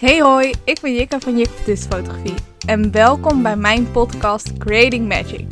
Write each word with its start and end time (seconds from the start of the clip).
Hey 0.00 0.20
hoi, 0.20 0.52
ik 0.64 0.80
ben 0.80 0.94
Jikka 0.94 1.20
van 1.20 1.38
Jik 1.38 1.48
Fotografie 1.48 2.34
en 2.66 2.90
welkom 2.90 3.42
bij 3.42 3.56
mijn 3.56 3.90
podcast 3.90 4.58
Creating 4.58 5.08
Magic. 5.08 5.46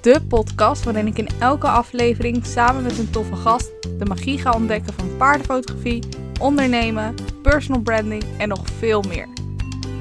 De 0.00 0.20
podcast 0.28 0.84
waarin 0.84 1.06
ik 1.06 1.18
in 1.18 1.28
elke 1.38 1.66
aflevering 1.66 2.46
samen 2.46 2.82
met 2.82 2.98
een 2.98 3.10
toffe 3.10 3.36
gast 3.36 3.72
de 3.98 4.04
magie 4.04 4.38
ga 4.38 4.52
ontdekken 4.52 4.94
van 4.94 5.16
paardenfotografie, 5.16 6.02
ondernemen, 6.40 7.14
personal 7.42 7.80
branding 7.80 8.24
en 8.38 8.48
nog 8.48 8.62
veel 8.78 9.02
meer. 9.02 9.28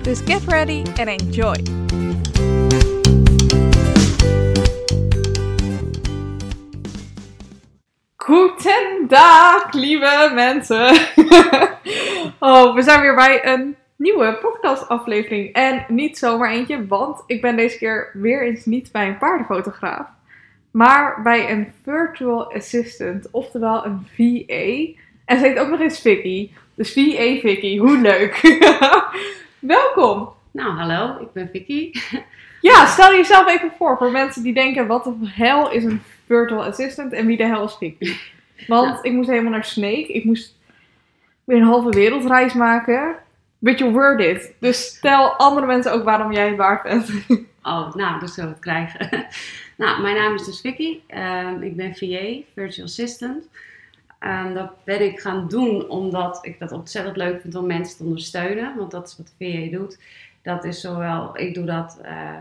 Dus 0.01 0.19
get 0.25 0.41
ready 0.47 0.83
and 0.95 1.21
enjoy! 1.21 1.82
Goedendag, 8.23 9.73
lieve 9.73 10.31
mensen! 10.33 10.89
oh, 12.39 12.75
we 12.75 12.81
zijn 12.81 13.01
weer 13.01 13.15
bij 13.15 13.45
een 13.45 13.75
nieuwe 13.95 14.37
podcastaflevering. 14.41 15.53
En 15.53 15.85
niet 15.87 16.17
zomaar 16.17 16.51
eentje, 16.51 16.87
want 16.87 17.23
ik 17.25 17.41
ben 17.41 17.55
deze 17.55 17.77
keer 17.77 18.11
weer 18.13 18.45
eens 18.45 18.65
niet 18.65 18.91
bij 18.91 19.07
een 19.07 19.17
paardenfotograaf. 19.17 20.07
Maar 20.71 21.21
bij 21.21 21.51
een 21.51 21.73
virtual 21.83 22.53
assistant, 22.53 23.27
oftewel 23.31 23.85
een 23.85 24.07
VA. 24.15 25.01
En 25.25 25.39
ze 25.39 25.45
heet 25.47 25.59
ook 25.59 25.69
nog 25.69 25.79
eens 25.79 26.01
Vicky. 26.01 26.51
Dus 26.75 26.93
VA 26.93 27.39
Vicky, 27.39 27.77
hoe 27.77 27.97
leuk! 27.97 28.59
Welkom! 29.59 30.29
Nou, 30.51 30.71
hallo, 30.71 31.21
ik 31.21 31.31
ben 31.33 31.49
Vicky. 31.51 31.91
Ja, 32.61 32.85
stel 32.85 33.11
jezelf 33.11 33.47
even 33.47 33.71
voor 33.77 33.97
voor 33.97 34.11
mensen 34.11 34.43
die 34.43 34.53
denken: 34.53 34.87
wat 34.87 35.03
de 35.03 35.15
hel 35.21 35.71
is 35.71 35.83
een 35.83 36.01
virtual 36.25 36.63
assistant 36.63 37.13
en 37.13 37.25
wie 37.25 37.37
de 37.37 37.45
hel 37.45 37.65
is 37.65 37.73
Vicky? 37.73 38.15
Want 38.67 39.05
ik 39.05 39.11
moest 39.11 39.29
helemaal 39.29 39.51
naar 39.51 39.65
Snake. 39.65 40.13
Ik 40.13 40.23
moest 40.23 40.57
weer 41.43 41.57
een 41.57 41.63
halve 41.63 41.89
wereldreis 41.89 42.53
maken. 42.53 43.15
You 43.59 43.91
word 43.91 44.19
it. 44.19 44.53
Dus 44.59 44.85
stel 44.85 45.31
andere 45.31 45.65
mensen 45.65 45.91
ook 45.91 46.03
waarom 46.03 46.31
jij 46.31 46.47
het 46.47 46.57
waard 46.57 46.83
bent. 46.83 47.09
Oh, 47.63 47.93
nou, 47.93 48.19
dat 48.19 48.29
zullen 48.29 48.49
we 48.49 48.55
het 48.55 48.63
krijgen. 48.63 49.09
nou, 49.77 50.01
mijn 50.01 50.15
naam 50.15 50.33
is 50.33 50.45
dus 50.45 50.61
Vicky. 50.61 50.99
Ehm, 51.07 51.61
ik 51.61 51.75
ben 51.75 51.95
VA, 51.95 52.41
Virtual 52.53 52.85
Assistant. 52.85 53.49
Um, 54.19 54.53
dat 54.53 54.83
ben 54.83 55.01
ik 55.01 55.19
gaan 55.19 55.47
doen 55.47 55.89
omdat 55.89 56.39
ik 56.41 56.59
dat 56.59 56.71
ontzettend 56.71 57.17
leuk 57.17 57.41
vind 57.41 57.55
om 57.55 57.65
mensen 57.65 57.97
te 57.97 58.03
ondersteunen. 58.03 58.75
Want 58.77 58.91
dat 58.91 59.07
is 59.07 59.17
wat 59.17 59.33
VA 59.39 59.77
doet. 59.77 59.99
Dat 60.41 60.63
is 60.63 60.81
zowel, 60.81 61.37
ik 61.37 61.53
doe 61.53 61.65
dat 61.65 61.99
uh, 62.05 62.37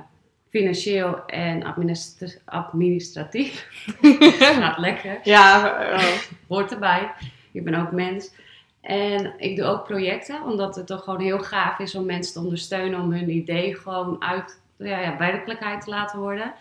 financieel 0.52 1.26
en 1.26 1.62
administra 1.62 2.26
administratief. 2.44 3.66
Gaat 4.60 4.78
lekker. 4.78 5.20
Ja, 5.22 5.64
oh. 5.94 6.18
hoort 6.48 6.72
erbij. 6.72 7.12
Ik 7.52 7.64
ben 7.64 7.74
ook 7.74 7.92
mens. 7.92 8.34
En 8.80 9.34
ik 9.38 9.56
doe 9.56 9.66
ook 9.66 9.84
projecten, 9.84 10.42
omdat 10.42 10.76
het 10.76 10.86
toch 10.86 11.04
gewoon 11.04 11.20
heel 11.20 11.38
gaaf 11.38 11.78
is 11.78 11.94
om 11.94 12.04
mensen 12.04 12.32
te 12.32 12.40
ondersteunen 12.40 13.00
om 13.00 13.12
hun 13.12 13.30
idee 13.30 13.74
gewoon 13.74 14.22
uit 14.22 14.60
ja, 14.76 15.00
ja, 15.00 15.18
werkelijkheid 15.18 15.84
te 15.84 15.90
laten 15.90 16.18
worden. 16.18 16.52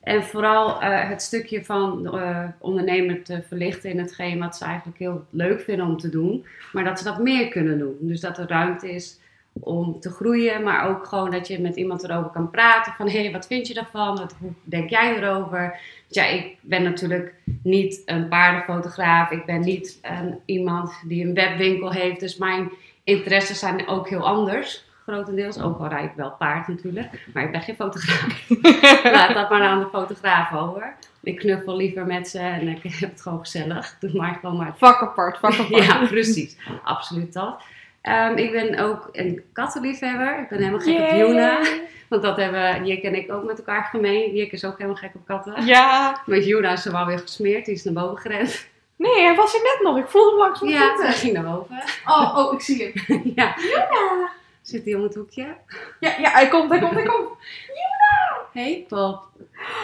En 0.00 0.22
vooral 0.22 0.82
uh, 0.82 1.08
het 1.08 1.22
stukje 1.22 1.64
van 1.64 2.10
uh, 2.14 2.44
ondernemer 2.58 3.22
te 3.22 3.42
verlichten 3.48 3.90
in 3.90 3.98
hetgeen 3.98 4.38
wat 4.38 4.56
ze 4.56 4.64
eigenlijk 4.64 4.98
heel 4.98 5.24
leuk 5.30 5.60
vinden 5.60 5.86
om 5.86 5.96
te 5.96 6.08
doen, 6.08 6.46
maar 6.72 6.84
dat 6.84 6.98
ze 6.98 7.04
dat 7.04 7.18
meer 7.18 7.48
kunnen 7.48 7.78
doen. 7.78 7.96
Dus 8.00 8.20
dat 8.20 8.38
er 8.38 8.48
ruimte 8.48 8.90
is 8.90 9.20
om 9.52 10.00
te 10.00 10.10
groeien, 10.10 10.62
maar 10.62 10.88
ook 10.88 11.06
gewoon 11.06 11.30
dat 11.30 11.48
je 11.48 11.60
met 11.60 11.76
iemand 11.76 12.04
erover 12.04 12.30
kan 12.30 12.50
praten. 12.50 12.92
Van 12.92 13.08
hé, 13.08 13.22
hey, 13.22 13.32
wat 13.32 13.46
vind 13.46 13.66
je 13.66 13.74
daarvan? 13.74 14.16
Wat, 14.16 14.34
hoe 14.38 14.52
denk 14.64 14.90
jij 14.90 15.16
erover? 15.16 15.80
Ja, 16.08 16.26
ik 16.26 16.56
ben 16.60 16.82
natuurlijk 16.82 17.34
niet 17.62 18.02
een 18.06 18.28
paardenfotograaf. 18.28 19.30
Ik 19.30 19.44
ben 19.46 19.60
niet 19.60 19.98
een, 20.02 20.38
iemand 20.44 20.92
die 21.06 21.26
een 21.26 21.34
webwinkel 21.34 21.92
heeft. 21.92 22.20
Dus 22.20 22.36
mijn 22.36 22.72
interesses 23.04 23.58
zijn 23.58 23.86
ook 23.86 24.08
heel 24.08 24.26
anders. 24.26 24.84
Grotendeels. 25.06 25.60
Ook 25.60 25.78
al 25.78 25.88
rijd 25.88 26.10
ik 26.10 26.16
wel 26.16 26.30
paard 26.30 26.68
natuurlijk. 26.68 27.26
Maar 27.34 27.44
ik 27.44 27.50
ben 27.50 27.62
geen 27.62 27.74
fotograaf. 27.74 28.48
Laat 29.12 29.34
dat 29.34 29.50
maar 29.50 29.62
aan 29.62 29.78
de 29.78 29.88
fotograaf 29.92 30.52
over. 30.52 30.94
Ik 31.22 31.36
knuffel 31.36 31.76
liever 31.76 32.06
met 32.06 32.28
ze 32.28 32.38
en 32.38 32.68
ik 32.68 32.82
heb 32.82 33.10
het 33.10 33.22
gewoon 33.22 33.38
gezellig. 33.38 33.96
Doe 34.00 34.12
maar 34.12 34.38
gewoon 34.40 34.56
maar. 34.56 34.74
Vak 34.76 35.02
apart, 35.02 35.38
vak 35.38 35.58
apart. 35.60 35.84
ja, 35.84 36.06
precies. 36.06 36.56
Absoluut 36.82 37.32
dat. 37.32 37.62
Um, 38.02 38.36
ik 38.36 38.52
ben 38.52 38.78
ook 38.78 39.08
een 39.12 39.42
kattenliefhebber. 39.52 40.38
Ik 40.38 40.48
ben 40.48 40.58
helemaal 40.58 40.80
gek 40.80 40.98
Yay. 40.98 41.22
op 41.22 41.28
Juna. 41.28 41.60
Want 42.08 42.22
dat 42.22 42.36
hebben 42.36 42.86
Jik 42.86 43.02
en 43.02 43.14
ik 43.14 43.32
ook 43.32 43.44
met 43.44 43.58
elkaar 43.58 43.84
gemeen. 43.84 44.34
Jik 44.34 44.52
is 44.52 44.64
ook 44.64 44.76
helemaal 44.76 44.96
gek 44.96 45.14
op 45.14 45.26
katten. 45.26 45.66
Ja. 45.66 46.22
Met 46.26 46.44
Juna 46.44 46.72
is 46.72 46.82
ze 46.82 46.92
wel 46.92 47.06
weer 47.06 47.18
gesmeerd. 47.18 47.64
Die 47.64 47.74
is 47.74 47.84
naar 47.84 47.94
boven 47.94 48.18
gerend. 48.18 48.66
Nee, 48.96 49.22
hij 49.22 49.34
was 49.34 49.54
er 49.54 49.60
net 49.62 49.78
nog. 49.82 49.98
Ik 49.98 50.08
voelde 50.08 50.30
hem 50.30 50.38
langs 50.38 50.60
mijn 50.60 50.72
ja, 50.72 50.88
voeten. 50.88 51.06
hij 51.06 51.14
ging 51.14 51.32
naar 51.32 51.42
boven. 51.42 51.82
Oh, 52.06 52.36
oh, 52.38 52.52
ik 52.52 52.60
zie 52.60 52.92
hem. 53.06 53.22
ja. 53.34 53.54
Juna. 53.56 54.30
Zit 54.62 54.84
hij 54.84 54.94
om 54.94 55.02
het 55.02 55.14
hoekje? 55.14 55.56
Ja, 56.00 56.14
ja, 56.18 56.30
hij 56.30 56.48
komt, 56.48 56.70
hij 56.70 56.80
komt, 56.80 56.94
hij 56.94 57.04
komt. 57.04 57.28
Juna. 57.66 58.46
Hey, 58.52 58.84
Pop. 58.88 59.28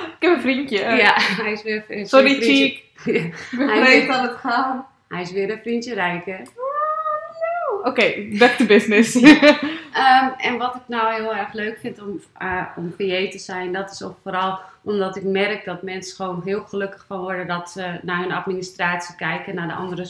Ik 0.07 0.17
heb 0.19 0.34
een 0.34 0.41
vriendje. 0.41 0.78
Ja, 0.78 1.15
hij 1.17 1.53
is 1.53 1.62
weer... 1.62 1.84
Is 1.89 2.09
Sorry. 2.09 2.41
Cheek. 2.41 2.83
Ik 3.05 4.07
ben 4.07 4.11
aan 4.11 4.28
het 4.28 4.37
gaan. 4.37 4.87
Hij 5.09 5.23
is 5.23 5.33
weer 5.33 5.51
een 5.51 5.61
vriendje 5.62 5.95
rijken. 5.95 6.49
Oké, 7.88 8.00
okay, 8.00 8.28
back 8.38 8.50
to 8.50 8.66
business. 8.66 9.15
um, 9.15 9.22
en 10.49 10.59
wat 10.59 10.75
ik 10.75 10.82
nou 10.87 11.15
heel 11.15 11.34
erg 11.34 11.53
leuk 11.53 11.78
vind 11.78 12.03
om, 12.03 12.21
uh, 12.43 12.65
om 12.76 12.94
VA 12.99 13.31
te 13.31 13.38
zijn, 13.38 13.72
dat 13.72 13.91
is 13.91 14.03
ook 14.03 14.16
vooral 14.22 14.59
omdat 14.82 15.16
ik 15.16 15.22
merk 15.22 15.65
dat 15.65 15.82
mensen 15.82 16.16
gewoon 16.16 16.43
heel 16.44 16.60
gelukkig 16.60 17.04
van 17.06 17.21
worden 17.21 17.47
dat 17.47 17.71
ze 17.71 18.00
naar 18.03 18.21
hun 18.21 18.32
administratie 18.32 19.16
kijken, 19.16 19.54
naar 19.54 19.66
de 19.66 19.75
andere 19.75 20.06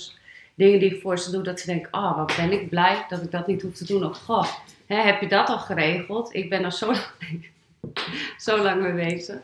dingen 0.55 0.79
die 0.81 0.95
ik 0.95 1.01
voor 1.01 1.19
ze 1.19 1.31
doe, 1.31 1.43
dat 1.43 1.61
ze 1.61 1.67
denken, 1.67 1.93
oh 1.93 2.17
wat 2.17 2.37
ben 2.37 2.53
ik 2.53 2.69
blij 2.69 3.05
dat 3.09 3.23
ik 3.23 3.31
dat 3.31 3.47
niet 3.47 3.63
hoef 3.63 3.75
te 3.75 3.87
doen. 3.87 4.05
Of, 4.05 4.19
goh, 4.19 4.47
hè, 4.87 4.97
heb 4.97 5.21
je 5.21 5.29
dat 5.29 5.49
al 5.49 5.59
geregeld? 5.59 6.35
Ik 6.35 6.51
ben 6.51 6.65
er 6.65 6.73
zo 6.73 6.87
lang, 7.21 7.47
zo 8.39 8.63
lang 8.63 8.83
mee 8.83 9.11
bezig. 9.11 9.37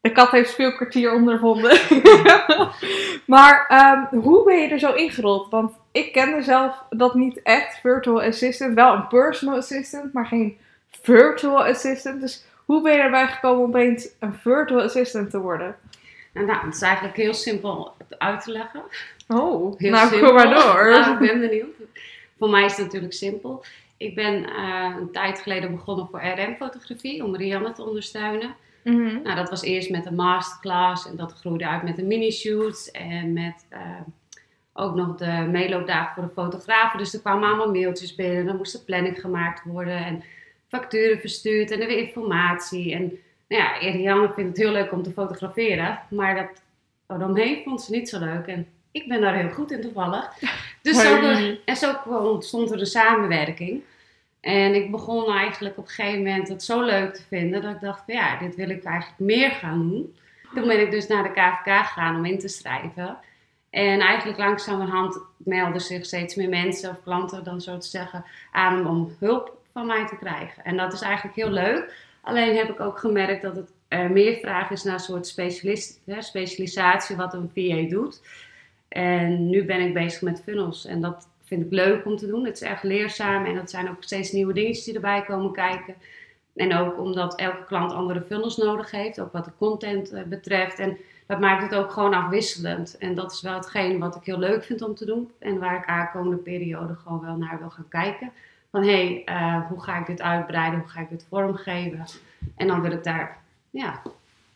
De 0.00 0.12
kat 0.12 0.30
heeft 0.30 0.54
veel 0.54 0.74
kwartier 0.74 1.14
ondervonden. 1.14 1.78
maar 3.34 3.70
um, 4.12 4.20
hoe 4.20 4.44
ben 4.44 4.60
je 4.60 4.68
er 4.68 4.78
zo 4.78 4.92
ingerold? 4.92 5.50
Want 5.50 5.72
ik 5.96 6.12
kende 6.12 6.42
zelf 6.42 6.82
dat 6.90 7.14
niet 7.14 7.42
echt, 7.42 7.78
virtual 7.80 8.22
assistant. 8.22 8.74
Wel 8.74 8.94
een 8.94 9.06
personal 9.06 9.56
assistant, 9.56 10.12
maar 10.12 10.26
geen 10.26 10.58
virtual 11.02 11.64
assistant. 11.64 12.20
Dus 12.20 12.44
hoe 12.64 12.82
ben 12.82 12.92
je 12.92 12.98
erbij 12.98 13.26
gekomen 13.26 13.64
om 13.64 13.68
opeens 13.68 14.08
een 14.18 14.34
virtual 14.34 14.82
assistant 14.82 15.30
te 15.30 15.40
worden? 15.40 15.76
Nou, 16.32 16.46
nou, 16.46 16.64
het 16.66 16.74
is 16.74 16.82
eigenlijk 16.82 17.16
heel 17.16 17.34
simpel 17.34 17.92
uit 18.18 18.40
te 18.40 18.50
leggen. 18.50 18.82
Oh, 19.28 19.78
heel 19.78 19.90
nou 19.90 20.08
simpel. 20.08 20.26
kom 20.26 20.36
maar 20.36 20.54
door. 20.54 20.90
Nou, 20.90 21.12
ik 21.12 21.30
ben 21.30 21.40
benieuwd. 21.40 21.74
Voor 22.38 22.50
mij 22.50 22.64
is 22.64 22.76
het 22.76 22.84
natuurlijk 22.84 23.12
simpel. 23.12 23.64
Ik 23.96 24.14
ben 24.14 24.34
uh, 24.34 24.94
een 25.00 25.12
tijd 25.12 25.38
geleden 25.38 25.70
begonnen 25.70 26.06
voor 26.06 26.20
RM-fotografie, 26.20 27.24
om 27.24 27.36
Rianne 27.36 27.72
te 27.72 27.84
ondersteunen. 27.84 28.54
Mm 28.84 29.06
-hmm. 29.06 29.22
Nou, 29.22 29.36
dat 29.36 29.50
was 29.50 29.62
eerst 29.62 29.90
met 29.90 30.06
een 30.06 30.14
masterclass 30.14 31.08
en 31.08 31.16
dat 31.16 31.32
groeide 31.32 31.68
uit 31.68 31.82
met 31.82 31.96
de 31.96 32.04
mini-shoots 32.04 32.90
en 32.90 33.32
met 33.32 33.66
uh, 33.72 33.78
ook 34.76 34.94
nog 34.94 35.16
de 35.16 35.46
meeloopdagen 35.50 36.14
voor 36.14 36.22
de 36.22 36.40
fotografen. 36.40 36.98
Dus 36.98 37.14
er 37.14 37.20
kwamen 37.20 37.48
allemaal 37.48 37.70
mailtjes 37.70 38.14
binnen, 38.14 38.46
dan 38.46 38.56
moest 38.56 38.72
de 38.72 38.84
planning 38.84 39.20
gemaakt 39.20 39.64
worden 39.64 40.04
en 40.04 40.22
facturen 40.68 41.20
verstuurd 41.20 41.70
en 41.70 41.80
er 41.80 41.86
weer 41.86 41.98
informatie. 41.98 42.94
En 42.94 43.18
nou 43.48 43.62
ja, 43.62 43.90
Rianne 43.90 44.32
vindt 44.32 44.48
het 44.48 44.66
heel 44.66 44.72
leuk 44.72 44.92
om 44.92 45.02
te 45.02 45.10
fotograferen, 45.10 46.00
maar 46.10 46.34
dat 46.34 46.62
eromheen 47.18 47.62
vond 47.64 47.82
ze 47.82 47.90
niet 47.90 48.08
zo 48.08 48.18
leuk. 48.18 48.46
En 48.46 48.66
ik 48.90 49.08
ben 49.08 49.20
daar 49.20 49.36
heel 49.36 49.50
goed 49.50 49.70
in 49.70 49.80
toevallig. 49.80 50.32
Dus 50.82 51.02
zo 51.02 51.20
de, 51.20 51.60
en 51.64 51.76
zo 51.76 51.94
ontstond 52.08 52.70
er 52.70 52.80
een 52.80 52.86
samenwerking. 52.86 53.82
En 54.40 54.74
ik 54.74 54.90
begon 54.90 55.32
eigenlijk 55.32 55.78
op 55.78 55.84
een 55.84 55.90
gegeven 55.90 56.22
moment 56.22 56.48
het 56.48 56.62
zo 56.62 56.82
leuk 56.82 57.14
te 57.14 57.22
vinden 57.28 57.62
dat 57.62 57.74
ik 57.74 57.80
dacht, 57.80 58.02
ja, 58.06 58.38
dit 58.38 58.54
wil 58.54 58.68
ik 58.68 58.84
eigenlijk 58.84 59.18
meer 59.18 59.50
gaan 59.50 59.78
doen. 59.78 60.16
Toen 60.54 60.66
ben 60.66 60.80
ik 60.80 60.90
dus 60.90 61.06
naar 61.06 61.22
de 61.22 61.30
KVK 61.30 61.86
gegaan 61.86 62.16
om 62.16 62.24
in 62.24 62.38
te 62.38 62.48
schrijven. 62.48 63.18
En 63.76 64.00
eigenlijk 64.00 64.38
langzamerhand 64.38 65.20
melden 65.36 65.80
zich 65.80 66.04
steeds 66.04 66.34
meer 66.34 66.48
mensen 66.48 66.90
of 66.90 67.02
klanten 67.02 67.44
dan 67.44 67.60
zo 67.60 67.78
te 67.78 67.86
zeggen 67.86 68.24
aan 68.52 68.86
om 68.86 69.16
hulp 69.18 69.56
van 69.72 69.86
mij 69.86 70.06
te 70.06 70.16
krijgen. 70.16 70.64
En 70.64 70.76
dat 70.76 70.92
is 70.92 71.00
eigenlijk 71.00 71.36
heel 71.36 71.50
leuk. 71.50 71.94
Alleen 72.22 72.56
heb 72.56 72.68
ik 72.68 72.80
ook 72.80 72.98
gemerkt 72.98 73.42
dat 73.42 73.56
het 73.56 73.72
er 73.88 74.10
meer 74.10 74.36
vraag 74.36 74.70
is 74.70 74.82
naar 74.82 74.94
een 74.94 75.00
soort 75.00 75.26
specialist, 75.26 76.00
hè, 76.04 76.22
specialisatie 76.22 77.16
wat 77.16 77.34
een 77.34 77.50
VA 77.54 77.88
doet. 77.88 78.22
En 78.88 79.48
nu 79.48 79.64
ben 79.64 79.80
ik 79.80 79.94
bezig 79.94 80.22
met 80.22 80.42
funnels 80.42 80.86
en 80.86 81.00
dat 81.00 81.28
vind 81.44 81.64
ik 81.64 81.72
leuk 81.72 82.04
om 82.04 82.16
te 82.16 82.26
doen. 82.26 82.44
Het 82.44 82.54
is 82.54 82.68
echt 82.68 82.82
leerzaam 82.82 83.44
en 83.44 83.54
dat 83.54 83.70
zijn 83.70 83.88
ook 83.90 84.02
steeds 84.02 84.32
nieuwe 84.32 84.52
dingetjes 84.52 84.84
die 84.84 84.94
erbij 84.94 85.22
komen 85.22 85.52
kijken. 85.52 85.94
En 86.54 86.74
ook 86.74 87.00
omdat 87.00 87.38
elke 87.38 87.64
klant 87.66 87.92
andere 87.92 88.20
funnels 88.20 88.56
nodig 88.56 88.90
heeft, 88.90 89.20
ook 89.20 89.32
wat 89.32 89.44
de 89.44 89.52
content 89.58 90.12
uh, 90.12 90.22
betreft. 90.22 90.78
En 90.78 90.98
dat 91.26 91.40
maakt 91.40 91.62
het 91.62 91.74
ook 91.74 91.90
gewoon 91.90 92.14
afwisselend. 92.14 92.98
En 92.98 93.14
dat 93.14 93.32
is 93.32 93.42
wel 93.42 93.54
hetgeen 93.54 93.98
wat 93.98 94.16
ik 94.16 94.24
heel 94.24 94.38
leuk 94.38 94.64
vind 94.64 94.82
om 94.82 94.94
te 94.94 95.04
doen. 95.04 95.30
En 95.38 95.58
waar 95.58 95.76
ik 95.76 95.86
aankomende 95.86 96.36
periode 96.36 96.94
gewoon 96.94 97.20
wel 97.20 97.36
naar 97.36 97.58
wil 97.58 97.70
gaan 97.70 97.88
kijken. 97.88 98.30
Van 98.70 98.82
hé, 98.82 99.24
hey, 99.24 99.36
uh, 99.36 99.66
hoe 99.68 99.82
ga 99.82 99.98
ik 99.98 100.06
dit 100.06 100.22
uitbreiden? 100.22 100.78
Hoe 100.78 100.88
ga 100.88 101.00
ik 101.00 101.08
dit 101.08 101.26
vormgeven? 101.28 102.04
En 102.56 102.66
dan 102.66 102.80
wil 102.80 102.90
ik 102.90 103.04
daar 103.04 103.38
ja, 103.70 104.02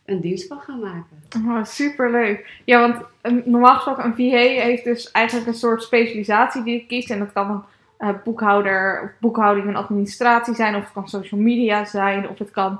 een 0.05 0.21
dienst 0.21 0.47
van 0.47 0.59
gaan 0.59 0.79
maken. 0.79 1.23
Oh, 1.47 1.63
superleuk. 1.63 2.61
Ja, 2.65 2.79
want 2.79 3.05
um, 3.21 3.41
normaal 3.45 3.75
gesproken 3.75 4.05
een 4.05 4.15
VA 4.15 4.63
heeft 4.63 4.83
dus 4.83 5.11
eigenlijk 5.11 5.47
een 5.47 5.53
soort 5.53 5.83
specialisatie 5.83 6.63
die 6.63 6.73
je 6.73 6.85
kiest. 6.85 7.09
En 7.09 7.19
dat 7.19 7.33
kan 7.33 7.65
eh, 7.97 8.09
boekhouder, 8.23 9.15
boekhouding 9.19 9.67
en 9.67 9.75
administratie 9.75 10.55
zijn, 10.55 10.75
of 10.75 10.83
het 10.83 10.93
kan 10.93 11.09
social 11.09 11.41
media 11.41 11.85
zijn, 11.85 12.29
of 12.29 12.37
het 12.39 12.51
kan. 12.51 12.79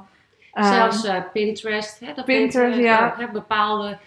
Ehm, 0.51 0.73
Zelfs 0.73 1.03
eh, 1.03 1.21
Pinterest. 1.33 1.99
Hè, 1.99 2.13
dat 2.13 2.25
Pinterest, 2.25 2.75
mensen, 2.75 2.83
ja. 2.83 3.15
hè, 3.17 3.27
bepaalde, 3.27 3.97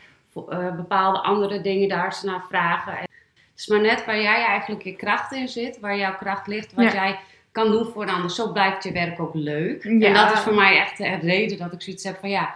eh, 0.49 0.77
bepaalde 0.77 1.19
andere 1.19 1.61
dingen 1.61 1.89
daar 1.89 2.15
ze 2.15 2.27
naar 2.27 2.45
vragen. 2.49 2.93
En 2.93 3.09
Het 3.51 3.63
is 3.63 3.67
maar 3.67 3.81
net 3.81 4.05
waar 4.05 4.21
jij 4.21 4.45
eigenlijk 4.45 4.83
je 4.83 4.97
kracht 4.97 5.33
in 5.33 5.49
zit, 5.49 5.81
waar 5.81 5.97
jouw 5.97 6.17
kracht 6.17 6.47
ligt, 6.47 6.75
wat 6.75 6.85
Ja. 6.85 6.93
jij 6.93 7.19
kan 7.53 7.71
doen 7.71 7.87
voor 7.93 8.03
een 8.03 8.11
ander. 8.11 8.31
Zo 8.31 8.53
blijft 8.53 8.85
je 8.85 8.93
werk 8.93 9.21
ook 9.21 9.35
leuk. 9.35 9.83
Ja. 9.83 10.07
En 10.07 10.15
dat 10.15 10.33
is 10.33 10.41
voor 10.41 10.55
mij 10.55 10.79
echt 10.79 10.99
de 10.99 11.15
reden 11.15 11.59
dat 11.59 11.73
ik 11.73 11.83
zoiets 11.83 12.05
heb 12.05 12.19
van 12.21 12.29
ja, 12.29 12.55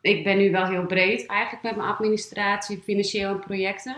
ik 0.00 0.24
ben 0.24 0.38
nu 0.38 0.50
wel 0.50 0.66
heel 0.66 0.86
breed 0.86 1.26
eigenlijk 1.26 1.62
met 1.62 1.76
mijn 1.76 1.88
administratie, 1.88 2.82
financieel 2.84 3.30
en 3.30 3.38
projecten. 3.38 3.96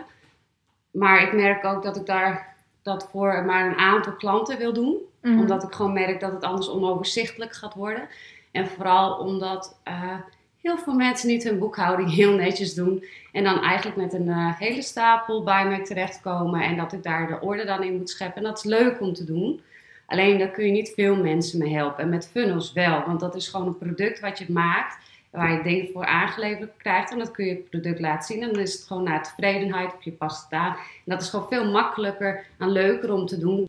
Maar 0.90 1.22
ik 1.22 1.32
merk 1.32 1.64
ook 1.64 1.82
dat 1.82 1.96
ik 1.96 2.06
daar 2.06 2.56
dat 2.82 3.08
voor 3.10 3.44
maar 3.44 3.66
een 3.66 3.78
aantal 3.78 4.12
klanten 4.12 4.58
wil 4.58 4.72
doen 4.72 4.98
mhm. 5.22 5.38
omdat 5.38 5.62
ik 5.62 5.72
gewoon 5.72 5.92
merk 5.92 6.20
dat 6.20 6.32
het 6.32 6.44
anders 6.44 6.68
onoverzichtelijk 6.68 7.52
gaat 7.52 7.74
worden. 7.74 8.08
En 8.56 8.66
vooral 8.66 9.18
omdat 9.18 9.80
eh, 9.82 10.14
heel 10.60 10.78
veel 10.78 10.94
mensen 10.94 11.28
niet 11.28 11.44
hun 11.44 11.58
boekhouding 11.58 12.14
heel 12.14 12.32
netjes 12.34 12.74
doen. 12.74 13.04
En 13.32 13.44
dan 13.44 13.62
eigenlijk 13.62 13.96
met 13.96 14.12
een 14.12 14.28
eh, 14.28 14.58
hele 14.58 14.82
stapel 14.82 15.42
bij 15.42 15.66
mij 15.66 15.84
terechtkomen. 15.84 16.60
En 16.60 16.76
dat 16.76 16.92
ik 16.92 17.02
daar 17.02 17.26
de 17.26 17.40
orde 17.40 17.64
dan 17.64 17.82
in 17.82 17.96
moet 17.96 18.10
scheppen. 18.10 18.36
En 18.36 18.48
dat 18.48 18.58
is 18.58 18.64
leuk 18.64 19.00
om 19.00 19.12
te 19.12 19.24
doen. 19.24 19.60
Alleen 20.06 20.38
daar 20.38 20.50
kun 20.50 20.66
je 20.66 20.72
niet 20.72 20.92
veel 20.94 21.16
mensen 21.16 21.58
mee 21.58 21.74
helpen. 21.74 22.02
En 22.02 22.08
met 22.08 22.28
funnels 22.28 22.72
wel. 22.72 23.04
Want 23.06 23.20
dat 23.20 23.34
is 23.34 23.48
gewoon 23.48 23.66
een 23.66 23.78
product 23.78 24.20
wat 24.20 24.38
je 24.38 24.46
maakt. 24.48 25.04
Waar 25.30 25.52
je 25.52 25.62
dingen 25.62 25.88
voor 25.92 26.04
aangeleverd 26.04 26.70
krijgt. 26.76 27.12
En 27.12 27.18
dat 27.18 27.30
kun 27.30 27.44
je 27.44 27.54
het 27.54 27.70
product 27.70 28.00
laten 28.00 28.34
zien. 28.34 28.42
En 28.42 28.52
dan 28.52 28.62
is 28.62 28.72
het 28.72 28.82
gewoon 28.82 29.02
naar 29.02 29.22
tevredenheid 29.22 29.94
of 29.94 30.04
je 30.04 30.12
past 30.12 30.44
het 30.44 30.52
aan. 30.52 30.72
En 30.72 30.76
dat 31.04 31.22
is 31.22 31.28
gewoon 31.28 31.48
veel 31.48 31.70
makkelijker 31.70 32.44
en 32.58 32.70
leuker 32.70 33.12
om 33.12 33.26
te 33.26 33.38
doen. 33.38 33.68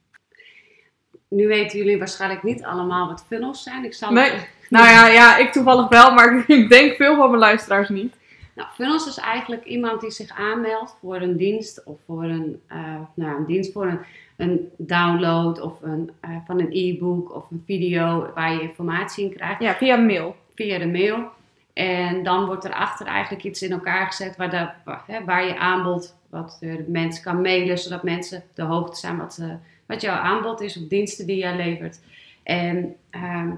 Nu 1.28 1.48
weten 1.48 1.78
jullie 1.78 1.98
waarschijnlijk 1.98 2.44
niet 2.44 2.64
allemaal 2.64 3.08
wat 3.08 3.26
funnels 3.28 3.64
zijn. 3.64 3.86
Ik 3.86 3.94
zal 3.94 4.12
Nee. 4.12 4.32
Nou 4.70 4.86
ja, 4.86 5.08
ja, 5.08 5.38
ik 5.38 5.52
toevallig 5.52 5.90
wel, 5.90 6.14
maar 6.14 6.44
ik 6.48 6.70
denk 6.70 6.96
veel 6.96 7.16
van 7.16 7.30
mijn 7.30 7.42
luisteraars 7.42 7.90
niet. 7.90 8.16
Nou, 8.58 8.70
funnels 8.70 9.08
is 9.08 9.18
eigenlijk 9.18 9.66
iemand 9.66 10.02
die 10.02 10.12
zich 10.12 10.30
aanmeldt 10.30 10.96
voor 11.02 11.16
een 11.16 11.38
dienst 11.38 11.84
of 11.86 11.98
voor 12.06 12.24
een, 12.24 12.62
eh, 12.68 12.96
nou, 13.14 13.38
een 13.38 13.46
dienst 13.46 13.72
voor 13.72 13.86
een, 13.86 14.00
een 14.38 14.70
download 14.78 15.62
of 15.62 15.82
een, 15.82 16.12
eh, 16.20 16.30
van 16.46 16.60
een 16.60 16.72
e-book 16.72 17.36
of 17.36 17.52
een 17.52 17.64
video 17.66 18.32
waar 18.36 18.54
je 18.54 18.62
informatie 18.62 19.24
in 19.24 19.36
krijgt 19.36 19.62
Ja, 19.62 19.76
via 19.76 19.96
mail. 19.96 20.36
via 20.56 20.78
de 20.78 20.88
mail. 20.88 21.30
En 21.74 22.24
dan 22.24 22.46
wordt 22.46 22.66
erachter 22.66 23.06
eigenlijk 23.06 23.44
iets 23.44 23.62
in 23.62 23.72
elkaar 23.72 24.06
gezet 24.06 24.36
waar, 24.36 24.50
de, 24.50 24.70
waar, 24.86 25.04
hè, 25.08 25.24
waar 25.24 25.46
je 25.46 25.58
aanbod, 25.58 26.16
wat 26.30 26.58
de 26.60 26.86
mensen 26.88 27.24
kan 27.24 27.42
mailen, 27.42 27.78
zodat 27.78 28.04
mensen 28.04 28.44
de 28.54 28.64
hoogte 28.64 29.00
zijn 29.00 29.18
wat, 29.18 29.38
eh, 29.42 29.50
wat 29.86 30.02
jouw 30.02 30.16
aanbod 30.16 30.62
is 30.62 30.78
of 30.78 30.88
diensten 30.88 31.26
die 31.26 31.38
jij 31.38 31.56
levert. 31.56 32.00
En 32.44 32.96
ehm, 33.10 33.50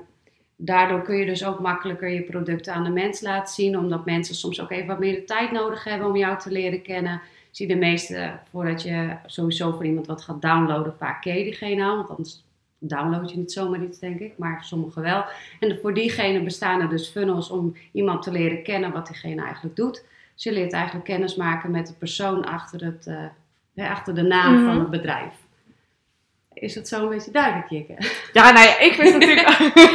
daardoor 0.61 1.01
kun 1.01 1.15
je 1.17 1.25
dus 1.25 1.45
ook 1.45 1.59
makkelijker 1.59 2.09
je 2.09 2.21
producten 2.21 2.73
aan 2.73 2.83
de 2.83 2.89
mens 2.89 3.21
laten 3.21 3.53
zien, 3.53 3.77
omdat 3.77 4.06
mensen 4.06 4.35
soms 4.35 4.61
ook 4.61 4.71
even 4.71 4.88
wat 4.88 5.00
meer 5.00 5.13
de 5.15 5.23
tijd 5.23 5.51
nodig 5.51 5.83
hebben 5.83 6.07
om 6.07 6.15
jou 6.15 6.39
te 6.39 6.51
leren 6.51 6.81
kennen. 6.81 7.21
Zie 7.51 7.67
de 7.67 7.75
meeste, 7.75 8.31
voordat 8.51 8.81
je 8.81 9.15
sowieso 9.25 9.71
voor 9.71 9.85
iemand 9.85 10.07
wat 10.07 10.21
gaat 10.21 10.41
downloaden, 10.41 10.95
vaak 10.97 11.21
ken 11.21 11.38
je 11.38 11.44
diegene 11.44 11.83
al, 11.83 11.95
want 11.95 12.09
anders 12.09 12.44
download 12.79 13.29
je 13.29 13.38
niet 13.38 13.51
zomaar 13.51 13.81
iets, 13.83 14.00
denk 14.00 14.19
ik, 14.19 14.33
maar 14.38 14.63
sommigen 14.63 15.01
wel. 15.01 15.23
En 15.59 15.77
voor 15.81 15.94
diegene 15.94 16.44
bestaan 16.44 16.81
er 16.81 16.89
dus 16.89 17.07
funnels 17.09 17.50
om 17.50 17.75
iemand 17.91 18.21
te 18.23 18.31
leren 18.31 18.63
kennen 18.63 18.91
wat 18.91 19.07
diegene 19.07 19.41
eigenlijk 19.44 19.75
doet. 19.75 20.03
Dus 20.33 20.44
je 20.44 20.51
leert 20.51 20.73
eigenlijk 20.73 21.06
kennis 21.06 21.35
maken 21.35 21.71
met 21.71 21.88
de 21.88 21.94
persoon 21.94 22.45
achter, 22.45 22.85
het, 22.85 23.07
eh, 23.07 23.15
hè, 23.75 23.89
achter 23.89 24.15
de 24.15 24.21
naam 24.21 24.53
Mhm. 24.56 24.65
van 24.65 24.79
het 24.79 24.89
bedrijf. 24.89 25.33
Is 26.59 26.75
het 26.75 26.88
zo 26.88 27.03
een 27.03 27.09
beetje 27.09 27.31
duidelijk, 27.31 27.69
Jikke? 27.69 27.94
Ja, 28.33 28.51
nou 28.51 28.65
ja, 28.65 28.79
ik 28.79 28.95
wist 28.95 29.13
natuurlijk, 29.13 29.47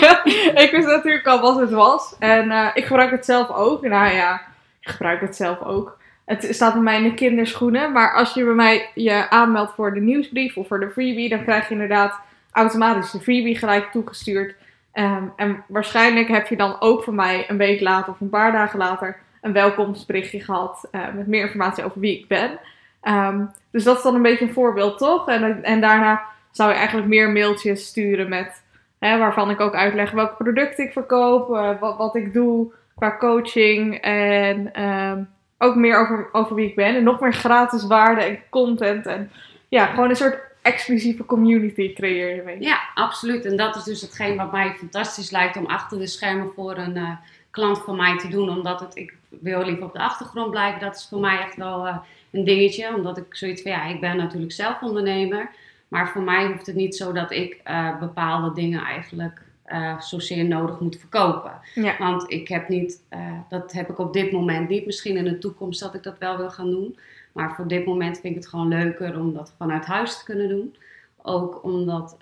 ik 0.64 0.68
wist 0.70 0.86
natuurlijk 0.86 1.26
al 1.26 1.40
wat 1.40 1.60
het 1.60 1.70
was. 1.70 2.16
En 2.18 2.50
eh, 2.50 2.68
ik 2.74 2.84
gebruik 2.84 3.10
het 3.10 3.24
zelf 3.24 3.50
ook. 3.50 3.82
Nou 3.82 4.14
ja, 4.14 4.42
ik 4.80 4.88
gebruik 4.88 5.20
het 5.20 5.36
zelf 5.36 5.62
ook. 5.62 5.98
Het 6.24 6.48
staat 6.50 6.72
bij 6.72 6.82
mij 6.82 6.96
in 6.96 7.02
de 7.02 7.14
kinderschoenen. 7.14 7.92
Maar 7.92 8.14
als 8.14 8.34
je 8.34 8.44
bij 8.44 8.54
mij 8.54 8.90
je 8.94 9.30
aanmeldt 9.30 9.72
voor 9.74 9.94
de 9.94 10.00
nieuwsbrief 10.00 10.56
of 10.56 10.66
voor 10.66 10.80
de 10.80 10.90
freebie, 10.90 11.28
dan 11.28 11.42
krijg 11.42 11.68
je 11.68 11.74
inderdaad 11.74 12.20
automatisch 12.52 13.10
de 13.10 13.20
freebie 13.20 13.58
gelijk 13.58 13.90
toegestuurd. 13.90 14.54
Ehm, 14.92 15.24
en 15.36 15.64
waarschijnlijk 15.66 16.28
heb 16.28 16.46
je 16.46 16.56
dan 16.56 16.80
ook 16.80 17.04
van 17.04 17.14
mij 17.14 17.44
een 17.48 17.56
week 17.56 17.80
later 17.80 18.12
of 18.12 18.20
een 18.20 18.28
paar 18.28 18.52
dagen 18.52 18.78
later 18.78 19.16
een 19.40 19.52
welkomstberichtje 19.52 20.40
gehad 20.40 20.88
eh, 20.90 21.00
met 21.14 21.26
meer 21.26 21.42
informatie 21.42 21.84
over 21.84 22.00
wie 22.00 22.18
ik 22.18 22.28
ben. 22.28 22.58
Ehm, 23.00 23.44
dus 23.70 23.84
dat 23.84 23.96
is 23.96 24.02
dan 24.02 24.14
een 24.14 24.22
beetje 24.22 24.44
een 24.44 24.52
voorbeeld, 24.52 24.98
toch? 24.98 25.28
En, 25.28 25.64
en 25.64 25.80
daarna 25.80 26.22
zou 26.56 26.70
je 26.70 26.76
eigenlijk 26.76 27.08
meer 27.08 27.30
mailtjes 27.30 27.86
sturen 27.86 28.28
met, 28.28 28.62
hè, 28.98 29.18
waarvan 29.18 29.50
ik 29.50 29.60
ook 29.60 29.74
uitleg 29.74 30.10
welke 30.10 30.42
producten 30.42 30.84
ik 30.84 30.92
verkoop, 30.92 31.54
eh, 31.54 31.80
wat, 31.80 31.96
wat 31.96 32.16
ik 32.16 32.32
doe 32.32 32.72
qua 32.94 33.16
coaching 33.16 33.94
en 34.00 34.72
ehm, 34.72 35.22
ook 35.58 35.74
meer 35.74 35.98
over, 35.98 36.28
over 36.32 36.54
wie 36.54 36.68
ik 36.68 36.74
ben. 36.74 36.96
En 36.96 37.02
nog 37.02 37.20
meer 37.20 37.32
gratis 37.32 37.86
waarde 37.86 38.22
en 38.22 38.38
content 38.50 39.06
en 39.06 39.30
ja, 39.68 39.86
gewoon 39.86 40.10
een 40.10 40.16
soort 40.16 40.38
exclusieve 40.62 41.24
community 41.24 41.92
creëer 41.92 42.50
je. 42.50 42.56
Ja, 42.60 42.80
absoluut. 42.94 43.44
En 43.44 43.56
dat 43.56 43.76
is 43.76 43.82
dus 43.82 44.00
hetgeen 44.00 44.36
wat 44.36 44.52
mij 44.52 44.74
fantastisch 44.74 45.30
lijkt 45.30 45.56
om 45.56 45.66
achter 45.66 45.98
de 45.98 46.06
schermen 46.06 46.50
voor 46.54 46.76
een 46.76 46.96
eh, 46.96 47.10
klant 47.50 47.78
van 47.78 47.96
mij 47.96 48.18
te 48.18 48.28
doen. 48.28 48.48
Omdat 48.48 48.80
het, 48.80 48.96
ik 48.96 49.14
wil 49.28 49.64
liever 49.64 49.84
op 49.84 49.92
de 49.92 49.98
achtergrond 49.98 50.50
blijven. 50.50 50.80
Dat 50.80 50.96
is 50.96 51.06
voor 51.10 51.20
mij 51.20 51.38
echt 51.38 51.56
wel 51.56 51.86
eh, 51.86 51.96
een 52.30 52.44
dingetje. 52.44 52.94
Omdat 52.94 53.16
ik 53.16 53.24
zoiets 53.30 53.62
van, 53.62 53.70
ja, 53.70 53.84
ik 53.84 54.00
ben 54.00 54.16
natuurlijk 54.16 54.52
zelf 54.52 54.80
ondernemer. 54.82 55.50
Maar 55.94 56.08
voor 56.08 56.22
mij 56.22 56.46
hoeft 56.46 56.66
het 56.66 56.74
niet 56.74 56.96
zo 56.96 57.12
dat 57.12 57.30
ik 57.30 57.60
eh, 57.64 57.98
bepaalde 57.98 58.52
dingen 58.52 58.80
eigenlijk 58.80 59.42
eh, 59.64 60.00
zozeer 60.00 60.44
nodig 60.44 60.80
moet 60.80 60.96
verkopen. 60.96 61.52
Ja. 61.74 61.96
Want 61.98 62.30
ik 62.30 62.48
heb 62.48 62.68
niet, 62.68 63.02
eh, 63.08 63.32
dat 63.48 63.72
heb 63.72 63.90
ik 63.90 63.98
op 63.98 64.12
dit 64.12 64.32
moment 64.32 64.68
niet. 64.68 64.86
Misschien 64.86 65.16
in 65.16 65.24
de 65.24 65.38
toekomst 65.38 65.80
dat 65.80 65.94
ik 65.94 66.02
dat 66.02 66.18
wel 66.18 66.36
wil 66.36 66.50
gaan 66.50 66.70
doen. 66.70 66.98
Maar 67.32 67.54
voor 67.54 67.68
dit 67.68 67.86
moment 67.86 68.20
vind 68.20 68.36
ik 68.36 68.40
het 68.40 68.48
gewoon 68.48 68.68
leuker 68.68 69.18
om 69.20 69.34
dat 69.34 69.54
vanuit 69.58 69.84
huis 69.84 70.18
te 70.18 70.24
kunnen 70.24 70.48
doen. 70.48 70.76
Ook 71.22 71.64
omdat 71.64 72.16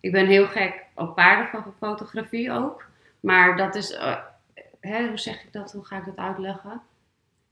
ik 0.00 0.12
ben 0.12 0.26
heel 0.26 0.46
gek 0.46 0.84
op 0.94 1.14
paardenfotografie 1.14 2.52
ook. 2.52 2.84
Maar 3.20 3.56
dat 3.56 3.74
is, 3.74 3.98
hè, 4.80 5.08
hoe 5.08 5.18
zeg 5.18 5.44
ik 5.44 5.52
dat? 5.52 5.72
Hoe 5.72 5.84
ga 5.84 5.96
ik 5.96 6.04
dat 6.04 6.16
uitleggen? 6.16 6.80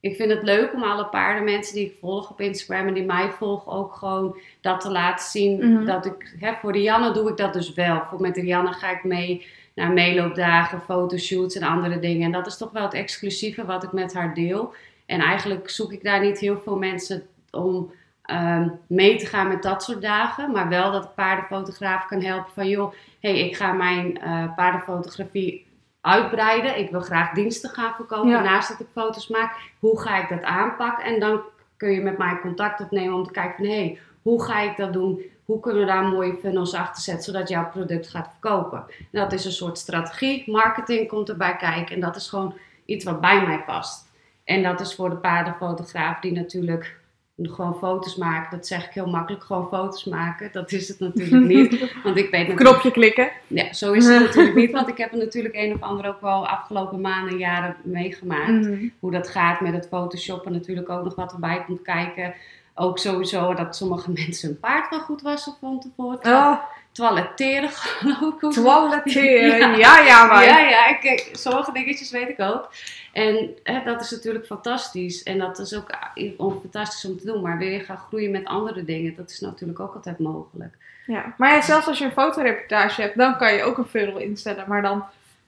Ik 0.00 0.16
vind 0.16 0.30
het 0.30 0.42
leuk 0.42 0.74
om 0.74 0.82
alle 0.82 1.06
paardenmensen 1.06 1.74
die 1.74 1.86
ik 1.86 1.96
volg 2.00 2.30
op 2.30 2.40
Instagram 2.40 2.86
en 2.86 2.94
die 2.94 3.04
mij 3.04 3.30
volgen 3.30 3.72
ook 3.72 3.94
gewoon 3.94 4.38
dat 4.60 4.80
te 4.80 4.90
laten 4.90 5.26
zien. 5.26 5.72
Mhm. 5.72 5.84
Dat 5.84 6.06
ik, 6.06 6.36
hè, 6.38 6.54
voor 6.54 6.72
de 6.72 6.82
Janne 6.82 7.12
doe 7.12 7.30
ik 7.30 7.36
dat 7.36 7.52
dus 7.52 7.72
wel. 7.74 8.02
Voor 8.10 8.20
met 8.20 8.34
de 8.34 8.44
Janne 8.44 8.72
ga 8.72 8.90
ik 8.90 9.04
mee 9.04 9.46
naar 9.74 9.92
meeloopdagen, 9.92 10.80
fotoshoots 10.80 11.56
en 11.56 11.62
andere 11.62 11.98
dingen. 11.98 12.24
En 12.24 12.32
dat 12.32 12.46
is 12.46 12.56
toch 12.56 12.70
wel 12.70 12.82
het 12.82 12.94
exclusieve 12.94 13.64
wat 13.64 13.82
ik 13.82 13.92
met 13.92 14.14
haar 14.14 14.34
deel. 14.34 14.74
En 15.06 15.20
eigenlijk 15.20 15.70
zoek 15.70 15.92
ik 15.92 16.02
daar 16.02 16.20
niet 16.20 16.38
heel 16.38 16.58
veel 16.58 16.76
mensen 16.76 17.22
om 17.50 17.92
ehm, 18.22 18.68
mee 18.86 19.16
te 19.16 19.26
gaan 19.26 19.48
met 19.48 19.62
dat 19.62 19.82
soort 19.82 20.02
dagen. 20.02 20.50
Maar 20.52 20.68
wel 20.68 20.92
dat 20.92 21.02
de 21.02 21.08
paardenfotograaf 21.14 22.06
kan 22.06 22.22
helpen 22.22 22.52
van 22.52 22.68
joh, 22.68 22.92
hey, 23.20 23.38
ik 23.38 23.56
ga 23.56 23.72
mijn 23.72 24.20
eh, 24.20 24.54
paardenfotografie 24.54 25.65
uitbreiden. 26.06 26.78
Ik 26.78 26.90
wil 26.90 27.00
graag 27.00 27.32
diensten 27.32 27.70
gaan 27.70 27.94
verkopen 27.94 28.30
Ja. 28.30 28.40
naast 28.42 28.68
dat 28.68 28.80
ik 28.80 28.86
foto's 28.92 29.28
maak. 29.28 29.56
Hoe 29.78 30.00
ga 30.00 30.22
ik 30.22 30.28
dat 30.28 30.42
aanpakken? 30.42 31.04
En 31.04 31.20
dan 31.20 31.40
kun 31.76 31.90
je 31.90 32.00
met 32.00 32.18
mij 32.18 32.38
contact 32.40 32.80
opnemen 32.80 33.14
om 33.14 33.24
te 33.24 33.30
kijken 33.32 33.56
van 33.56 33.66
hé, 33.66 33.72
hey, 33.72 33.98
hoe 34.22 34.42
ga 34.42 34.60
ik 34.60 34.76
dat 34.76 34.92
doen? 34.92 35.22
Hoe 35.44 35.60
kunnen 35.60 35.80
we 35.80 35.86
daar 35.86 36.04
mooie 36.04 36.34
funnels 36.40 36.74
achter 36.74 37.02
zetten 37.02 37.24
zodat 37.24 37.48
jouw 37.48 37.68
product 37.68 38.08
gaat 38.08 38.28
verkopen? 38.30 38.84
En 38.88 39.20
dat 39.20 39.32
is 39.32 39.44
een 39.44 39.52
soort 39.52 39.78
strategie. 39.78 40.50
Marketing 40.50 41.08
komt 41.08 41.28
erbij 41.28 41.56
kijken 41.56 41.94
en 41.94 42.00
dat 42.00 42.16
is 42.16 42.28
gewoon 42.28 42.54
iets 42.84 43.04
wat 43.04 43.20
bij 43.20 43.46
mij 43.46 43.62
past. 43.62 44.12
En 44.44 44.62
dat 44.62 44.80
is 44.80 44.94
voor 44.94 45.10
de 45.10 45.16
paardenfotograaf 45.16 46.20
die 46.20 46.32
natuurlijk 46.32 46.96
gewoon 47.42 47.78
foto's 47.78 48.16
maakt. 48.16 48.50
Dat 48.50 48.66
zeg 48.66 48.86
ik 48.86 48.92
heel 48.92 49.06
makkelijk, 49.06 49.44
gewoon 49.44 49.68
foto's 49.68 50.04
maken. 50.04 50.48
Dat 50.52 50.72
is 50.72 50.88
het 50.88 51.00
natuurlijk 51.00 51.46
niet. 51.54 51.92
Want 52.02 52.16
ik 52.16 52.30
weet 52.30 52.54
Knopje 52.54 52.90
klikken. 52.90 53.30
ja, 53.46 53.72
zo 53.72 53.92
is 53.92 54.06
het 54.06 54.20
natuurlijk 54.26 54.56
niet, 54.56 54.70
want 54.70 54.88
ik 54.88 54.96
heb 54.98 55.12
er 55.12 55.18
natuurlijk 55.18 55.54
een 55.54 55.74
of 55.74 55.80
ander 55.80 56.06
ook 56.06 56.20
wel 56.20 56.48
afgelopen 56.48 57.00
maanden 57.00 57.32
en 57.32 57.38
jaren 57.38 57.76
meegemaakt. 57.82 58.50
Mhm. 58.50 58.88
Hoe 59.00 59.10
dat 59.10 59.28
gaat 59.28 59.60
met 59.60 59.72
het 59.72 59.88
photoshoppen, 59.88 60.52
natuurlijk 60.52 60.88
ook 60.88 61.04
nog 61.04 61.14
wat 61.14 61.32
erbij 61.32 61.64
komt 61.66 61.82
kijken. 61.82 62.34
Ook 62.74 62.98
sowieso 62.98 63.54
dat 63.54 63.76
sommige 63.76 64.12
mensen 64.26 64.48
hun 64.48 64.58
paard 64.58 64.90
wel 64.90 65.00
goed 65.00 65.22
wassen 65.22 65.54
van 65.60 65.80
tevoren. 65.80 66.32
Oh, 66.32 66.58
Toiletteren 66.96 67.70
geloof 68.00 68.42
ik. 68.42 68.50
toiletteren. 68.50 69.58
Ja. 69.76 69.76
Ja, 69.76 70.00
ja, 70.00 70.26
maar. 70.26 70.44
Ja, 70.44 70.58
ja, 70.58 70.94
kijk, 70.94 71.28
sommige 71.32 71.72
dingetjes 71.72 72.10
weet 72.10 72.28
ik 72.28 72.40
ook. 72.40 72.70
En 73.12 73.50
hè, 73.62 73.82
dat 73.84 74.00
is 74.00 74.10
natuurlijk 74.10 74.46
fantastisch. 74.46 75.22
En 75.22 75.38
dat 75.38 75.58
is 75.58 75.74
ook 75.74 75.88
eh, 76.14 76.30
fantastisch 76.38 77.04
om 77.04 77.18
te 77.18 77.26
doen. 77.26 77.42
Maar 77.42 77.58
wil 77.58 77.68
je 77.68 77.80
gaan 77.80 77.96
groeien 77.96 78.30
met 78.30 78.44
andere 78.44 78.84
dingen, 78.84 79.14
dat 79.16 79.30
is 79.30 79.40
natuurlijk 79.40 79.80
ook 79.80 79.94
altijd 79.94 80.18
mogelijk. 80.18 80.76
Ja, 81.06 81.34
maar 81.36 81.54
ja, 81.54 81.60
zelfs 81.60 81.86
als 81.86 81.98
je 81.98 82.04
een 82.04 82.10
fotoreportage 82.12 83.00
hebt, 83.00 83.16
dan 83.16 83.36
kan 83.36 83.54
je 83.54 83.62
ook 83.62 83.78
een 83.78 83.84
funnel 83.84 84.18
instellen. 84.18 84.64
Maar 84.68 84.82
dan 84.82 85.04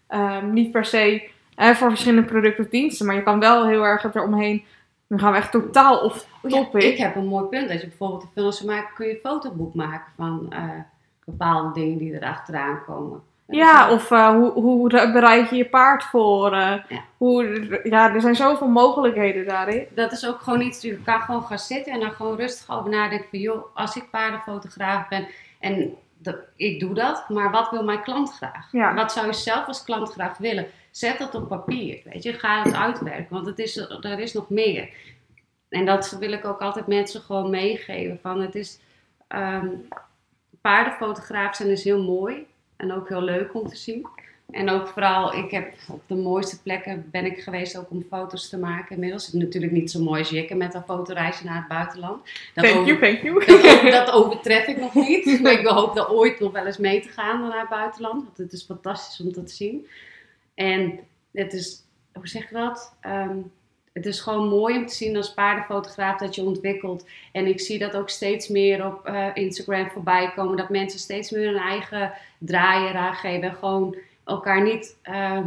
ehm, 0.07 0.52
niet 0.52 0.71
per 0.71 0.85
se 0.85 1.28
eh, 1.55 1.71
voor 1.75 1.88
verschillende 1.88 2.28
producten 2.28 2.64
of 2.64 2.71
diensten. 2.71 3.07
Maar 3.07 3.14
je 3.14 3.23
kan 3.23 3.40
wel 3.40 3.67
heel 3.67 3.85
erg 3.85 4.02
het 4.02 4.14
eromheen 4.14 4.64
Dan 5.07 5.21
gaan 5.21 5.33
we 5.33 5.38
echt 5.38 5.50
totaal 5.50 5.99
off 5.99 6.26
Oh 6.43 6.50
ja, 6.50 6.57
topic. 6.57 6.83
ik 6.83 6.99
heb 6.99 7.17
een 7.17 7.26
mooi 7.26 7.45
punt. 7.45 7.69
Dat 7.69 7.81
je 7.81 7.87
bijvoorbeeld 7.87 8.23
een 8.23 8.52
film 8.52 8.67
maken, 8.67 8.95
kun 8.95 9.07
je 9.07 9.12
een 9.12 9.19
fotoboek 9.23 9.75
maken 9.75 10.12
van 10.17 10.47
eh, 10.50 10.62
bepaalde 11.30 11.80
dingen 11.80 11.99
die 11.99 12.18
er 12.18 12.28
achteraan 12.28 12.85
komen. 12.87 13.23
Ja, 13.47 13.92
of 13.92 14.11
eh, 14.11 14.28
hoe, 14.30 14.50
hoe 14.52 14.88
bereid 15.12 15.50
je 15.50 15.56
je 15.56 15.68
paard 15.68 16.04
voor? 16.04 16.52
eh, 16.52 16.75
Ja. 16.88 17.00
hoe, 17.16 17.80
ja, 17.82 18.14
er 18.14 18.20
zijn 18.20 18.37
zoveel 18.37 18.68
mogelijkheden 18.68 19.47
daarin. 19.47 19.87
Dat 19.94 20.12
is 20.12 20.26
ook 20.26 20.40
gewoon 20.40 20.61
iets, 20.61 20.82
je 20.82 20.97
kan 21.02 21.20
gewoon 21.20 21.42
gaan 21.42 21.58
zitten 21.58 21.92
en 21.92 22.00
dan 22.00 22.11
gewoon 22.11 22.37
rustig 22.37 22.76
over 22.76 22.90
nadenken 22.90 23.28
van 23.30 23.38
joh, 23.38 23.64
als 23.75 23.97
ik 23.97 24.11
paardenfotograaf 24.11 25.08
ben 25.08 25.26
en 25.61 25.94
dat, 26.18 26.37
ik 26.56 26.80
doe 26.80 26.94
dat, 26.94 27.28
maar 27.28 27.50
wat 27.50 27.70
wil 27.70 27.85
mijn 27.85 28.02
klant 28.02 28.32
graag? 28.37 28.73
Ja. 28.73 28.94
Wat 28.94 29.12
zou 29.12 29.26
je 29.26 29.32
zelf 29.32 29.66
als 29.66 29.85
klant 29.85 30.12
graag 30.12 30.38
willen? 30.38 30.66
Zet 30.90 31.18
dat 31.18 31.35
op 31.35 31.49
papier, 31.49 32.00
weet 32.04 32.23
je, 32.23 32.32
ga 32.32 32.62
het 32.62 32.75
uitwerken, 32.75 33.26
want 33.35 33.47
het 33.47 33.58
is, 33.58 33.76
er 33.76 34.18
is 34.18 34.32
nog 34.32 34.49
meer. 34.49 34.88
En 35.68 35.85
dat 35.87 36.16
wil 36.20 36.32
ik 36.32 36.44
ook 36.44 36.61
altijd 36.61 36.87
mensen 36.87 37.20
gewoon 37.20 37.50
meegeven 37.50 38.18
van 38.23 38.40
het 38.40 38.54
is, 38.54 38.80
ehm 39.28 39.66
paardenfotograaf 40.68 41.56
zijn 41.56 41.68
is 41.68 41.84
heel 41.84 42.02
mooi 42.02 42.46
en 42.76 42.92
ook 42.92 43.08
heel 43.08 43.22
leuk 43.22 43.54
om 43.54 43.68
te 43.68 43.76
zien. 43.76 44.06
En 44.50 44.70
ook 44.70 44.88
vooral, 44.88 45.34
ik 45.34 45.50
heb 45.50 45.72
op 45.88 46.02
de 46.06 46.14
mooiste 46.14 46.62
plekken 46.62 47.08
ben 47.10 47.25
ik 47.25 47.38
geweest 47.40 47.76
ook 47.78 47.90
om 47.90 48.06
foto's 48.10 48.48
te 48.48 48.58
maken. 48.58 48.94
Inmiddels 48.94 49.26
is 49.26 49.32
het 49.32 49.42
natuurlijk 49.42 49.72
niet 49.72 49.90
zo 49.90 50.00
mooi 50.02 50.20
als 50.20 50.30
Jikke 50.30 50.54
met 50.54 50.75
een 50.75 50.82
fotoreisje 50.82 51.44
naar 51.44 51.56
het 51.56 51.68
buitenland. 51.68 52.22
Dat, 52.54 52.64
Thank 52.64 52.76
over- 52.76 52.87
you, 52.87 52.98
thank 53.00 53.22
you. 53.22 53.44
dat, 53.82 53.92
dat 53.92 54.10
overtref 54.10 54.66
ik 54.66 54.80
nog 54.80 54.94
niet. 54.94 55.40
Maar 55.42 55.52
ik 55.52 55.66
hoop 55.66 55.94
daar 55.94 56.10
ooit 56.10 56.40
nog 56.40 56.52
wel 56.52 56.66
eens 56.66 56.78
mee 56.78 57.00
te 57.00 57.08
gaan 57.08 57.40
naar 57.40 57.60
het 57.60 57.68
buitenland. 57.68 58.25
Want 58.25 58.37
het 58.37 58.52
is 58.52 58.62
fantastisch 58.64 59.20
om 59.20 59.32
dat 59.32 59.46
te 59.46 59.54
zien. 59.54 59.87
En 60.54 60.98
het 61.32 61.52
is, 61.52 61.82
hoe 62.12 62.28
zeg 62.28 62.48
je 62.48 62.54
dat? 62.54 62.94
Ehm, 63.00 63.37
het 63.99 64.07
is 64.07 64.21
gewoon 64.21 64.49
mooi 64.49 64.76
om 64.76 64.87
te 64.87 64.95
zien 64.95 65.17
als 65.17 65.35
paardenfotograaf 65.35 66.19
dat 66.19 66.35
je 66.35 66.43
ontwikkelt. 66.43 67.07
En 67.33 67.47
ik 67.47 67.61
zie 67.61 67.78
dat 67.78 67.97
ook 67.97 68.09
steeds 68.09 68.49
meer 68.49 68.87
op 68.87 69.07
eh, 69.07 69.26
Instagram 69.35 69.88
voorbij 69.90 70.33
komen. 70.37 70.57
Dat 70.57 70.69
mensen 70.69 70.99
steeds 70.99 71.31
meer 71.31 71.47
hun 71.47 71.61
eigen 71.61 72.12
draai 72.38 72.88
eraan 72.88 73.14
geven. 73.14 73.49
En 73.49 73.55
gewoon 73.55 73.97
elkaar 74.25 74.62
niet 74.62 74.97
eh, 75.02 75.38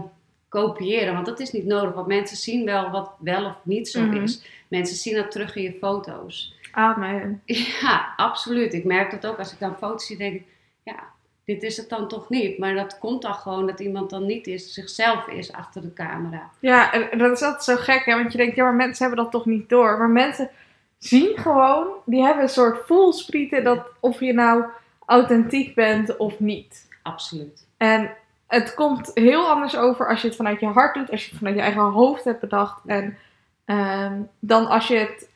kopiëren. 0.50 1.14
Want 1.14 1.26
dat 1.26 1.40
is 1.40 1.52
niet 1.52 1.66
nodig. 1.66 1.94
Want 1.94 2.08
mensen 2.08 2.38
zien 2.38 2.66
wel 2.66 2.90
wat 2.90 3.12
wel 3.20 3.46
of 3.46 3.56
niet 3.64 3.88
zo 3.90 4.02
Mhm. 4.02 4.22
is. 4.24 4.44
Mensen 4.68 4.96
zien 4.96 5.16
dat 5.16 5.32
terug 5.32 5.56
in 5.56 5.64
je 5.64 5.78
foto's. 5.80 6.56
Amen. 6.72 7.42
Ja, 7.82 8.14
absoluut. 8.18 8.74
Ik 8.74 8.84
merk 8.84 9.12
dat 9.12 9.26
ook 9.32 9.38
als 9.38 9.52
ik 9.54 9.60
dan 9.60 9.76
foto's 9.78 10.06
zie, 10.06 10.18
denk 10.18 10.34
ik, 10.34 10.44
ja, 10.84 11.04
dit 11.46 11.64
is 11.64 11.78
het 11.78 11.90
dan 11.90 12.08
toch 12.08 12.30
niet. 12.30 12.58
Maar 12.58 12.74
dat 12.74 13.00
komt 13.00 13.22
dan 13.22 13.34
gewoon 13.34 13.68
dat 13.68 13.80
iemand 13.80 14.10
dan 14.10 14.26
niet 14.26 14.48
is, 14.48 14.74
zichzelf 14.74 15.28
is 15.28 15.52
achter 15.52 15.82
de 15.82 15.94
camera. 15.94 16.50
Ja, 16.60 16.94
en 16.94 17.18
dat 17.18 17.32
is 17.32 17.42
altijd 17.42 17.64
zo 17.64 17.76
gek, 17.76 18.06
hè? 18.06 18.16
Want 18.16 18.32
je 18.32 18.38
denkt, 18.38 18.56
ja, 18.56 18.64
maar 18.64 18.74
mensen 18.74 19.06
hebben 19.06 19.24
dat 19.24 19.34
toch 19.34 19.46
niet 19.46 19.70
door. 19.70 19.98
Maar 19.98 20.10
mensen 20.10 20.50
zien 20.98 21.38
gewoon, 21.38 21.88
die 22.06 22.24
hebben 22.24 22.44
een 22.44 22.50
soort 22.50 22.86
voelsprieten 22.86 23.64
dat 23.64 23.92
of 24.00 24.20
je 24.20 24.34
nou 24.34 24.64
authentiek 25.06 25.76
bent 25.76 26.18
of 26.18 26.40
niet. 26.40 26.88
Absoluut. 27.02 27.68
En 27.78 28.12
het 28.48 28.74
komt 28.74 29.12
heel 29.14 29.50
anders 29.50 29.78
over 29.78 30.08
als 30.10 30.22
je 30.22 30.28
het 30.28 30.36
vanuit 30.36 30.60
je 30.60 30.66
hart 30.66 30.94
doet, 30.94 31.12
als 31.12 31.24
je 31.24 31.30
het 31.30 31.38
vanuit 31.38 31.56
je 31.56 31.62
eigen 31.62 31.82
hoofd 31.82 32.24
hebt 32.24 32.40
bedacht. 32.40 32.82
En 32.86 33.18
ehm, 33.66 34.22
dan 34.40 34.68
als 34.68 34.88
je 34.88 34.96
het 34.96 35.30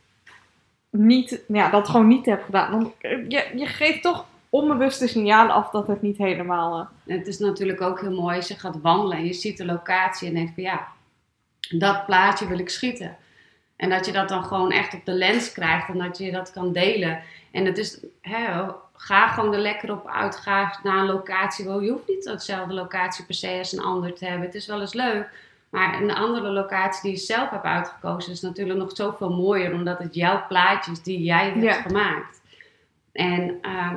niet, 0.90 1.42
ja, 1.48 1.70
dat 1.70 1.88
gewoon 1.88 2.08
niet 2.08 2.26
hebt 2.26 2.44
gedaan. 2.44 2.72
Dan, 2.72 2.94
je, 3.28 3.52
je 3.56 3.66
geeft 3.66 4.02
toch 4.02 4.26
onbewuste 4.60 5.08
signalen 5.08 5.54
af 5.56 5.70
dat 5.70 5.88
het 5.88 6.02
niet 6.02 6.18
helemaal. 6.18 6.80
eh, 6.80 7.14
En 7.14 7.18
het 7.18 7.28
is 7.28 7.40
natuurlijk 7.40 7.82
ook 7.82 8.02
heel 8.02 8.22
mooi 8.22 8.36
als 8.36 8.48
je 8.48 8.60
gaat 8.60 8.82
wandelen 8.82 9.18
en 9.18 9.26
je 9.26 9.34
ziet 9.34 9.58
de 9.58 9.66
locatie 9.66 10.28
en 10.28 10.34
denkt 10.34 10.54
van 10.54 10.64
ja, 10.64 10.88
dat 11.70 12.06
plaatje 12.06 12.48
wil 12.48 12.60
ik 12.60 12.70
schieten. 12.70 13.16
En 13.76 13.90
dat 13.90 14.06
je 14.06 14.12
dat 14.12 14.30
dan 14.30 14.44
gewoon 14.44 14.72
echt 14.72 14.94
op 14.94 15.06
de 15.06 15.12
lens 15.14 15.52
krijgt 15.52 15.88
en 15.90 15.98
dat 15.98 16.18
je 16.18 16.32
dat 16.32 16.52
kan 16.52 16.74
delen. 16.74 17.22
En 17.52 17.66
het 17.66 17.78
is, 17.78 18.00
hè, 18.22 18.64
ga 18.94 19.28
gewoon 19.28 19.54
er 19.54 19.60
lekker 19.60 19.92
op 19.92 20.08
uit. 20.08 20.36
Ga 20.36 20.80
naar 20.84 20.98
een 20.98 21.06
locatie. 21.06 21.66
Wel, 21.66 21.82
je 21.82 21.92
hoeft 21.92 22.08
niet 22.08 22.24
dezelfde 22.24 22.74
locatie 22.74 23.26
per 23.26 23.36
se 23.36 23.58
als 23.58 23.72
een 23.72 23.84
ander 23.84 24.14
te 24.14 24.26
hebben. 24.26 24.46
Het 24.46 24.56
is 24.56 24.68
wel 24.68 24.82
eens 24.82 24.94
leuk. 24.94 25.30
Maar 25.70 26.02
een 26.02 26.14
andere 26.14 26.50
locatie 26.50 27.02
die 27.02 27.12
je 27.12 27.26
zelf 27.26 27.50
hebt 27.50 27.64
uitgekozen 27.64 28.32
is 28.32 28.42
natuurlijk 28.42 28.80
nog 28.80 28.92
zoveel 28.96 29.30
mooier. 29.30 29.74
Omdat 29.74 29.98
het 30.00 30.16
jouw 30.16 30.48
plaatjes 30.48 31.02
die 31.04 31.24
jij 31.24 31.46
hebt 31.50 31.62
Ja. 31.64 31.74
gemaakt. 31.74 32.42
En 33.12 33.58
ehm, 33.62 33.96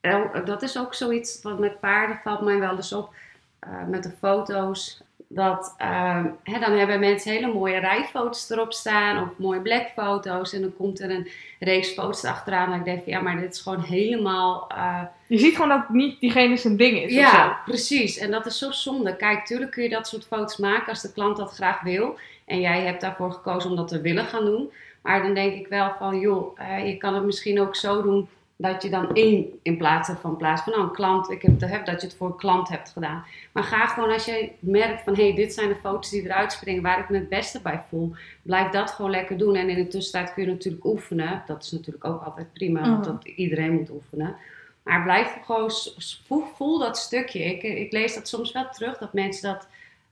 el- 0.00 0.44
dat 0.44 0.62
is 0.62 0.78
ook 0.78 0.94
zoiets 0.94 1.42
wat 1.42 1.58
met 1.58 1.80
paarden 1.80 2.20
valt 2.24 2.40
mij 2.40 2.58
wel 2.58 2.76
eens 2.76 2.92
op. 2.92 3.14
eh, 3.60 3.84
met 3.88 4.02
de 4.02 4.10
foto's. 4.18 5.00
Dat, 5.28 5.74
ehm, 5.78 6.26
hè, 6.42 6.58
dan 6.58 6.72
hebben 6.72 7.00
mensen 7.00 7.32
hele 7.32 7.52
mooie 7.52 7.78
rijfoto's 7.78 8.50
erop 8.50 8.72
staan. 8.72 9.22
Of 9.22 9.38
mooie 9.38 9.60
blackfoto's. 9.60 10.52
En 10.52 10.60
dan 10.60 10.76
komt 10.76 11.00
er 11.00 11.10
een 11.10 11.28
reeks 11.58 11.88
foto's 11.92 12.24
achteraan. 12.24 12.72
En 12.72 12.78
ik 12.78 12.84
denk 12.84 13.02
van 13.02 13.12
ja, 13.12 13.20
maar 13.20 13.40
dit 13.40 13.54
is 13.54 13.60
gewoon 13.60 13.80
helemaal... 13.82 14.66
eh, 14.68 15.02
Je 15.26 15.38
ziet 15.38 15.54
gewoon 15.54 15.68
dat 15.68 15.88
niet 15.88 16.20
diegene 16.20 16.56
zijn 16.56 16.76
ding 16.76 16.98
is. 17.02 17.12
ja, 17.20 17.60
precies. 17.64 18.18
En 18.18 18.30
dat 18.30 18.46
is 18.46 18.58
zo 18.58 18.70
zonde. 18.70 19.16
Kijk, 19.16 19.46
tuurlijk 19.46 19.70
kun 19.70 19.82
je 19.82 19.88
dat 19.88 20.08
soort 20.08 20.26
foto's 20.26 20.56
maken 20.56 20.88
als 20.88 21.02
de 21.02 21.12
klant 21.12 21.36
dat 21.36 21.52
graag 21.52 21.80
wil. 21.80 22.18
En 22.44 22.60
jij 22.60 22.80
hebt 22.84 23.00
daarvoor 23.00 23.32
gekozen 23.32 23.70
om 23.70 23.76
dat 23.76 23.88
te 23.88 24.00
willen 24.00 24.24
gaan 24.24 24.44
doen. 24.44 24.72
Maar 25.02 25.22
dan 25.22 25.34
denk 25.34 25.54
ik 25.54 25.66
wel 25.66 25.92
van, 25.98 26.18
joh, 26.18 26.60
eh, 26.60 26.86
je 26.86 26.96
kan 26.96 27.14
het 27.14 27.24
misschien 27.24 27.60
ook 27.60 27.76
zo 27.76 28.02
doen 28.02 28.28
dat 28.60 28.82
je 28.82 28.90
dan 28.90 29.12
één 29.12 29.46
in 29.62 29.76
plaats 29.76 30.08
hebt 30.08 30.20
van 30.20 30.36
plaats 30.36 30.62
van 30.62 30.72
nou, 30.72 30.84
een 30.84 30.92
klant. 30.92 31.30
Ik 31.30 31.42
heb 31.42 31.60
heb 31.60 31.86
dat 31.86 32.00
je 32.00 32.06
het 32.06 32.16
voor 32.16 32.26
een 32.26 32.36
klant 32.36 32.68
hebt 32.68 32.90
gedaan. 32.90 33.24
Maar 33.52 33.62
ga 33.62 33.86
gewoon 33.86 34.12
als 34.12 34.24
je 34.24 34.50
merkt 34.58 35.02
van, 35.02 35.14
hé, 35.14 35.22
hey, 35.22 35.34
dit 35.34 35.54
zijn 35.54 35.68
de 35.68 35.76
foto's 35.76 36.10
die 36.10 36.22
eruit 36.22 36.52
springen 36.52 36.82
waar 36.82 36.98
ik 36.98 37.08
me 37.08 37.18
het 37.18 37.28
beste 37.28 37.60
bij 37.62 37.82
voel. 37.88 38.12
Blijf 38.42 38.70
dat 38.70 38.90
gewoon 38.90 39.10
lekker 39.10 39.38
doen. 39.38 39.54
En 39.54 39.68
in 39.68 39.74
de 39.74 39.86
tussentijd 39.86 40.34
kun 40.34 40.44
je 40.44 40.50
natuurlijk 40.50 40.84
oefenen. 40.84 41.42
Dat 41.46 41.62
is 41.62 41.70
natuurlijk 41.70 42.04
ook 42.04 42.22
altijd 42.22 42.52
prima, 42.52 42.80
want 42.80 43.06
Mhm. 43.06 43.14
dat, 43.14 43.24
iedereen 43.24 43.72
moet 43.72 43.90
oefenen. 43.90 44.36
Maar 44.82 45.02
blijf 45.02 45.36
gewoon, 45.44 45.70
voel, 46.26 46.44
voel 46.54 46.78
dat 46.78 46.98
stukje. 46.98 47.44
Ik, 47.44 47.62
ik 47.62 47.92
lees 47.92 48.14
dat 48.14 48.28
soms 48.28 48.52
wel 48.52 48.68
terug, 48.70 48.98
dat 48.98 49.12
mensen 49.12 49.52
dat 49.52 49.68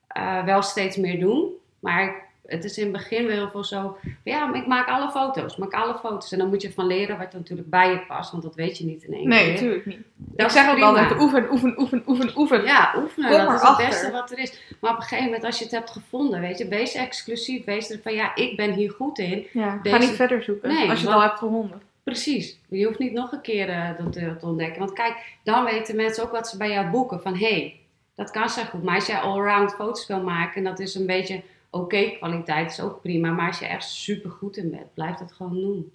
eh, 0.07 0.45
wel 0.45 0.63
steeds 0.63 0.97
meer 0.97 1.21
doen. 1.21 1.51
Maar 1.81 2.28
het 2.49 2.65
is 2.65 2.79
in 2.79 2.83
het 2.83 2.93
begin 2.93 3.27
wel 3.27 3.37
heel 3.37 3.51
veel 3.51 3.65
zo, 3.65 3.97
ja, 4.25 4.55
ik 4.55 4.67
maak 4.67 4.89
alle 4.89 5.11
foto's, 5.11 5.57
maak 5.57 5.73
alle 5.73 5.99
foto's. 5.99 6.33
En 6.33 6.39
dan 6.39 6.49
moet 6.49 6.63
je 6.63 6.73
van 6.73 6.87
leren 6.87 7.19
wat 7.19 7.33
er 7.33 7.39
natuurlijk 7.39 7.71
bij 7.71 7.91
je 7.91 7.99
past, 8.07 8.31
want 8.31 8.43
dat 8.43 8.55
weet 8.55 8.79
je 8.79 8.85
niet 8.85 9.03
in 9.03 9.13
één 9.13 9.29
Nee, 9.29 9.43
keer. 9.45 9.53
natuurlijk 9.53 9.87
niet. 9.87 9.99
Dat 10.17 10.47
ik 10.47 10.53
zeg 10.53 10.71
ook 10.71 10.81
altijd 10.81 11.21
oefen, 11.21 11.53
oefen, 11.53 11.75
oefen, 11.81 12.03
oefen, 12.07 12.33
oefen. 12.37 12.65
Ja, 12.65 12.95
oefenen, 12.97 13.31
Kom 13.31 13.47
dat 13.47 13.63
is 13.63 13.69
het 13.69 13.77
beste 13.77 14.11
wat 14.11 14.31
er 14.31 14.39
is. 14.39 14.61
Maar 14.81 14.91
op 14.91 14.97
een 14.97 15.03
gegeven 15.03 15.25
moment, 15.25 15.45
als 15.45 15.59
je 15.59 15.65
het 15.65 15.73
hebt 15.73 15.91
gevonden, 15.91 16.41
weet 16.41 16.59
je, 16.59 16.69
wees 16.69 16.95
exclusief. 16.95 17.65
Wees 17.65 17.91
er 17.91 18.01
van, 18.03 18.15
ja, 18.15 18.35
ik 18.35 18.57
ben 18.57 18.73
hier 18.73 18.91
goed 18.91 19.19
in. 19.19 19.47
Ja, 19.53 19.81
Ga 19.83 19.99
niet 19.99 20.09
verder 20.11 20.43
zoeken 20.43 20.69
Nee, 20.69 20.91
als 20.91 21.01
je 21.01 21.07
het 21.07 21.15
al 21.15 21.23
hebt 21.23 21.39
gevonden. 21.39 21.83
Precies. 22.03 22.59
Je 22.69 22.87
hoeft 22.87 22.99
niet 22.99 23.13
nog 23.13 23.33
een 23.33 23.41
keer 23.41 23.69
eh, 23.69 23.89
dat 23.99 24.13
te, 24.13 24.37
te 24.37 24.47
ontdekken. 24.47 24.79
Want 24.79 24.93
kijk, 24.93 25.15
dan 25.45 25.65
weten 25.65 25.97
mensen 25.97 26.25
ook 26.25 26.31
wat 26.33 26.49
ze 26.49 26.57
bij 26.57 26.71
jou 26.71 26.91
boeken. 26.91 27.21
Van, 27.23 27.35
hé, 27.37 27.49
hey, 27.49 27.81
dat 28.15 28.31
kan 28.31 28.49
zo 28.51 28.63
goed. 28.63 28.83
Maar 28.83 28.95
als 28.95 29.07
jij 29.07 29.19
allround 29.19 29.75
foto's 29.75 30.07
wil 30.07 30.23
maken, 30.23 30.55
en 30.55 30.65
dat 30.65 30.79
is 30.79 30.95
een 30.95 31.07
beetje 31.07 31.43
oké 31.71 32.11
kwaliteit, 32.11 32.71
is 32.71 32.81
ook 32.81 33.01
prima. 33.03 33.31
Maar 33.31 33.47
als 33.47 33.59
je 33.59 33.67
echt 33.67 33.89
super 33.89 34.31
goed 34.31 34.57
in 34.57 34.71
bent, 34.71 34.95
blijf 34.95 35.17
dat 35.17 35.33
gewoon 35.33 35.55
doen. 35.61 35.93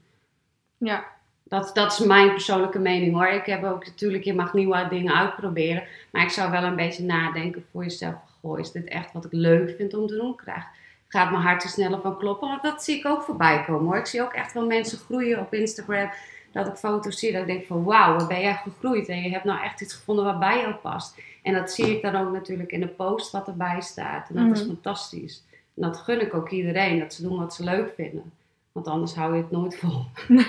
Ja. 0.77 1.05
Dat, 1.43 1.71
dat 1.73 1.91
is 1.91 1.99
mijn 1.99 2.29
persoonlijke 2.31 2.79
mening 2.79 3.13
hoor. 3.13 3.27
Ik 3.27 3.45
heb 3.45 3.63
ook 3.63 3.85
natuurlijk, 3.85 4.23
je 4.23 4.33
mag 4.33 4.53
nieuwe 4.53 4.87
dingen 4.89 5.15
uitproberen. 5.15 5.83
Maar 6.11 6.23
ik 6.23 6.29
zou 6.29 6.51
wel 6.51 6.63
een 6.63 6.75
beetje 6.75 7.03
nadenken 7.03 7.65
voor 7.71 7.83
jezelf. 7.83 8.15
Goh, 8.41 8.59
is 8.59 8.71
dit 8.71 8.87
echt 8.87 9.13
wat 9.13 9.25
ik 9.25 9.31
leuk 9.33 9.75
vind 9.77 9.93
om 9.93 10.07
te 10.07 10.15
doen? 10.15 10.35
Krijg, 10.35 10.63
gaat 11.07 11.31
mijn 11.31 11.43
hart 11.43 11.63
er 11.63 11.69
sneller 11.69 12.01
van 12.01 12.17
kloppen? 12.17 12.47
Want 12.49 12.61
dat 12.61 12.83
zie 12.83 12.97
ik 12.97 13.05
ook 13.05 13.21
voorbij 13.21 13.63
komen 13.63 13.85
hoor. 13.85 13.97
Ik 13.97 14.05
zie 14.05 14.21
ook 14.21 14.33
echt 14.33 14.53
wel 14.53 14.65
mensen 14.65 14.97
groeien 14.97 15.39
op 15.39 15.53
Instagram. 15.53 16.09
Dat 16.51 16.67
ik 16.67 16.75
foto's 16.75 17.19
zie 17.19 17.31
dat 17.31 17.41
ik 17.41 17.47
denk 17.47 17.65
van 17.65 17.83
wauw, 17.83 18.15
wat 18.15 18.27
ben 18.27 18.41
jij 18.41 18.53
gegroeid. 18.55 19.09
En 19.09 19.21
je 19.21 19.29
hebt 19.29 19.43
nou 19.43 19.61
echt 19.63 19.81
iets 19.81 19.93
gevonden 19.93 20.25
wat 20.25 20.39
bij 20.39 20.59
jou 20.59 20.73
past. 20.73 21.17
En 21.43 21.53
dat 21.53 21.71
zie 21.71 21.95
ik 21.95 22.01
dan 22.01 22.15
ook 22.15 22.31
natuurlijk 22.33 22.71
in 22.71 22.79
de 22.79 22.87
post 22.87 23.31
wat 23.31 23.47
erbij 23.47 23.81
staat. 23.81 24.29
En 24.29 24.35
dat 24.35 24.57
is 24.57 24.63
Mhm. 24.63 24.69
fantastisch. 24.73 25.43
En 25.75 25.81
dat 25.81 25.97
gun 25.97 26.21
ik 26.21 26.33
ook 26.33 26.49
iedereen. 26.49 26.99
Dat 26.99 27.13
ze 27.13 27.21
doen 27.21 27.39
wat 27.39 27.53
ze 27.53 27.63
leuk 27.63 27.93
vinden. 27.95 28.31
Want 28.71 28.87
anders 28.87 29.15
hou 29.15 29.35
je 29.35 29.41
het 29.41 29.51
nooit 29.51 29.77
vol. 29.77 30.05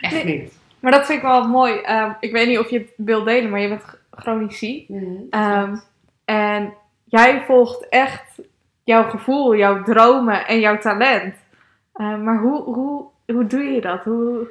Echt 0.00 0.24
Nee. 0.24 0.40
niet. 0.40 0.58
Maar 0.80 0.92
dat 0.92 1.06
vind 1.06 1.18
ik 1.18 1.24
wel 1.24 1.48
mooi. 1.48 1.74
Ehm, 1.78 2.12
ik 2.20 2.32
weet 2.32 2.48
niet 2.48 2.58
of 2.58 2.70
je 2.70 2.78
het 2.78 2.92
wilt 2.96 3.24
delen, 3.24 3.50
maar 3.50 3.60
je 3.60 3.68
bent 3.68 3.82
chronisch 4.10 4.58
ziek. 4.58 4.86
Klopt. 4.86 5.86
en 6.24 6.74
jij 7.04 7.42
volgt 7.46 7.88
echt 7.88 8.40
jouw 8.84 9.08
gevoel, 9.10 9.56
jouw 9.56 9.82
dromen 9.82 10.46
en 10.46 10.60
jouw 10.60 10.78
talent. 10.78 11.34
Ehm, 11.92 12.24
maar 12.24 12.38
hoe, 12.40 12.62
hoe, 12.62 13.04
hoe 13.26 13.46
doe 13.46 13.62
je 13.64 13.80
dat? 13.80 14.04
Hoe... 14.04 14.48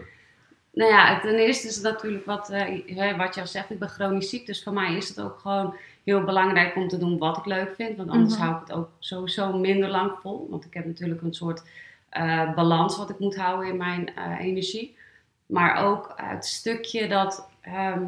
Nou 0.72 0.92
ja, 0.92 1.20
ten 1.20 1.36
eerste 1.36 1.68
is 1.68 1.76
het 1.76 1.84
natuurlijk 1.84 2.26
wat, 2.26 2.50
eh, 2.50 3.18
wat 3.18 3.36
je 3.36 3.42
al 3.42 3.48
zegt, 3.48 3.70
ik 3.70 3.80
ben 3.80 3.90
chronisch 3.90 4.30
ziek. 4.30 4.46
Dus 4.46 4.64
voor 4.64 4.74
mij 4.74 4.96
is 4.96 5.10
het 5.10 5.22
ook 5.22 5.40
gewoon 5.40 5.76
heel 6.04 6.24
belangrijk 6.24 6.76
om 6.76 6.88
te 6.88 6.98
doen 6.98 7.18
wat 7.18 7.38
ik 7.38 7.46
leuk 7.46 7.76
vind. 7.76 7.98
Want 7.98 8.10
anders 8.10 8.34
Mhm. 8.34 8.44
hou 8.44 8.56
ik 8.56 8.68
het 8.68 8.78
ook 8.78 8.90
sowieso 9.00 9.58
minder 9.58 9.90
lang 9.90 10.12
vol. 10.22 10.48
Want 10.50 10.66
ik 10.66 10.74
heb 10.74 10.86
natuurlijk 10.86 11.22
een 11.22 11.34
soort 11.34 11.64
eh, 12.10 12.54
balans 12.54 12.98
wat 12.98 13.10
ik 13.10 13.20
moet 13.20 13.36
houden 13.36 13.68
in 13.68 13.78
mijn 13.78 14.16
eh, 14.16 14.40
energie. 14.40 14.98
Maar 15.46 15.86
ook 15.86 16.14
het 16.16 16.46
stukje 16.46 17.08
dat 17.08 17.48
ehm, 17.62 18.04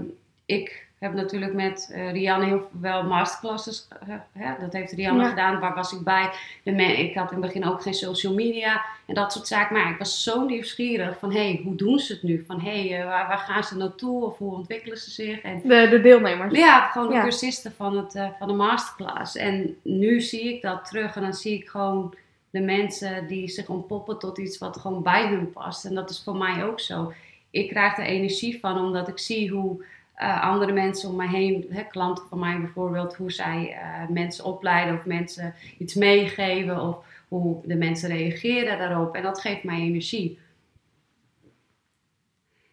ik, 0.45 0.84
heb 1.05 1.13
natuurlijk 1.13 1.53
met 1.53 1.89
uh, 1.91 2.11
Rianne 2.11 2.45
heel 2.45 2.69
wel 2.81 3.03
masterclasses. 3.03 3.87
Uh, 4.09 4.15
hè, 4.31 4.53
dat 4.59 4.73
heeft 4.73 4.91
Rianne 4.91 5.21
Ja. 5.23 5.29
gedaan, 5.29 5.59
waar 5.59 5.73
was 5.75 5.91
ik 5.93 5.99
bij. 6.03 6.29
Ik 6.63 7.15
had 7.15 7.31
in 7.31 7.37
het 7.41 7.45
begin 7.45 7.65
ook 7.65 7.81
geen 7.81 7.93
social 7.93 8.33
media 8.33 8.85
en 9.05 9.15
dat 9.15 9.33
soort 9.33 9.47
zaken. 9.47 9.75
Maar 9.75 9.89
ik 9.91 9.97
was 9.97 10.23
zo 10.23 10.45
nieuwsgierig 10.45 11.19
van, 11.19 11.31
hé, 11.31 11.39
hey, 11.51 11.61
hoe 11.63 11.75
doen 11.75 11.99
ze 11.99 12.13
het 12.13 12.23
nu? 12.23 12.43
Van, 12.47 12.59
hé, 12.61 12.87
hey, 12.87 13.05
waar, 13.05 13.27
waar 13.27 13.37
gaan 13.37 13.63
ze 13.63 13.77
naartoe? 13.77 14.23
Of 14.25 14.37
hoe 14.37 14.53
ontwikkelen 14.55 14.97
ze 14.97 15.11
zich? 15.11 15.41
En 15.41 15.61
De, 15.63 15.87
de 15.89 16.01
deelnemers. 16.01 16.57
ja, 16.57 16.87
gewoon 16.87 17.07
de 17.07 17.13
Ja. 17.13 17.21
cursisten 17.23 17.73
van, 17.77 17.97
het, 17.97 18.15
eh, 18.15 18.27
van 18.39 18.47
de 18.47 18.53
masterclass. 18.53 19.35
En 19.35 19.75
nu 19.81 20.21
zie 20.21 20.53
ik 20.55 20.61
dat 20.61 20.85
terug 20.85 21.15
en 21.15 21.21
dan 21.21 21.33
zie 21.33 21.53
ik 21.57 21.69
gewoon 21.69 22.15
de 22.49 22.61
mensen 22.61 23.27
die 23.27 23.47
zich 23.47 23.67
ontpoppen 23.69 24.19
tot 24.19 24.37
iets 24.37 24.57
wat 24.57 24.77
gewoon 24.77 25.03
bij 25.03 25.27
hun 25.27 25.51
past. 25.51 25.85
En 25.85 25.95
dat 25.95 26.09
is 26.09 26.21
voor 26.23 26.35
mij 26.35 26.65
ook 26.65 26.79
zo. 26.79 27.13
Ik 27.49 27.69
krijg 27.69 27.97
er 27.97 28.03
energie 28.05 28.59
van 28.59 28.77
omdat 28.79 29.07
ik 29.07 29.19
zie 29.19 29.49
hoe 29.51 29.83
eh, 30.15 30.41
andere 30.41 30.71
mensen 30.71 31.09
om 31.09 31.15
mij 31.15 31.27
heen, 31.27 31.65
hè, 31.69 31.83
klanten 31.83 32.25
van 32.29 32.39
mij 32.39 32.59
bijvoorbeeld, 32.59 33.15
hoe 33.15 33.31
zij 33.31 33.71
eh, 33.71 34.09
mensen 34.09 34.45
opleiden 34.45 34.97
of 34.97 35.05
mensen 35.05 35.53
iets 35.77 35.93
meegeven 35.93 36.81
of 36.81 37.05
hoe 37.27 37.67
de 37.67 37.75
mensen 37.75 38.09
reageren 38.09 38.77
daarop. 38.77 39.15
En 39.15 39.23
dat 39.23 39.41
geeft 39.41 39.63
mij 39.63 39.79
energie. 39.79 40.39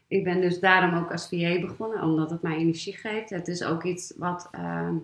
Ik 0.06 0.24
ben 0.24 0.40
dus 0.40 0.60
daarom 0.60 0.98
ook 0.98 1.12
als 1.12 1.28
VA 1.28 1.60
begonnen, 1.60 2.02
omdat 2.02 2.30
het 2.30 2.42
mij 2.42 2.56
energie 2.56 2.96
geeft. 2.96 3.30
Het 3.30 3.48
is 3.48 3.64
ook 3.64 3.84
iets 3.84 4.12
wat 4.16 4.48
ehm, 4.50 4.94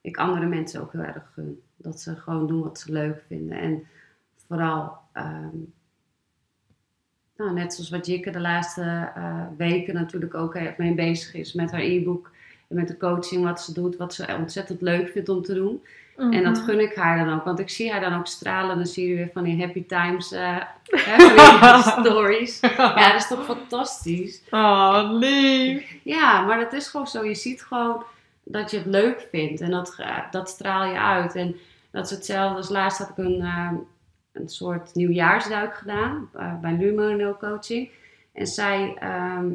ik 0.00 0.16
andere 0.16 0.46
mensen 0.46 0.80
ook 0.80 0.92
heel 0.92 1.02
erg 1.02 1.30
gun. 1.34 1.60
Dat 1.76 2.00
ze 2.00 2.16
gewoon 2.16 2.46
doen 2.46 2.62
wat 2.62 2.78
ze 2.78 2.92
leuk 2.92 3.22
vinden. 3.26 3.58
En 3.58 3.86
vooral, 4.46 4.98
ehm, 5.12 5.56
nou, 7.40 7.52
net 7.52 7.74
zoals 7.74 7.90
wat 7.90 8.06
Jikke 8.06 8.30
de 8.30 8.40
laatste 8.40 9.10
eh, 9.14 9.42
weken 9.56 9.94
natuurlijk 9.94 10.34
ook 10.34 10.54
eh, 10.54 10.62
mee 10.76 10.94
bezig 10.94 11.34
is 11.34 11.52
met 11.52 11.70
haar 11.70 11.80
e-book. 11.80 12.30
En 12.68 12.76
met 12.76 12.88
de 12.88 12.96
coaching, 12.96 13.44
wat 13.44 13.60
ze 13.62 13.72
doet, 13.72 13.96
wat 13.96 14.14
ze 14.14 14.36
ontzettend 14.38 14.80
leuk 14.80 15.08
vindt 15.08 15.28
om 15.28 15.42
te 15.42 15.54
doen. 15.54 15.82
En 16.16 16.42
dat 16.42 16.56
Mhm. 16.56 16.64
gun 16.64 16.80
ik 16.80 16.94
haar 16.94 17.24
dan 17.24 17.34
ook, 17.34 17.44
want 17.44 17.58
ik 17.58 17.70
zie 17.70 17.90
haar 17.92 18.00
dan 18.00 18.18
ook 18.18 18.26
stralen. 18.26 18.76
Dan 18.76 18.86
zie 18.86 19.08
je 19.08 19.14
weer 19.14 19.30
van 19.32 19.42
die 19.44 19.60
happy 19.60 19.86
times, 19.86 20.32
eh, 20.32 20.56
stories. 22.00 22.60
Ja, 22.60 23.12
dat 23.12 23.20
is 23.20 23.28
toch 23.28 23.44
fantastisch. 23.44 24.42
Oh, 24.50 25.06
lief. 25.10 25.96
Ja, 26.02 26.40
maar 26.42 26.58
dat 26.58 26.72
is 26.72 26.88
gewoon 26.88 27.06
zo. 27.06 27.24
Je 27.24 27.34
ziet 27.34 27.62
gewoon 27.62 28.02
dat 28.44 28.70
je 28.70 28.76
het 28.76 28.86
leuk 28.86 29.28
vindt 29.30 29.60
en 29.60 29.70
dat, 29.70 29.96
dat 30.30 30.48
straal 30.48 30.84
je 30.84 30.98
uit. 30.98 31.34
En 31.34 31.56
dat 31.90 32.04
is 32.04 32.10
hetzelfde 32.10 32.56
als 32.56 32.68
laatst 32.68 32.98
had 32.98 33.08
ik 33.08 33.18
een, 33.18 33.42
een 34.32 34.48
soort 34.48 34.94
nieuwjaarsduik 34.94 35.74
gedaan 35.74 36.30
eh, 36.34 36.60
bij 36.60 36.72
Lumo 36.72 37.36
Coaching. 37.38 37.90
En 38.32 38.46
zij, 38.46 38.96
ehm, 38.98 39.50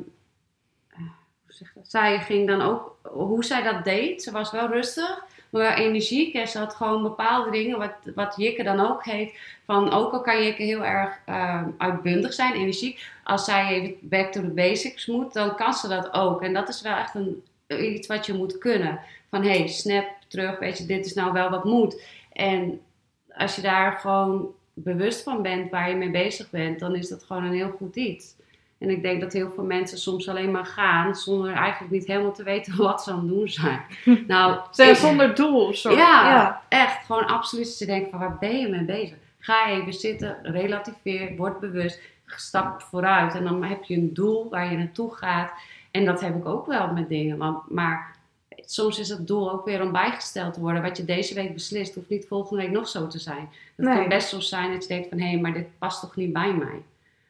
eh, 0.90 1.00
hoe 1.46 1.54
zeg 1.54 1.74
dat? 1.74 1.90
zij 1.90 2.20
ging 2.20 2.48
dan 2.48 2.62
ook, 2.62 2.98
hoe 3.04 3.46
zij 3.46 3.64
dat 3.64 3.84
deed, 3.84 4.24
ze 4.24 4.32
was 4.32 4.52
wel 4.52 4.68
rustig, 4.68 5.26
maar 5.50 5.62
wel 5.62 5.86
energiek. 5.86 6.34
En 6.34 6.48
ze 6.48 6.58
had 6.58 6.76
gewoon 6.76 7.04
bepaalde 7.04 7.52
dingen, 7.52 7.78
wat, 7.78 7.94
wat 8.16 8.34
Jikke 8.38 8.64
dan 8.64 8.80
ook 8.80 9.06
heeft. 9.06 9.38
Van 9.66 9.92
ook 9.92 10.14
al 10.14 10.22
kan 10.22 10.44
Jikke 10.44 10.64
heel 10.64 10.86
erg 10.86 11.20
eh, 11.26 11.64
uitbundig 11.78 12.34
zijn, 12.34 12.54
energiek. 12.54 13.12
Als 13.24 13.46
zij 13.46 13.68
even 13.68 13.98
back 14.02 14.32
to 14.32 14.42
the 14.42 14.48
basics 14.48 15.06
moet, 15.06 15.34
dan 15.34 15.56
kan 15.56 15.74
ze 15.74 15.88
dat 15.88 16.14
ook. 16.14 16.42
En 16.42 16.54
dat 16.54 16.70
is 16.70 16.82
wel 16.82 16.96
echt 16.96 17.16
een, 17.16 17.44
iets 17.68 18.08
wat 18.08 18.26
je 18.26 18.34
moet 18.34 18.58
kunnen. 18.58 19.00
Van 19.30 19.44
hey, 19.44 19.68
snap 19.68 20.06
terug, 20.28 20.60
weet 20.60 20.78
je, 20.78 20.86
dit 20.86 21.06
is 21.06 21.14
nou 21.14 21.34
wel 21.34 21.50
wat 21.50 21.64
moet. 21.64 22.02
En 22.32 22.82
als 23.38 23.56
je 23.56 23.62
daar 23.62 23.92
gewoon 23.92 24.55
bewust 24.76 25.24
van 25.24 25.42
bent 25.42 25.72
waar 25.72 25.90
je 25.90 25.96
mee 25.96 26.12
bezig 26.12 26.50
bent, 26.50 26.80
dan 26.80 26.96
is 26.96 27.10
dat 27.10 27.24
gewoon 27.24 27.44
een 27.44 27.54
heel 27.54 27.72
goed 27.78 27.96
iets. 27.96 28.36
En 28.78 28.90
ik 28.90 29.02
denk 29.02 29.22
dat 29.22 29.34
heel 29.34 29.52
veel 29.56 29.64
mensen 29.64 29.98
soms 29.98 30.30
alleen 30.30 30.52
maar 30.52 30.66
gaan 30.66 31.16
zonder 31.16 31.54
eigenlijk 31.54 31.92
niet 31.92 32.08
helemaal 32.08 32.34
te 32.34 32.44
weten 32.44 32.78
wat 32.84 33.04
ze 33.04 33.12
aan 33.12 33.20
het 33.20 33.28
doen 33.28 33.50
zijn. 33.50 33.82
Nou, 34.28 34.60
Zijn 34.72 34.96
zonder 34.96 35.36
doel 35.36 35.68
of 35.68 35.76
zo. 35.76 35.92
ja, 35.92 36.30
ja. 36.30 36.62
echt. 36.70 37.06
Gewoon 37.06 37.28
absoluut. 37.28 37.66
Dat 37.66 37.80
je 37.80 37.86
denkt 37.86 38.10
van 38.10 38.20
waar 38.20 38.38
ben 38.38 38.60
je 38.60 38.68
mee 38.68 38.86
bezig? 38.86 39.18
Ga 39.40 39.70
even 39.70 39.94
zitten, 39.94 40.38
relativeer, 40.42 41.36
word 41.36 41.60
bewust, 41.60 42.02
stap 42.26 42.82
vooruit. 42.82 43.36
En 43.36 43.44
dan 43.44 43.64
heb 43.64 43.84
je 43.84 43.96
een 43.96 44.14
doel 44.14 44.50
waar 44.50 44.72
je 44.72 44.78
naartoe 44.78 45.16
gaat. 45.16 45.52
En 45.92 46.06
dat 46.06 46.22
heb 46.22 46.36
ik 46.36 46.46
ook 46.46 46.66
wel 46.66 46.94
met 46.94 47.10
dingen. 47.10 47.38
Want, 47.38 47.70
maar 47.70 48.15
soms 48.66 49.00
is 49.00 49.10
het 49.10 49.28
doel 49.28 49.52
ook 49.52 49.66
weer 49.66 49.82
om 49.82 49.92
bijgesteld 49.92 50.54
te 50.54 50.60
worden. 50.60 50.82
Wat 50.82 50.98
je 50.98 51.06
deze 51.06 51.34
week 51.34 51.54
beslist, 51.54 51.96
hoeft 51.96 52.10
niet 52.10 52.28
volgende 52.28 52.64
week 52.64 52.72
nog 52.72 52.88
zo 52.88 53.08
te 53.08 53.20
zijn. 53.20 53.50
Het 53.76 53.86
Nee. 53.86 53.96
kan 53.96 54.10
best 54.10 54.30
zo 54.30 54.40
zijn 54.40 54.72
dat 54.72 54.82
je 54.82 54.88
denkt 54.88 55.10
van 55.10 55.20
hé, 55.20 55.38
maar 55.38 55.54
dit 55.54 55.78
past 55.78 56.02
toch 56.02 56.16
niet 56.16 56.34
bij 56.34 56.54
mij. 56.54 56.82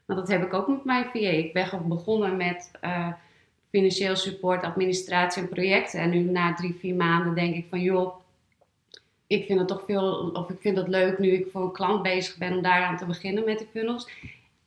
Want 0.06 0.20
dat 0.20 0.28
heb 0.30 0.44
ik 0.44 0.54
ook 0.54 0.68
met 0.68 0.84
mijn 0.84 1.06
VA. 1.06 1.20
Ik 1.20 1.54
ben 1.54 1.66
gewoon 1.68 1.88
begonnen 1.88 2.38
met 2.38 2.72
eh, 2.82 3.08
financieel 3.70 4.16
support, 4.16 4.64
administratie 4.64 5.42
en 5.42 5.50
projecten. 5.50 6.00
En 6.00 6.10
nu 6.10 6.20
na 6.20 6.54
drie, 6.54 6.76
vier 6.80 6.96
maanden 6.96 7.36
denk 7.36 7.56
ik 7.56 7.66
van 7.70 7.82
joh, 7.82 8.16
ik 9.28 9.46
vind 9.46 9.60
het 9.60 9.68
toch 9.68 9.84
veel, 9.86 10.30
of 10.34 10.50
ik 10.50 10.58
vind 10.62 10.78
het 10.78 10.88
leuk 10.88 11.20
nu 11.20 11.32
ik 11.32 11.48
voor 11.52 11.62
een 11.62 11.72
klant 11.72 12.04
bezig 12.04 12.38
ben 12.38 12.54
om 12.56 12.62
daaraan 12.62 12.98
te 12.98 13.06
beginnen 13.06 13.46
met 13.46 13.60
de 13.60 13.66
funnels. 13.72 14.10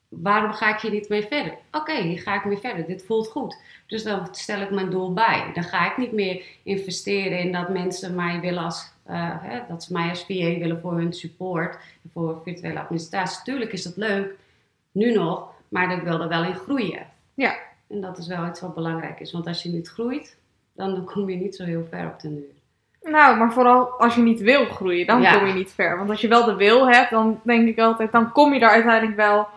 Waarom 0.08 0.52
ga 0.52 0.74
ik 0.74 0.80
hier 0.80 0.90
niet 0.90 1.08
mee 1.08 1.22
verder? 1.26 1.54
Oké, 1.72 1.94
hier 1.94 2.18
ga 2.18 2.34
ik 2.34 2.44
mee 2.44 2.58
verder. 2.58 2.86
Dit 2.86 3.04
voelt 3.06 3.28
goed. 3.28 3.56
Dus 3.86 4.02
dan 4.02 4.28
stel 4.30 4.60
ik 4.60 4.70
mijn 4.70 4.90
doel 4.90 5.12
bij. 5.12 5.50
Dan 5.54 5.62
ga 5.64 5.90
ik 5.90 5.96
niet 5.96 6.12
meer 6.12 6.42
investeren 6.62 7.38
in 7.38 7.52
dat 7.52 7.68
mensen 7.68 8.14
mij 8.14 8.40
willen 8.40 8.62
als, 8.64 8.92
eh, 9.04 9.34
hè, 9.40 9.60
dat 9.68 9.82
ze 9.84 9.92
mij 9.92 10.08
als 10.08 10.20
VA 10.24 10.58
willen 10.58 10.80
voor 10.80 10.92
hun 10.92 11.12
support, 11.12 11.78
voor 12.12 12.40
virtuele 12.44 12.80
administratie. 12.80 13.42
Tuurlijk 13.44 13.72
is 13.72 13.82
dat 13.82 13.96
leuk, 13.96 14.34
nu 14.92 15.12
nog, 15.12 15.48
maar 15.68 15.92
ik 15.92 16.02
wil 16.02 16.20
er 16.20 16.28
wel 16.28 16.44
in 16.44 16.54
groeien. 16.54 17.06
Ja. 17.34 17.54
En 17.88 18.00
dat 18.00 18.18
is 18.18 18.26
wel 18.26 18.46
iets 18.46 18.60
wat 18.60 18.74
belangrijk 18.74 19.20
is, 19.20 19.32
want 19.32 19.46
als 19.46 19.62
je 19.62 19.68
niet 19.68 19.88
groeit, 19.88 20.36
dan 20.72 21.04
kom 21.04 21.30
je 21.30 21.36
niet 21.36 21.56
zo 21.56 21.64
heel 21.64 21.86
ver 21.90 22.06
op 22.06 22.20
de 22.20 22.28
duur. 22.28 22.56
Nou, 23.12 23.36
maar 23.38 23.52
vooral 23.52 23.86
als 23.90 24.14
je 24.14 24.20
niet 24.22 24.40
wil 24.40 24.64
groeien, 24.66 25.06
dan 25.06 25.22
Ja. 25.22 25.32
kom 25.38 25.46
je 25.46 25.52
niet 25.52 25.72
ver. 25.72 25.96
Want 25.96 26.10
als 26.10 26.20
je 26.20 26.28
wel 26.28 26.44
de 26.44 26.54
wil 26.54 26.88
hebt, 26.88 27.10
dan 27.10 27.40
denk 27.42 27.68
ik 27.68 27.78
altijd, 27.78 28.12
dan 28.12 28.32
kom 28.32 28.52
je 28.54 28.60
daar 28.60 28.70
uiteindelijk 28.70 29.16
wel 29.16 29.48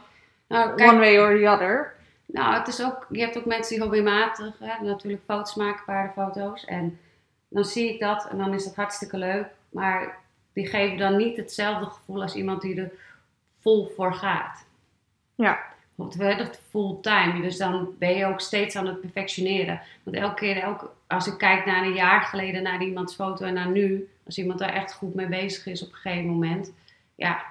Nou, 0.51 0.75
kijk, 0.75 0.89
one 0.89 0.99
way 0.99 1.17
or 1.17 1.39
the 1.39 1.49
other. 1.49 1.93
Nou, 2.25 2.53
het 2.53 2.67
is 2.67 2.83
ook, 2.83 3.07
je 3.09 3.19
hebt 3.19 3.37
ook 3.37 3.45
mensen 3.45 3.73
die 3.75 3.83
hobbymatig 3.83 4.59
hè, 4.59 4.83
natuurlijk 4.85 5.23
foto's 5.25 5.55
maken, 5.55 5.85
paardenfoto's. 5.85 6.65
En 6.65 6.99
dan 7.47 7.65
zie 7.65 7.93
ik 7.93 7.99
dat 7.99 8.27
en 8.27 8.37
dan 8.37 8.53
is 8.53 8.63
dat 8.63 8.75
hartstikke 8.75 9.17
leuk. 9.17 9.47
Maar 9.69 10.17
die 10.53 10.67
geven 10.67 10.97
dan 10.97 11.17
niet 11.17 11.37
hetzelfde 11.37 11.85
gevoel 11.85 12.21
als 12.21 12.35
iemand 12.35 12.61
die 12.61 12.81
er 12.81 12.91
vol 13.61 13.91
voor 13.95 14.13
gaat. 14.13 14.65
Ja. 15.35 15.59
Want 15.95 16.15
we 16.15 16.25
hebben 16.25 16.45
het 16.45 16.61
fulltime, 16.69 17.41
dus 17.41 17.57
dan 17.57 17.95
ben 17.99 18.15
je 18.15 18.25
ook 18.25 18.41
steeds 18.41 18.75
aan 18.75 18.87
het 18.87 19.01
perfectioneren. 19.01 19.81
Want 20.03 20.15
elke 20.15 20.35
keer, 20.35 20.57
elke, 20.57 20.89
als 21.07 21.27
ik 21.27 21.37
kijk 21.37 21.65
naar 21.65 21.83
een 21.83 21.93
jaar 21.93 22.21
geleden 22.21 22.63
naar 22.63 22.81
iemands 22.81 23.15
foto 23.15 23.45
en 23.45 23.53
naar 23.53 23.69
nu, 23.69 24.09
als 24.25 24.37
iemand 24.37 24.59
daar 24.59 24.73
echt 24.73 24.93
goed 24.93 25.15
mee 25.15 25.27
bezig 25.27 25.65
is 25.65 25.83
op 25.83 25.89
een 25.89 25.97
gegeven 25.97 26.29
moment, 26.29 26.71
ja, 27.15 27.45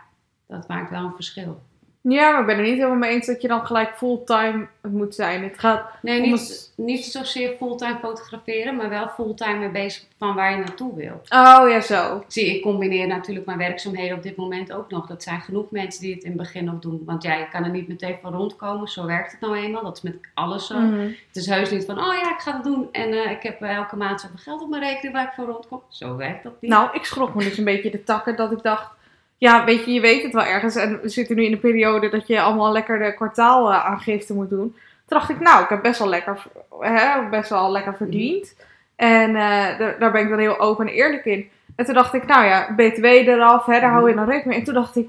dat 0.47 0.69
maakt 0.69 0.91
wel 0.91 1.05
een 1.05 1.15
verschil. 1.15 1.63
Ja, 2.03 2.31
maar 2.31 2.41
ik 2.41 2.47
ben 2.47 2.57
er 2.57 2.63
niet 2.63 2.75
helemaal 2.77 2.97
mee 2.97 3.11
eens 3.11 3.27
dat 3.27 3.43
je 3.43 3.49
dan 3.49 3.67
gelijk 3.67 3.97
fulltime 3.97 4.67
moet 4.89 5.15
zijn. 5.15 5.43
Het 5.43 5.59
gaat 5.59 5.83
Nee, 6.03 6.21
niet, 6.21 6.73
niet 6.77 7.05
zozeer 7.05 7.57
fulltime 7.57 7.99
fotograferen, 8.01 8.77
maar 8.77 8.89
wel 8.89 9.09
fulltime 9.09 9.59
mee 9.59 9.69
bezig 9.69 10.05
van 10.19 10.35
waar 10.35 10.51
je 10.51 10.57
naartoe 10.57 10.95
wil. 10.95 11.21
Oh 11.29 11.71
ja, 11.71 11.81
zo. 11.81 12.25
Zie, 12.27 12.57
ik 12.57 12.63
combineer 12.63 13.07
natuurlijk 13.07 13.47
mijn 13.47 13.59
werkzaamheden 13.59 14.17
op 14.17 14.23
dit 14.23 14.37
moment 14.37 14.73
ook 14.73 14.91
nog. 14.91 15.07
Dat 15.07 15.23
zijn 15.23 15.41
genoeg 15.41 15.71
mensen 15.71 16.01
die 16.01 16.15
het 16.15 16.23
in 16.23 16.31
het 16.31 16.39
begin 16.39 16.65
nog 16.65 16.79
doen. 16.79 17.03
Want 17.05 17.23
ja, 17.23 17.35
je 17.35 17.49
kan 17.49 17.65
er 17.65 17.71
niet 17.71 17.89
meteen 17.89 18.19
van 18.23 18.33
rondkomen. 18.33 18.89
Zo 18.89 19.07
werkt 19.07 19.31
het 19.33 19.41
nou 19.41 19.57
eenmaal. 19.57 19.83
Dat 19.83 19.97
is 19.97 20.03
met 20.03 20.17
alles 20.35 20.67
zo. 20.67 20.79
Mhm. 20.79 21.01
Het 21.01 21.37
is 21.37 21.47
heus 21.47 21.71
niet 21.71 21.85
van, 21.85 21.99
oh 21.99 22.15
ja, 22.15 22.33
ik 22.35 22.41
ga 22.41 22.53
het 22.53 22.65
doen. 22.65 22.89
En 22.93 23.13
eh, 23.13 23.31
ik 23.31 23.43
heb 23.43 23.63
eh, 23.63 23.75
elke 23.75 23.97
maand 23.97 24.21
zoveel 24.21 24.39
geld 24.39 24.63
op 24.63 24.71
mijn 24.71 24.83
rekening 24.83 25.13
waar 25.15 25.27
ik 25.27 25.33
voor 25.37 25.47
rondkom. 25.47 25.83
Zo 25.89 26.17
werkt 26.17 26.43
dat 26.43 26.53
niet. 26.61 26.71
Nou, 26.71 26.89
ik 26.93 27.05
schrok 27.05 27.35
me 27.35 27.45
dus 27.45 27.59
een 27.59 27.65
beetje 27.65 27.91
de 27.91 28.05
takken 28.05 28.37
dat 28.37 28.53
ik 28.53 28.63
dacht... 28.63 28.99
Ja, 29.41 29.65
weet 29.65 29.85
je, 29.85 29.93
je 29.93 30.01
weet 30.01 30.23
het 30.23 30.33
wel 30.33 30.45
ergens. 30.45 30.77
En 30.77 31.01
we 31.01 31.09
zitten 31.09 31.37
nu 31.37 31.45
in 31.45 31.53
een 31.53 31.61
periode 31.61 32.09
dat 32.09 32.27
je 32.27 32.41
allemaal 32.41 32.73
lekker 32.73 32.99
de 32.99 33.15
kwartaalaangifte 33.15 34.35
moet 34.35 34.51
doen. 34.51 34.75
Toen 35.07 35.19
dacht 35.19 35.31
ik, 35.31 35.41
nou, 35.41 35.63
ik 35.63 35.69
heb 35.69 35.83
best 35.83 35.99
wel 35.99 36.09
lekker, 36.09 36.47
hè, 36.81 37.29
best 37.29 37.51
wel 37.51 37.71
lekker 37.71 37.97
verdiend. 37.97 38.57
En 38.97 39.29
eh, 39.37 39.79
daar, 39.79 39.99
daar 39.99 40.13
ben 40.13 40.23
ik 40.23 40.29
dan 40.29 40.39
heel 40.39 40.59
open 40.59 40.87
en 40.87 40.93
eerlijk 40.93 41.25
in. 41.25 41.51
En 41.77 41.85
toen 41.85 41.95
dacht 41.95 42.15
ik, 42.15 42.27
nou 42.27 42.45
ja, 42.45 42.75
BTW 42.77 43.05
eraf, 43.05 43.67
hè, 43.67 43.81
daar 43.81 43.91
hou 43.91 44.09
je 44.09 44.15
dan 44.15 44.25
rekening 44.25 44.47
mee. 44.47 44.59
En 44.59 44.65
toen 44.65 44.75
dacht 44.75 44.97
ik, 44.97 45.07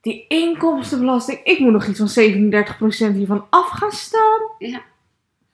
die 0.00 0.24
inkomstenbelasting, 0.28 1.40
ik 1.44 1.58
moet 1.58 1.72
nog 1.72 1.86
iets 1.86 1.98
van 1.98 3.12
37% 3.12 3.16
hiervan 3.16 3.46
af 3.50 3.68
gaan 3.68 3.92
staan. 3.92 4.40
Ja. 4.58 4.80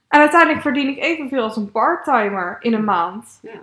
En 0.09 0.20
uiteindelijk 0.20 0.62
verdien 0.62 0.88
ik 0.88 1.03
evenveel 1.03 1.42
als 1.42 1.57
een 1.57 1.70
parttimer 1.70 2.57
in 2.61 2.73
een 2.73 2.85
maand. 2.85 3.38
Ja. 3.42 3.61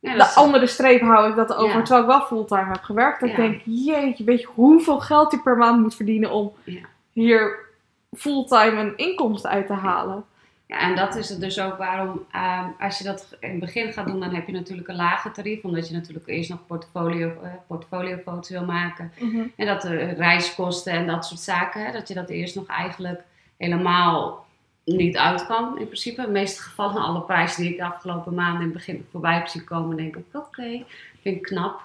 Ja, 0.00 0.14
De 0.16 0.24
andere 0.24 0.66
streep 0.66 1.00
hou 1.00 1.28
ik 1.30 1.36
dat 1.36 1.54
over, 1.54 1.76
Ja. 1.76 1.82
terwijl 1.82 2.00
ik 2.00 2.08
wel 2.18 2.26
fulltime 2.26 2.70
heb 2.72 2.82
gewerkt. 2.82 3.20
Dat 3.20 3.28
Ja. 3.30 3.36
ik 3.36 3.40
denk, 3.50 3.62
jeetje, 3.64 4.24
weet 4.24 4.40
je 4.40 4.46
hoeveel 4.54 5.00
geld 5.00 5.30
je 5.30 5.40
per 5.40 5.56
maand 5.56 5.80
moet 5.80 5.94
verdienen 5.94 6.30
om 6.30 6.52
hier 7.12 7.58
fulltime 8.16 8.80
een 8.80 8.96
inkomsten 8.96 9.50
uit 9.50 9.66
te 9.66 9.72
halen. 9.72 10.24
Ja, 10.66 10.78
en 10.78 10.96
dat 10.96 11.16
is 11.16 11.28
het 11.28 11.40
dus 11.40 11.60
ook 11.60 11.76
waarom, 11.78 12.24
ehm, 12.32 12.64
als 12.78 12.98
je 12.98 13.04
dat 13.04 13.36
in 13.40 13.50
het 13.50 13.60
begin 13.60 13.92
gaat 13.92 14.06
doen, 14.06 14.20
dan 14.20 14.34
heb 14.34 14.46
je 14.46 14.52
natuurlijk 14.52 14.88
een 14.88 14.96
lager 14.96 15.32
tarief. 15.32 15.64
Omdat 15.64 15.88
je 15.88 15.94
natuurlijk 15.94 16.26
eerst 16.26 16.50
nog 16.50 16.66
portfolio, 16.66 17.28
eh, 17.42 17.50
portfoliofoto's 17.66 18.48
wil 18.50 18.64
maken. 18.64 19.12
En 19.56 19.66
dat 19.66 19.82
de 19.82 19.96
reiskosten 19.96 20.92
en 20.92 21.06
dat 21.06 21.26
soort 21.26 21.40
zaken, 21.40 21.84
hè, 21.86 21.92
dat 21.92 22.08
je 22.08 22.14
dat 22.14 22.28
eerst 22.28 22.54
nog 22.54 22.66
eigenlijk 22.66 23.20
helemaal 23.56 24.46
niet 24.96 25.16
uit 25.16 25.46
kan 25.46 25.78
in 25.78 25.86
principe. 25.86 26.20
In 26.20 26.26
de 26.26 26.32
meeste 26.32 26.62
gevallen, 26.62 27.02
alle 27.02 27.20
prijzen 27.20 27.62
die 27.62 27.70
ik 27.70 27.76
de 27.78 27.84
afgelopen 27.84 28.34
maanden 28.34 28.60
in 28.60 28.66
het 28.68 28.76
begin 28.76 29.06
voorbij 29.10 29.34
heb 29.34 29.46
zien 29.46 29.64
komen, 29.64 29.96
denk 29.96 30.16
ik, 30.16 30.24
oké, 30.32 30.82
vind 31.20 31.36
ik 31.36 31.42
knap. 31.42 31.80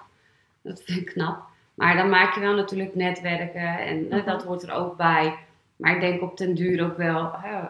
Dat 0.62 0.82
vind 0.84 0.98
ik 1.00 1.06
knap. 1.06 1.42
Maar 1.74 1.96
dan 1.96 2.08
maak 2.08 2.34
je 2.34 2.40
wel 2.40 2.54
natuurlijk 2.54 2.94
netwerken 2.94 3.78
en 3.78 4.10
eh, 4.10 4.16
Mhm. 4.18 4.26
dat 4.26 4.44
hoort 4.44 4.62
er 4.62 4.72
ook 4.72 4.96
bij. 4.96 5.34
Maar 5.76 5.94
ik 5.94 6.00
denk 6.00 6.22
op 6.22 6.36
den 6.36 6.54
duur 6.54 6.84
ook 6.84 6.96
wel, 6.96 7.32
hè, 7.36 7.60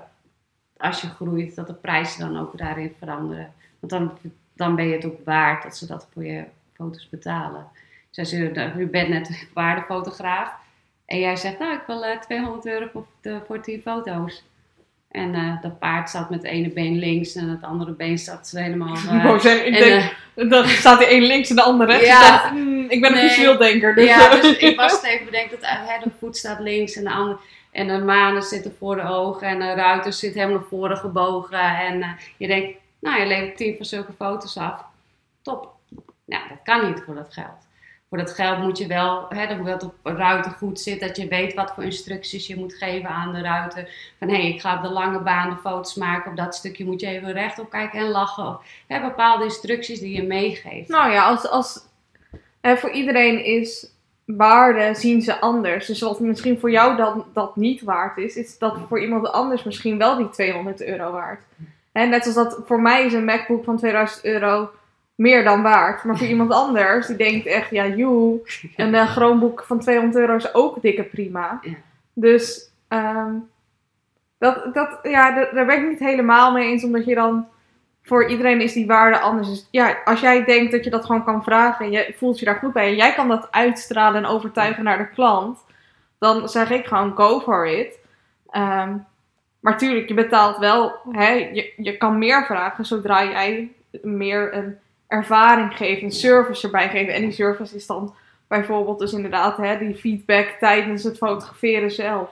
als 0.77 1.01
je 1.01 1.07
groeit, 1.09 1.55
dat 1.55 1.67
de 1.67 1.75
prijzen 1.75 2.21
dan 2.33 2.43
ook 2.43 2.59
daarin 2.59 2.95
veranderen. 2.99 3.53
Want 3.81 3.93
dan, 3.93 4.13
dan 4.53 4.75
ben 4.77 4.87
je 4.87 4.95
het 4.95 5.05
ook 5.05 5.25
waard 5.25 5.63
dat 5.63 5.77
ze 5.77 5.87
dat 5.87 6.09
voor 6.13 6.25
je 6.25 6.45
foto's 6.73 7.09
betalen. 7.09 7.67
Dus 8.11 8.19
als 8.19 8.31
je, 8.31 8.73
u 8.79 8.87
bent 8.87 9.09
net 9.09 9.29
een 9.29 9.49
waardefotograaf 9.55 10.53
en 11.07 11.19
jij 11.19 11.37
zegt, 11.37 11.59
nou 11.59 11.75
ik 11.75 11.83
wil 11.87 12.05
eh, 12.05 12.19
200 12.21 12.67
euro 12.67 12.87
voor, 12.93 13.07
de, 13.21 13.41
voor 13.47 13.61
10 13.61 13.81
foto's. 13.81 14.45
En 15.15 15.35
eh, 15.35 15.63
dat 15.63 15.79
paard 15.79 16.09
staat 16.09 16.31
met 16.31 16.43
het 16.43 16.51
ene 16.51 16.69
been 16.69 16.99
links 16.99 17.35
en 17.35 17.49
het 17.49 17.63
andere 17.63 17.93
been 17.93 18.19
staat 18.19 18.51
helemaal... 18.57 18.95
Ik 19.05 19.11
eh, 19.11 19.25
wou 19.25 19.41
zeggen, 19.41 19.67
ik 19.67 19.75
en, 19.75 19.83
denk, 19.83 20.15
eh, 20.35 20.51
dan 20.51 20.67
staat 20.67 20.99
die 20.99 21.13
een 21.13 21.23
links 21.23 21.51
en 21.51 21.57
de 21.57 21.63
ander 21.63 21.87
rechts. 21.87 22.07
Ja. 22.07 22.45
Ik 22.45 22.51
hmm, 22.51 22.91
ik 22.91 23.01
ben 23.01 23.13
een 23.13 23.29
visueel 23.29 23.57
denker. 23.57 23.95
Dus, 23.95 24.05
ja, 24.05 24.41
dus 24.41 24.57
ik 24.57 24.77
was 24.81 24.93
het 24.93 25.05
even 25.05 25.25
bedenkt 25.25 25.51
dat 25.51 25.61
hè, 25.63 26.05
de 26.05 26.11
voet 26.19 26.37
staat 26.37 26.61
links 26.61 26.97
en 26.97 27.05
de 27.05 27.11
andere. 27.11 27.39
En 27.71 27.87
de 27.87 27.99
manen 27.99 28.43
zitten 28.43 28.75
voor 28.79 28.97
de 28.97 29.03
ogen 29.03 29.49
en 29.49 29.59
de 29.59 29.73
ruiter 29.73 30.13
zit 30.13 30.35
helemaal 30.35 30.59
naar 30.59 30.69
voren 30.69 30.97
gebogen. 30.97 31.59
En 31.59 32.17
je 32.37 32.47
denkt, 32.47 32.79
nou 33.01 33.21
je 33.21 33.27
levert 33.27 33.57
tien 33.57 33.77
van 33.77 33.87
zulke 33.87 34.13
foto's 34.19 34.57
af. 34.57 34.85
Top. 35.43 35.73
Nou, 36.25 36.43
dat 36.49 36.59
kan 36.65 36.87
niet 36.87 37.03
voor 37.07 37.15
dat 37.15 37.33
geld. 37.33 37.67
Voor 38.15 38.25
dat 38.25 38.35
geld 38.35 38.59
moet 38.59 38.79
je 38.79 38.87
wel, 38.87 39.27
hè, 39.29 39.57
moet 39.57 39.67
het 39.67 39.83
op 39.83 39.95
een 40.03 40.17
ruiter 40.17 40.51
goed 40.51 40.81
zitten. 40.81 41.09
Dat 41.09 41.17
je 41.17 41.29
weet 41.29 41.55
wat 41.55 41.73
voor 41.75 41.85
instructies 41.85 42.47
je 42.47 42.57
moet 42.57 42.75
geven 42.75 43.09
aan 43.09 43.33
de 43.33 43.41
ruiter. 43.41 44.13
Van 44.19 44.29
hé, 44.29 44.35
hey, 44.35 44.49
ik 44.49 44.61
ga 44.61 44.77
op 44.77 44.83
de 44.83 44.89
lange 44.89 45.19
baan 45.19 45.51
de 45.51 45.57
foto's 45.57 45.95
maken. 45.95 46.31
Op 46.31 46.37
dat 46.37 46.55
stukje 46.55 46.85
moet 46.85 47.01
je 47.01 47.07
even 47.07 47.33
rechtop 47.33 47.71
kijken 47.71 47.99
en 47.99 48.09
lachen. 48.09 48.47
Of 48.47 48.63
hè, 48.87 49.01
bepaalde 49.01 49.45
instructies 49.45 50.01
die 50.01 50.15
je 50.15 50.23
meegeeft. 50.23 50.89
Nou 50.89 51.11
ja, 51.11 51.25
als, 51.25 51.49
als, 51.49 51.81
hè, 52.61 52.77
voor 52.77 52.91
iedereen 52.91 53.45
is 53.45 53.91
waarde 54.25 54.95
zien 54.95 55.23
ze 55.23 55.41
anders. 55.41 55.87
Dus 55.87 56.01
wat 56.01 56.21
misschien 56.21 56.59
voor 56.59 56.71
jou 56.71 56.97
dan 56.97 57.25
dat 57.33 57.57
niet 57.57 57.83
waard 57.83 58.17
is, 58.17 58.37
is 58.37 58.59
dat 58.59 58.79
voor 58.89 59.01
iemand 59.01 59.33
anders 59.33 59.63
misschien 59.63 59.99
wel 59.99 60.17
die 60.17 60.31
200 60.31 60.83
euro 60.83 61.13
waard. 61.13 61.43
Hè, 61.93 62.07
net 62.07 62.27
als 62.27 62.35
dat 62.35 62.61
voor 62.65 62.81
mij 62.81 63.05
is 63.05 63.13
een 63.13 63.25
MacBook 63.25 63.65
van 63.65 63.77
2000 63.77 64.25
euro 64.25 64.71
meer 65.15 65.45
dan 65.45 65.63
waard. 65.63 66.05
Maar 66.05 66.19
voor 66.19 66.27
iemand 66.35 66.51
anders, 66.51 67.07
die 67.07 67.17
denkt 67.17 67.47
echt, 67.47 67.71
ja 67.71 67.87
joe, 67.87 68.41
een 68.77 68.95
uh, 68.95 69.11
Chromebook 69.11 69.65
van 69.67 69.81
200 69.81 70.17
euro 70.17 70.37
is 70.37 70.55
ook 70.55 70.83
dikke 70.83 71.03
prima. 71.05 71.59
Ja. 71.63 71.75
Dus 72.13 72.71
ehm, 72.89 73.35
dat, 74.39 74.75
dat, 74.75 74.99
ja, 75.03 75.35
daar 75.35 75.55
daar 75.55 75.67
ben 75.67 75.83
ik 75.83 75.89
niet 75.89 75.99
helemaal 75.99 76.53
mee 76.53 76.71
eens, 76.71 76.85
omdat 76.85 77.05
je 77.05 77.15
dan 77.15 77.47
voor 78.03 78.29
iedereen 78.29 78.61
is 78.61 78.73
die 78.73 78.87
waarde 78.87 79.19
anders. 79.19 79.49
Dus 79.49 79.69
ja, 79.71 79.97
als 80.05 80.21
jij 80.21 80.45
denkt 80.45 80.73
dat 80.73 80.85
je 80.85 80.91
dat 80.91 81.05
gewoon 81.05 81.25
kan 81.25 81.45
vragen 81.45 81.85
en 81.85 81.91
je 81.91 82.15
voelt 82.17 82.39
je 82.39 82.45
daar 82.45 82.57
goed 82.57 82.73
bij 82.73 82.89
en 82.89 82.97
jij 82.97 83.15
kan 83.15 83.29
dat 83.29 83.49
uitstralen 83.51 84.25
en 84.25 84.31
overtuigen 84.31 84.85
naar 84.85 84.99
de 84.99 85.09
klant, 85.09 85.59
dan 86.19 86.49
zeg 86.49 86.71
ik 86.71 86.87
gewoon 86.87 87.17
go 87.17 87.41
for 87.41 87.67
it. 87.67 87.99
Ehm, 88.51 88.97
maar 89.61 89.79
tuurlijk, 89.79 90.09
je 90.09 90.15
betaalt 90.15 90.59
wel, 90.59 90.93
hè, 91.11 91.33
je, 91.33 91.73
je 91.77 91.97
kan 91.97 92.19
meer 92.19 92.45
vragen 92.45 92.85
zodra 92.85 93.25
jij 93.25 93.73
meer 94.03 94.55
een 94.55 94.79
ervaring 95.09 95.77
geeft, 95.77 96.03
een 96.03 96.13
service 96.13 96.65
erbij 96.67 96.89
geeft. 96.89 97.11
En 97.11 97.21
die 97.23 97.33
service 97.33 97.77
is 97.77 97.87
dan 97.87 98.15
bijvoorbeeld 98.49 98.99
dus 98.99 99.13
inderdaad 99.13 99.57
hè, 99.57 99.79
die 99.79 99.95
feedback 99.95 100.49
tijdens 100.61 101.03
het 101.03 101.17
fotograferen 101.17 101.91
zelf. 101.91 102.31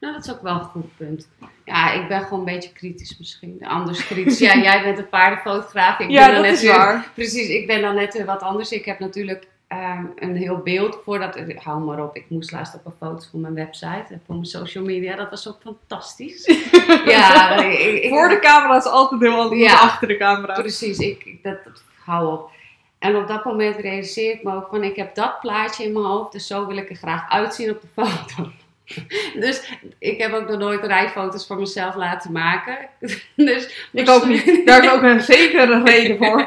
Nou, 0.00 0.14
dat 0.14 0.24
is 0.24 0.32
ook 0.32 0.42
wel 0.42 0.54
een 0.54 0.64
goed 0.64 0.96
punt. 0.96 1.28
Ja, 1.64 1.92
ik 1.92 2.08
ben 2.08 2.20
gewoon 2.22 2.38
een 2.38 2.54
beetje 2.54 2.72
kritisch 2.72 3.18
misschien. 3.18 3.66
Anders 3.66 4.06
kritisch. 4.06 4.38
Ja, 4.38 4.56
jij 4.68 4.82
bent 4.82 4.98
een 4.98 5.08
paardenfotograaf. 5.08 5.98
Ik 5.98 6.10
ja, 6.10 6.24
ben 6.24 6.34
dan 6.34 6.42
dat 6.42 6.50
net 6.50 6.52
is 6.52 6.62
weer- 6.62 6.76
waar. 6.76 7.10
Precies, 7.14 7.48
ik 7.48 7.66
ben 7.66 7.80
dan 7.82 7.94
net 7.94 8.24
wat 8.24 8.40
anders. 8.40 8.72
Ik 8.72 8.84
heb 8.84 8.98
natuurlijk 8.98 9.46
ehm, 9.70 10.04
een 10.16 10.36
heel 10.36 10.56
beeld 10.56 10.98
voordat... 11.04 11.38
Hou 11.56 11.80
maar 11.80 12.02
op, 12.02 12.16
ik 12.16 12.24
moest 12.28 12.52
laatst 12.52 12.74
op 12.74 12.86
een 12.86 12.92
foto 12.98 13.24
voor 13.30 13.40
mijn 13.40 13.54
website 13.54 14.04
en 14.08 14.22
voor 14.26 14.34
mijn 14.34 14.46
social 14.46 14.84
media. 14.84 15.16
Dat 15.16 15.30
was 15.30 15.48
ook 15.48 15.58
fantastisch. 15.62 16.44
ja, 17.06 17.54
ik, 17.62 18.02
ik, 18.02 18.08
Voor 18.10 18.28
de 18.28 18.38
camera 18.38 18.76
is 18.76 18.84
altijd 18.84 19.20
heel 19.20 19.40
anders 19.40 19.60
Ja. 19.60 19.72
achter 19.78 20.08
de 20.08 20.16
camera. 20.16 20.54
Precies, 20.54 20.98
ik, 20.98 21.24
ik- 21.24 21.42
dat, 21.42 21.64
dat- 21.64 21.82
hou 22.04 22.32
op. 22.32 22.50
En 22.98 23.16
op 23.16 23.28
dat 23.28 23.44
moment 23.44 23.76
realiseer 23.76 24.32
ik 24.34 24.42
me 24.42 24.54
ook 24.54 24.66
van, 24.70 24.82
ik 24.84 24.96
heb 24.96 25.14
dat 25.14 25.40
plaatje 25.40 25.84
in 25.84 25.92
mijn 25.92 26.04
hoofd, 26.04 26.32
dus 26.32 26.46
zo 26.46 26.66
wil 26.66 26.76
ik 26.76 26.90
er 26.90 26.96
graag 26.96 27.30
uitzien 27.30 27.70
op 27.70 27.80
de 27.80 27.88
foto. 28.02 28.50
Dus 29.44 29.72
ik 29.98 30.20
heb 30.22 30.32
ook 30.32 30.48
nog 30.48 30.58
nooit 30.58 30.84
rijfoto's 30.84 31.46
voor 31.46 31.58
mezelf 31.58 31.94
laten 31.94 32.32
maken. 32.32 32.76
Dus, 33.36 33.88
Ik 33.92 34.08
ook 34.08 34.26
niet. 34.26 34.62
Daar 34.66 34.84
is 34.84 34.90
ook 34.90 35.02
een 35.02 35.20
zekere 35.20 35.82
reden 35.82 36.16
voor. 36.16 36.46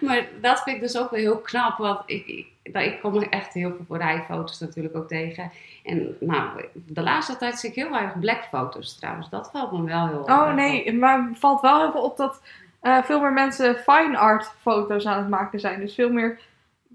Maar 0.00 0.26
dat 0.40 0.62
vind 0.62 0.76
ik 0.76 0.82
dus 0.82 0.98
ook 0.98 1.10
wel 1.10 1.20
heel 1.20 1.38
knap, 1.38 1.78
want 1.78 2.00
ik, 2.06 2.26
ik, 2.26 2.46
dat- 2.72 2.82
ik 2.82 3.00
kom 3.00 3.16
er 3.16 3.28
echt 3.28 3.52
heel 3.54 3.70
veel 3.70 3.84
voor 3.88 3.96
rijfoto's 3.98 4.60
natuurlijk 4.60 4.96
ook 4.96 5.08
tegen. 5.08 5.50
En 5.84 6.16
nou, 6.20 6.64
de 6.74 7.02
laatste 7.02 7.36
tijd 7.36 7.58
zie 7.58 7.68
ik 7.70 7.74
heel 7.76 7.90
weinig 7.90 8.18
blackfoto's 8.18 8.98
trouwens. 8.98 9.30
Dat 9.30 9.50
valt 9.52 9.72
me 9.72 9.84
wel 9.84 10.06
heel 10.08 10.22
Oh 10.22 10.54
nee, 10.54 10.92
maar 10.94 11.26
het 11.28 11.38
valt 11.38 11.60
wel 11.60 11.92
veel 11.92 12.02
op 12.02 12.16
dat 12.16 12.40
eh, 12.80 13.02
veel 13.02 13.20
meer 13.20 13.32
mensen 13.32 13.76
fine 13.76 14.18
art 14.18 14.52
foto's 14.60 15.06
aan 15.06 15.18
het 15.18 15.28
maken 15.28 15.60
zijn. 15.60 15.80
Dus 15.80 15.94
veel 15.94 16.10
meer 16.12 16.38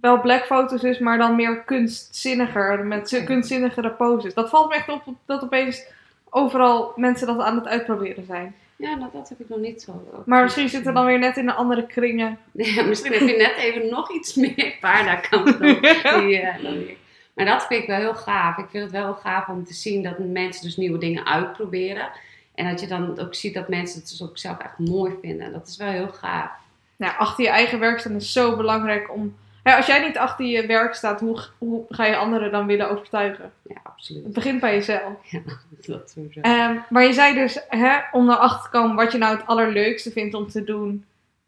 wel 0.03 0.21
black 0.21 0.45
foto's 0.45 0.83
is, 0.83 0.99
maar 0.99 1.17
dan 1.17 1.35
meer 1.35 1.63
kunstzinniger, 1.63 2.85
met 2.85 3.21
kunstzinnigere 3.25 3.91
poses. 3.91 4.33
Dat 4.33 4.49
valt 4.49 4.69
me 4.69 4.75
echt 4.75 4.89
op 4.89 5.03
dat 5.25 5.43
opeens 5.43 5.83
overal 6.29 6.93
mensen 6.95 7.27
dat 7.27 7.39
aan 7.39 7.55
het 7.55 7.67
uitproberen 7.67 8.25
zijn. 8.25 8.55
Ja, 8.75 8.95
nou, 8.95 9.11
dat 9.13 9.29
heb 9.29 9.39
ik 9.39 9.49
nog 9.49 9.59
niet 9.59 9.81
zo. 9.81 10.07
Maar 10.25 10.43
misschien 10.43 10.69
zitten 10.69 10.93
we 10.93 10.97
dan 10.97 11.05
weer 11.05 11.19
net 11.19 11.37
in 11.37 11.45
de 11.45 11.53
andere 11.53 11.85
kringen. 11.85 12.37
Ja, 12.51 12.83
misschien 12.91 13.11
heb 13.11 13.21
je 13.21 13.37
net 13.37 13.55
even 13.57 13.89
nog 13.89 14.13
iets 14.13 14.33
meer 14.33 14.77
paardakant 14.79 15.59
dan, 15.59 15.67
die, 16.25 16.39
eh, 16.39 16.63
dan 16.63 16.73
ik. 16.73 16.97
Maar 17.33 17.45
dat 17.45 17.65
vind 17.65 17.81
ik 17.81 17.87
wel 17.87 17.97
heel 17.97 18.15
gaaf. 18.15 18.57
Ik 18.57 18.69
vind 18.69 18.83
het 18.83 18.91
wel 18.91 19.03
heel 19.03 19.21
gaaf 19.21 19.47
om 19.47 19.65
te 19.65 19.73
zien 19.73 20.03
dat 20.03 20.19
mensen 20.19 20.63
dus 20.63 20.77
nieuwe 20.77 20.97
dingen 20.97 21.25
uitproberen. 21.25 22.09
En 22.55 22.69
dat 22.69 22.79
je 22.79 22.87
dan 22.87 23.19
ook 23.19 23.35
ziet 23.35 23.53
dat 23.53 23.69
mensen 23.69 23.99
het 23.99 24.09
dus 24.09 24.23
ook 24.23 24.37
zelf 24.37 24.57
echt 24.57 24.77
mooi 24.77 25.15
vinden. 25.21 25.51
Dat 25.51 25.67
is 25.67 25.77
wel 25.77 25.91
heel 25.91 26.11
gaaf. 26.11 26.51
Nou, 26.95 27.17
achter 27.17 27.43
je 27.43 27.49
eigen 27.49 27.79
werk 27.79 27.99
staan 27.99 28.15
is 28.15 28.33
zo 28.33 28.55
belangrijk 28.55 29.13
om... 29.13 29.35
Ja, 29.63 29.75
als 29.75 29.85
jij 29.85 30.07
niet 30.07 30.17
achter 30.17 30.45
je 30.45 30.65
werk 30.65 30.93
staat, 30.93 31.19
hoe, 31.19 31.39
hoe 31.57 31.85
ga 31.89 32.05
je 32.05 32.15
anderen 32.15 32.51
dan 32.51 32.65
willen 32.65 32.89
overtuigen? 32.89 33.51
Ja, 33.61 33.75
absoluut. 33.83 34.23
Het 34.23 34.33
begint 34.33 34.59
bij 34.59 34.73
jezelf. 34.73 35.13
Dat 35.87 36.09
sowieso. 36.09 36.39
Ehm, 36.41 36.77
maar 36.89 37.03
je 37.03 37.13
zei 37.13 37.33
dus, 37.33 37.59
hè, 37.67 37.99
om 38.11 38.29
erachter 38.29 38.63
te 38.63 38.77
komen 38.77 38.95
wat 38.95 39.11
je 39.11 39.17
nou 39.17 39.37
het 39.37 39.45
allerleukste 39.45 40.11
vindt 40.11 40.33
om 40.33 40.47
te 40.47 40.63
doen, 40.63 41.05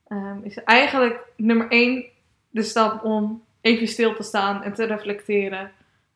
ehm, 0.07 0.37
is 0.43 0.63
eigenlijk 0.63 1.19
nummer 1.35 1.67
één 1.69 2.05
de 2.49 2.63
stap 2.63 3.03
om 3.03 3.43
even 3.61 3.87
stil 3.87 4.15
te 4.15 4.23
staan 4.23 4.63
en 4.63 4.73
te 4.73 4.83
reflecteren 4.83 5.71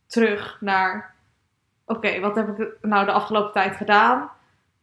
terug 0.07 0.57
naar, 0.59 1.13
oké, 1.85 2.19
wat 2.19 2.35
heb 2.35 2.59
ik 2.59 2.77
nou 2.81 3.05
de 3.05 3.11
afgelopen 3.11 3.51
tijd 3.51 3.75
gedaan? 3.75 4.29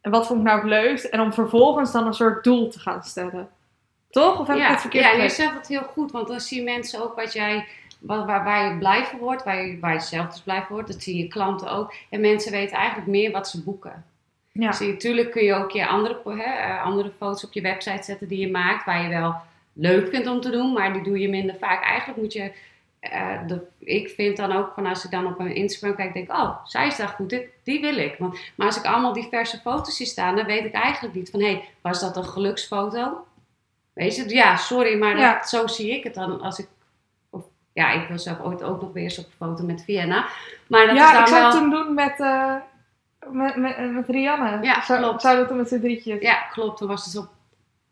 En 0.00 0.10
wat 0.10 0.26
vond 0.26 0.38
ik 0.38 0.46
nou 0.46 0.58
het 0.58 0.68
leukst? 0.68 1.04
En 1.04 1.20
om 1.20 1.32
vervolgens 1.32 1.92
dan 1.92 2.06
een 2.06 2.14
soort 2.14 2.44
doel 2.44 2.68
te 2.68 2.78
gaan 2.78 3.02
stellen. 3.02 3.48
Toch? 4.22 4.40
Of 4.40 4.46
heb 4.46 4.56
ik 4.56 4.62
ja, 4.62 4.70
het 4.70 4.80
verkeerd 4.80 5.04
ja, 5.04 5.22
je 5.22 5.28
zegt 5.28 5.54
het 5.54 5.68
heel 5.68 5.82
goed, 5.82 6.10
want 6.10 6.28
dan 6.28 6.40
zien 6.40 6.64
mensen 6.64 7.02
ook 7.02 7.16
wat 7.16 7.32
jij, 7.32 7.66
waar, 8.00 8.26
waar, 8.26 8.72
je 8.72 8.78
blij 8.78 9.04
van 9.04 9.18
wordt, 9.18 9.44
waar 9.44 9.66
je, 9.66 9.78
waar 9.78 9.92
je 9.92 10.00
zelf 10.00 10.28
dus 10.28 10.40
blij 10.40 10.62
van 10.62 10.74
wordt. 10.74 10.92
Dat 10.92 11.02
zien 11.02 11.16
je 11.16 11.28
klanten 11.28 11.70
ook. 11.70 11.94
En 12.10 12.20
mensen 12.20 12.52
weten 12.52 12.76
eigenlijk 12.76 13.08
meer 13.08 13.30
wat 13.30 13.48
ze 13.48 13.62
boeken. 13.62 14.04
Ja. 14.52 14.70
Dus 14.70 14.80
natuurlijk 14.80 15.30
kun 15.30 15.44
je 15.44 15.54
ook 15.54 15.70
je 15.70 15.86
andere, 15.86 16.20
hè, 16.24 16.42
eh, 16.42 16.84
andere 16.84 17.12
foto's 17.18 17.44
op 17.44 17.52
je 17.52 17.60
website 17.60 18.02
zetten 18.02 18.28
die 18.28 18.38
je 18.38 18.50
maakt, 18.50 18.84
waar 18.84 19.02
je 19.02 19.08
wel 19.08 19.34
leuk 19.72 20.08
vindt 20.08 20.26
om 20.26 20.40
te 20.40 20.50
doen, 20.50 20.72
maar 20.72 20.92
die 20.92 21.02
doe 21.02 21.18
je 21.18 21.28
minder 21.28 21.56
vaak. 21.56 21.82
Eigenlijk 21.82 22.20
moet 22.20 22.32
je, 22.32 22.52
eh, 23.00 23.46
de, 23.46 23.60
ik 23.78 24.08
vind 24.08 24.36
dan 24.36 24.52
ook 24.52 24.72
van 24.74 24.86
als 24.86 25.04
ik 25.04 25.10
dan 25.10 25.26
op 25.26 25.38
mijn 25.38 25.54
Instagram 25.54 25.96
kijk, 25.96 26.12
denk 26.12 26.30
ik, 26.30 26.36
oh, 26.36 26.66
zij 26.66 26.86
is 26.86 26.96
daar 26.96 27.08
goed, 27.08 27.30
dit, 27.30 27.48
die 27.62 27.80
wil 27.80 27.96
ik. 27.96 28.16
Want, 28.18 28.38
maar 28.54 28.66
als 28.66 28.76
ik 28.76 28.84
allemaal 28.84 29.12
diverse 29.12 29.58
foto's 29.58 29.96
zie 29.96 30.06
staan, 30.06 30.36
dan 30.36 30.46
weet 30.46 30.64
ik 30.64 30.72
eigenlijk 30.72 31.14
niet 31.14 31.30
van, 31.30 31.40
hé, 31.40 31.46
hey, 31.46 31.64
was 31.80 32.00
dat 32.00 32.16
een 32.16 32.24
geluksfoto? 32.24 33.24
Weet 33.96 34.16
je, 34.16 34.28
ja, 34.28 34.56
sorry, 34.56 34.98
maar 34.98 35.16
dat- 35.16 35.48
zo 35.48 35.66
zie 35.66 35.90
ik 35.96 36.04
het 36.04 36.14
dan 36.14 36.40
als 36.40 36.58
ik, 36.58 36.68
of, 37.30 37.42
ja, 37.72 37.90
ik 37.92 38.08
wil 38.08 38.18
zelf 38.18 38.40
ooit 38.40 38.62
ook 38.62 38.80
nog 38.80 38.92
weer 38.92 39.02
eens 39.02 39.18
op 39.18 39.26
foto 39.36 39.64
met 39.64 39.82
Vienna. 39.84 40.26
Maar 40.66 40.86
dat 40.86 40.96
ja, 40.96 41.12
dan 41.12 41.20
ik 41.22 41.26
zou 41.28 41.40
wel... 41.40 41.50
het 41.50 41.58
toen 41.60 41.70
doen 41.70 41.94
met, 41.94 42.20
eh, 42.20 42.54
met, 43.30 43.56
met, 43.56 43.92
met 43.92 44.08
Rianne. 44.08 44.58
Ja, 44.62 44.82
zou, 44.82 45.00
klopt. 45.00 45.20
Zouden 45.20 45.42
we 45.42 45.48
toen 45.48 45.58
met 45.58 45.68
z'n 45.68 45.80
drietjes. 45.80 46.20
Ja, 46.20 46.34
klopt. 46.34 46.78
Toen 46.78 46.88
was 46.88 47.04
het 47.04 47.12
zo 47.12 47.26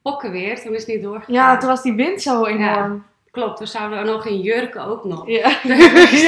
pokken 0.02 0.30
weer. 0.30 0.60
Toen 0.62 0.74
is 0.74 0.78
het 0.86 0.94
niet 0.94 1.02
doorgegaan. 1.02 1.34
Ja, 1.34 1.56
toen 1.56 1.68
was 1.68 1.82
die 1.82 1.94
wind 1.94 2.22
zo 2.22 2.44
enorm. 2.44 3.04
Klopt, 3.34 3.58
we 3.58 3.66
zouden 3.66 4.06
nog 4.06 4.26
in 4.26 4.40
jurken 4.40 4.84
ook 4.84 5.04
nog. 5.04 5.28
Ja, 5.28 5.48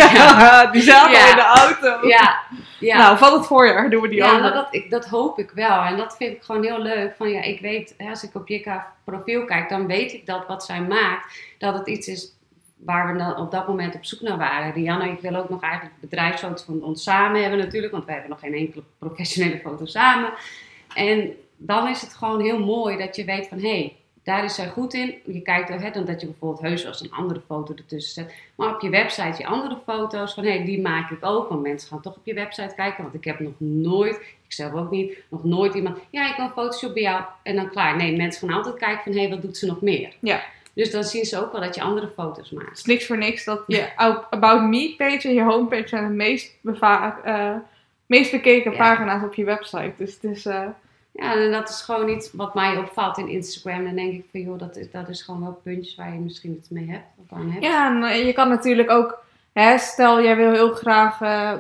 ja 0.00 0.66
die 0.72 0.82
zaten 0.82 1.10
Ja. 1.10 1.30
in 1.30 1.36
de 1.36 1.42
auto. 1.42 2.08
Ja, 2.08 2.38
ja. 2.80 2.96
Nou, 2.98 3.18
van 3.18 3.32
het 3.32 3.46
voorjaar 3.46 3.90
doen 3.90 4.02
we 4.02 4.08
die 4.08 4.16
ja 4.18 4.28
over. 4.28 4.40
nou, 4.40 4.54
dat, 4.54 4.66
ik, 4.70 4.90
dat 4.90 5.06
hoop 5.06 5.38
ik 5.38 5.50
wel. 5.50 5.80
En 5.82 5.96
dat 5.96 6.16
vind 6.16 6.32
ik 6.36 6.42
gewoon 6.42 6.64
heel 6.64 6.82
leuk. 6.82 7.14
Van, 7.16 7.30
ja, 7.30 7.42
ik 7.42 7.60
weet, 7.60 7.94
als 8.10 8.22
ik 8.22 8.34
op 8.34 8.48
Jikka 8.48 8.92
profiel 9.04 9.44
kijk, 9.44 9.68
dan 9.68 9.86
weet 9.86 10.12
ik 10.12 10.26
dat 10.26 10.46
wat 10.46 10.64
zij 10.64 10.80
maakt, 10.80 11.38
dat 11.58 11.74
het 11.74 11.86
iets 11.86 12.06
is 12.08 12.34
waar 12.76 13.12
we 13.12 13.18
dan 13.18 13.36
op 13.36 13.50
dat 13.50 13.68
moment 13.68 13.94
op 13.94 14.04
zoek 14.04 14.20
naar 14.20 14.38
waren. 14.38 14.72
Rianne, 14.72 15.08
ik 15.10 15.20
wil 15.20 15.34
ook 15.36 15.48
nog 15.48 15.62
eigenlijk 15.62 15.94
bedrijfsfoto's 16.00 16.62
van 16.64 16.82
ons 16.82 17.02
samen 17.02 17.40
hebben 17.40 17.58
natuurlijk, 17.58 17.92
want 17.92 18.04
we 18.04 18.12
hebben 18.12 18.30
nog 18.30 18.40
geen 18.40 18.54
enkele 18.54 18.82
professionele 18.98 19.58
foto 19.58 19.84
samen. 19.84 20.32
En 20.94 21.30
dan 21.56 21.88
is 21.88 22.00
het 22.00 22.14
gewoon 22.14 22.40
heel 22.40 22.58
mooi 22.64 22.96
dat 22.96 23.16
je 23.16 23.24
weet 23.24 23.48
van 23.48 23.58
hé, 23.58 23.68
hey, 23.68 23.96
daar 24.26 24.44
is 24.44 24.54
zij 24.54 24.68
goed 24.68 24.94
in. 24.94 25.14
Je 25.24 25.40
kijkt 25.40 25.70
er, 25.70 25.80
hè, 25.80 25.90
dan 25.90 26.04
dat 26.04 26.20
je 26.20 26.26
bijvoorbeeld 26.26 26.62
heus 26.62 26.82
wel 26.82 26.92
eens 26.92 27.00
een 27.00 27.12
andere 27.12 27.40
foto 27.46 27.74
ertussen 27.74 28.12
zet. 28.24 28.34
Maar 28.54 28.74
op 28.74 28.80
je 28.80 28.90
website 28.90 29.34
je 29.38 29.46
andere 29.46 29.76
foto's 29.84 30.34
van 30.34 30.44
hé, 30.44 30.50
hey, 30.56 30.64
die 30.64 30.80
maak 30.80 31.10
ik 31.10 31.24
ook. 31.24 31.48
Want 31.48 31.62
mensen 31.62 31.88
gaan 31.88 32.00
toch 32.00 32.16
op 32.16 32.24
je 32.26 32.34
website 32.34 32.74
kijken. 32.76 33.02
Want 33.02 33.14
ik 33.14 33.24
heb 33.24 33.40
nog 33.40 33.52
nooit, 33.58 34.14
ik 34.16 34.52
zelf 34.52 34.72
ook 34.72 34.90
niet, 34.90 35.18
nog 35.28 35.44
nooit 35.44 35.74
iemand. 35.74 35.98
Ja, 36.10 36.30
ik 36.30 36.36
wil 36.36 36.44
een 36.44 36.50
Photoshop 36.50 36.94
bij 36.94 37.02
jou 37.02 37.22
en 37.42 37.56
dan 37.56 37.70
klaar. 37.70 37.96
Nee, 37.96 38.16
mensen 38.16 38.48
gaan 38.48 38.56
altijd 38.56 38.76
kijken 38.76 39.02
van 39.02 39.12
hé, 39.12 39.18
hey, 39.18 39.28
wat 39.30 39.42
doet 39.42 39.56
ze 39.56 39.66
nog 39.66 39.80
meer? 39.80 40.12
Ja. 40.20 40.42
Dus 40.74 40.90
dan 40.90 41.04
zien 41.04 41.24
ze 41.24 41.40
ook 41.44 41.52
wel 41.52 41.60
dat 41.60 41.74
je 41.74 41.82
andere 41.82 42.08
foto's 42.08 42.50
maakt. 42.50 42.68
Het 42.68 42.78
is 42.78 42.84
niks 42.84 43.06
voor 43.06 43.18
niks 43.18 43.44
dat 43.44 43.62
je 43.66 43.96
About 44.30 44.62
Me 44.62 44.94
page 44.96 45.28
en 45.28 45.34
je 45.34 45.42
homepage 45.42 45.88
zijn 45.88 46.08
de 46.08 46.14
meest, 46.14 46.56
beva- 46.60 47.20
eh, 47.24 47.56
meest 48.06 48.30
bekeken 48.30 48.70
Ja. 48.72 48.76
pagina's 48.76 49.22
op 49.24 49.34
je 49.34 49.44
website. 49.44 49.92
Dus 49.96 50.14
het 50.14 50.24
is... 50.24 50.46
eh, 50.46 50.66
Ja, 51.16 51.35
en 51.35 51.50
dat 51.50 51.68
is 51.68 51.81
gewoon 51.81 52.09
iets 52.09 52.33
wat 52.33 52.55
mij 52.55 52.76
opvalt 52.76 53.18
in 53.18 53.29
Instagram. 53.29 53.85
Dan 53.85 53.94
denk 53.94 54.12
ik 54.12 54.24
van 54.31 54.40
joh, 54.40 54.59
dat 54.59 54.76
is, 54.76 54.90
dat 54.90 55.09
is 55.09 55.22
gewoon 55.22 55.40
wel 55.40 55.61
puntjes 55.62 55.94
waar 55.94 56.12
je 56.12 56.18
misschien 56.18 56.57
iets 56.57 56.68
mee 56.68 56.90
hebt. 56.90 57.05
Of 57.16 57.38
aan 57.38 57.50
hebt. 57.50 57.64
Ja, 57.64 57.90
en 57.90 58.02
eh, 58.02 58.26
je 58.26 58.33
kan 58.33 58.48
natuurlijk 58.48 58.90
ook, 58.90 59.22
hè, 59.52 59.79
stel 59.79 60.22
jij 60.22 60.37
wil 60.37 60.52
heel 60.52 60.74
graag, 60.74 61.20
eh, 61.20 61.52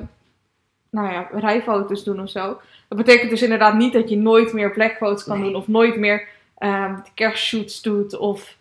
nou 0.90 1.12
ja, 1.12 1.28
rijfoto's 1.32 2.04
doen 2.04 2.20
of 2.20 2.30
zo. 2.30 2.60
Dat 2.88 2.98
betekent 2.98 3.30
dus 3.30 3.42
inderdaad 3.42 3.74
niet 3.74 3.92
dat 3.92 4.08
je 4.08 4.16
nooit 4.16 4.52
meer 4.52 4.70
blackfoto's 4.72 5.24
kan 5.24 5.40
Nee. 5.40 5.46
doen 5.50 5.60
of 5.60 5.68
nooit 5.68 5.96
meer 5.96 6.28
ehm 6.58 6.94
kerstshoots 7.14 7.82
doet 7.82 8.16
of 8.18 8.56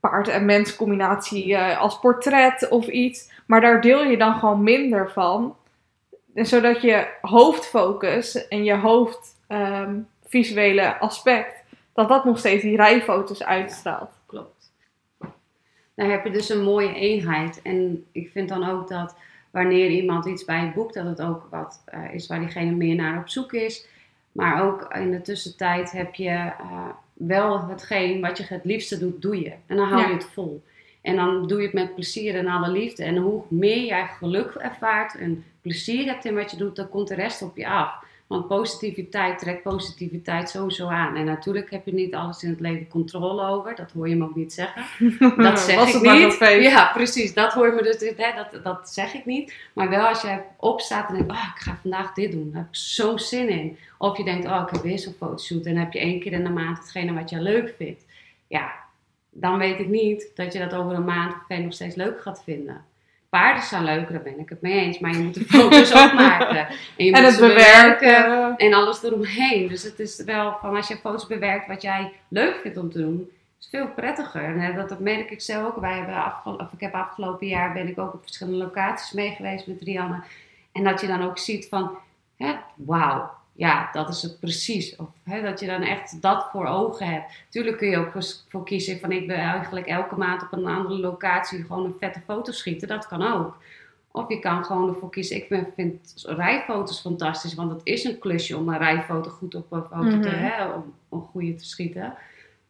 paard 0.00 0.28
en 0.28 0.44
mens 0.44 0.76
combinatie 0.76 1.54
eh, 1.56 1.80
als 1.80 1.98
portret 1.98 2.68
of 2.68 2.86
iets. 2.86 3.30
Maar 3.46 3.60
daar 3.60 3.80
deel 3.80 4.04
je 4.04 4.16
dan 4.16 4.34
gewoon 4.34 4.62
minder 4.62 5.10
van. 5.10 5.56
En 6.34 6.46
zodat 6.46 6.80
je 6.82 7.06
hoofdfocus 7.20 8.48
en 8.48 8.64
je 8.64 8.74
hoofdvisuele 10.34 10.98
aspect, 10.98 11.62
dat 11.92 12.08
dat 12.08 12.24
nog 12.24 12.38
steeds 12.38 12.62
die 12.62 12.76
rijfoto's 12.76 13.42
uitstraalt. 13.42 14.10
Klopt. 14.26 14.72
Daar 15.94 16.10
heb 16.10 16.24
je 16.24 16.30
dus 16.30 16.48
een 16.48 16.62
mooie 16.62 16.94
eenheid. 16.94 17.62
En 17.62 18.04
ik 18.12 18.30
vind 18.30 18.48
dan 18.48 18.68
ook 18.68 18.88
dat 18.88 19.16
wanneer 19.50 19.90
iemand 19.90 20.26
iets 20.26 20.44
bij 20.44 20.64
je 20.64 20.70
boekt, 20.72 20.94
dat 20.94 21.04
het 21.06 21.22
ook 21.22 21.46
wat 21.50 21.82
eh, 21.84 22.14
is 22.14 22.26
waar 22.26 22.38
diegene 22.40 22.70
meer 22.70 22.94
naar 22.94 23.18
op 23.18 23.28
zoek 23.28 23.52
is. 23.52 23.86
Maar 24.32 24.62
ook 24.64 24.94
in 24.94 25.10
de 25.10 25.20
tussentijd 25.20 25.92
heb 25.92 26.14
je 26.14 26.28
eh, 26.28 26.88
wel 27.12 27.66
hetgeen 27.68 28.20
wat 28.20 28.38
je 28.38 28.44
het 28.48 28.64
liefste 28.64 28.98
doet, 28.98 29.22
doe 29.22 29.40
je. 29.40 29.52
En 29.66 29.76
dan 29.76 29.88
hou 29.88 30.00
Ja. 30.00 30.08
je 30.08 30.14
het 30.14 30.28
vol. 30.32 30.62
En 31.02 31.16
dan 31.16 31.46
doe 31.46 31.58
je 31.58 31.64
het 31.64 31.74
met 31.74 31.94
plezier 31.94 32.34
en 32.34 32.46
alle 32.46 32.68
liefde. 32.70 33.04
En 33.04 33.16
hoe 33.16 33.42
meer 33.48 33.84
jij 33.84 34.06
geluk 34.06 34.54
ervaart 34.54 35.16
en 35.18 35.44
plezier 35.60 36.06
hebt 36.06 36.24
in 36.24 36.34
wat 36.34 36.50
je 36.50 36.56
doet, 36.56 36.76
dan 36.76 36.88
komt 36.88 37.08
de 37.08 37.14
rest 37.14 37.42
op 37.42 37.56
je 37.56 37.68
af. 37.68 38.03
Want 38.26 38.48
positiviteit 38.48 39.38
trekt 39.38 39.62
positiviteit 39.62 40.50
sowieso 40.50 40.88
aan. 40.88 41.16
En 41.16 41.24
natuurlijk 41.24 41.70
heb 41.70 41.86
je 41.86 41.94
niet 41.94 42.14
alles 42.14 42.42
in 42.42 42.50
het 42.50 42.60
leven 42.60 42.88
controle 42.88 43.46
over. 43.46 43.74
Dat 43.74 43.92
hoor 43.92 44.08
je 44.08 44.16
me 44.16 44.24
ook 44.24 44.34
niet 44.34 44.52
zeggen. 44.52 44.84
Dat 45.42 45.60
zeg 45.60 45.76
Was 45.76 45.94
ik 45.94 46.12
niet. 46.12 46.62
Ja, 46.62 46.90
precies. 46.92 47.34
Dat 47.34 47.52
hoor 47.52 47.66
je 47.66 47.72
me 47.72 47.82
dus. 47.82 48.12
Hè, 48.16 48.32
dat, 48.34 48.64
dat 48.64 48.88
zeg 48.88 49.14
ik 49.14 49.26
niet. 49.26 49.54
Maar 49.72 49.88
wel 49.88 50.06
als 50.06 50.22
je 50.22 50.38
opstaat 50.56 51.08
en 51.08 51.14
denkt, 51.14 51.32
oh, 51.32 51.52
ik 51.54 51.62
ga 51.62 51.78
vandaag 51.80 52.12
dit 52.12 52.32
doen. 52.32 52.50
Daar 52.52 52.60
heb 52.60 52.70
ik 52.70 52.76
zo'n 52.76 53.18
zin 53.18 53.48
in. 53.48 53.78
Of 53.98 54.16
je 54.16 54.24
denkt, 54.24 54.46
oh, 54.46 54.62
ik 54.66 54.74
heb 54.74 54.82
weer 54.82 54.98
zo'n 54.98 55.14
fotoshoot. 55.18 55.66
En 55.66 55.74
dan 55.74 55.82
heb 55.82 55.92
je 55.92 55.98
één 55.98 56.20
keer 56.20 56.32
in 56.32 56.44
de 56.44 56.50
maand 56.50 56.78
hetgene 56.78 57.12
wat 57.12 57.30
je 57.30 57.40
leuk 57.40 57.74
vindt. 57.76 58.04
Ja, 58.46 58.72
dan 59.30 59.58
weet 59.58 59.78
ik 59.78 59.88
niet 59.88 60.30
dat 60.34 60.52
je 60.52 60.58
dat 60.58 60.74
over 60.74 60.94
een 60.94 61.04
maand 61.04 61.34
of 61.48 61.58
nog 61.58 61.72
steeds 61.72 61.94
leuk 61.94 62.20
gaat 62.20 62.42
vinden. 62.44 62.84
Paarden 63.40 63.62
zijn 63.62 63.84
leuker, 63.84 64.12
daar 64.12 64.22
ben 64.22 64.38
ik 64.38 64.48
het 64.48 64.60
mee 64.60 64.80
eens. 64.80 64.98
Maar 64.98 65.10
je 65.12 65.18
moet 65.18 65.34
de 65.34 65.44
foto's 65.44 65.92
ook 66.04 66.12
maken. 66.12 66.66
En 66.96 67.04
je 67.04 67.12
En 67.12 67.22
moet 67.22 67.30
het 67.30 67.32
ze 67.34 67.40
bewerken. 67.40 68.22
bewerken. 68.22 68.56
En 68.56 68.74
alles 68.74 69.02
eromheen. 69.02 69.68
Dus 69.68 69.82
het 69.82 69.98
is 70.00 70.22
wel 70.24 70.56
van 70.60 70.76
als 70.76 70.88
je 70.88 70.96
foto's 70.96 71.26
bewerkt 71.26 71.66
wat 71.66 71.82
jij 71.82 72.12
leuk 72.28 72.56
vindt 72.56 72.78
om 72.78 72.90
te 72.90 72.98
doen, 72.98 73.30
is 73.60 73.68
veel 73.70 73.88
prettiger. 73.88 74.44
En 74.44 74.60
eh, 74.60 74.76
dat, 74.76 74.88
dat 74.88 75.00
merk 75.00 75.30
ik 75.30 75.40
zelf 75.40 75.66
ook. 75.66 75.80
Wij 75.80 75.96
hebben 75.96 76.14
afgelo- 76.24 76.56
of 76.56 76.72
ik 76.72 76.80
heb 76.80 76.94
afgelopen 76.94 77.46
jaar 77.46 77.72
ben 77.72 77.88
ik 77.88 77.98
ook 77.98 78.14
op 78.14 78.22
verschillende 78.22 78.58
locaties 78.64 79.12
mee 79.12 79.30
geweest 79.30 79.66
met 79.66 79.82
Rianne. 79.82 80.22
En 80.72 80.84
dat 80.84 81.00
je 81.00 81.06
dan 81.06 81.22
ook 81.22 81.38
ziet 81.38 81.68
van, 81.68 81.90
wauw, 82.74 83.30
ja, 83.56 83.88
dat 83.92 84.08
is 84.08 84.22
het 84.22 84.40
precies. 84.40 84.96
Of 84.96 85.08
hè, 85.24 85.42
dat 85.42 85.60
je 85.60 85.66
dan 85.66 85.82
echt 85.82 86.22
dat 86.22 86.48
voor 86.52 86.66
ogen 86.66 87.06
hebt. 87.06 87.32
Tuurlijk 87.48 87.76
kun 87.78 87.88
je 87.88 87.96
ook 87.96 88.12
voor 88.48 88.64
kiezen 88.64 89.00
van 89.00 89.12
ik 89.12 89.26
wil 89.26 89.36
eigenlijk 89.36 89.86
elke 89.86 90.16
maand 90.16 90.42
op 90.42 90.52
een 90.52 90.66
andere 90.66 90.98
locatie 90.98 91.64
gewoon 91.64 91.84
een 91.84 91.94
vette 92.00 92.20
foto 92.20 92.52
schieten. 92.52 92.88
Dat 92.88 93.06
kan 93.06 93.22
ook. 93.32 93.56
Of 94.10 94.28
je 94.28 94.38
kan 94.38 94.64
gewoon 94.64 94.88
ervoor 94.88 95.10
kiezen. 95.10 95.36
Ik 95.36 95.46
vind 95.74 96.22
rijfoto's 96.26 97.00
fantastisch, 97.00 97.54
want 97.54 97.70
het 97.70 97.80
is 97.84 98.04
een 98.04 98.18
klusje 98.18 98.56
om 98.56 98.68
een 98.68 98.78
rijfoto 98.78 99.30
goed 99.30 99.54
op 99.54 99.72
een 99.72 99.82
foto 99.82 100.10
te, 100.20 100.28
Mhm. 100.28 100.28
hè, 100.38 100.64
om 100.72 100.94
een 101.10 101.20
goede 101.20 101.54
te 101.54 101.64
schieten. 101.66 102.14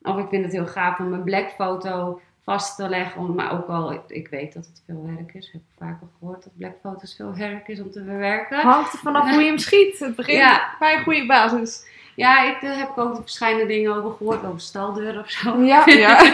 Of 0.03 0.18
ik 0.18 0.29
vind 0.29 0.44
het 0.44 0.53
heel 0.53 0.66
gaaf 0.66 0.99
om 0.99 1.12
een 1.12 1.23
blackfoto 1.23 2.20
vast 2.44 2.76
te 2.76 2.88
leggen. 2.88 3.35
Maar 3.35 3.52
ook 3.52 3.66
al, 3.68 3.92
ik, 4.07 4.28
weet 4.28 4.52
dat 4.52 4.66
het 4.66 4.83
veel 4.87 5.04
werk 5.16 5.35
is. 5.35 5.46
Ik 5.46 5.52
heb 5.52 5.62
vaak 5.78 6.00
al 6.00 6.09
gehoord 6.18 6.42
dat 6.44 6.52
blackfoto's 6.57 7.14
veel 7.16 7.35
werk 7.35 7.68
is 7.68 7.80
om 7.80 7.90
te 7.90 8.02
bewerken. 8.02 8.61
Hangt 8.61 8.92
er 8.92 8.98
vanaf 8.98 9.30
hoe 9.30 9.40
je 9.42 9.48
hem 9.48 9.59
schiet. 9.59 9.98
Het 9.98 10.16
begint 10.16 10.38
Ja. 10.38 10.74
bij 10.78 10.96
een 10.96 11.02
goede 11.02 11.26
basis. 11.26 11.87
Ja, 12.16 12.42
ik, 12.44 12.61
daar 12.61 12.78
heb 12.78 12.88
ik 12.88 12.98
ook 12.98 13.16
verschillende 13.16 13.66
dingen 13.66 13.94
over 13.96 14.16
gehoord. 14.16 14.44
Over 14.44 14.61
staldeuren 14.61 15.22
of 15.22 15.30
zo. 15.30 15.62
Ja, 15.62 15.83
ja. 15.87 16.33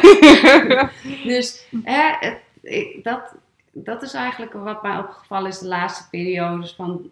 Dus 1.25 1.67
hè, 1.85 2.11
het- 2.21 2.41
ik, 2.63 3.05
dat, 3.05 3.35
dat 3.73 4.03
is 4.03 4.15
eigenlijk 4.15 4.53
wat 4.53 4.83
mij 4.83 4.99
opgevallen 4.99 5.49
is 5.51 5.59
de 5.59 5.67
laatste 5.67 6.09
periodes. 6.11 6.75
Van, 6.75 7.11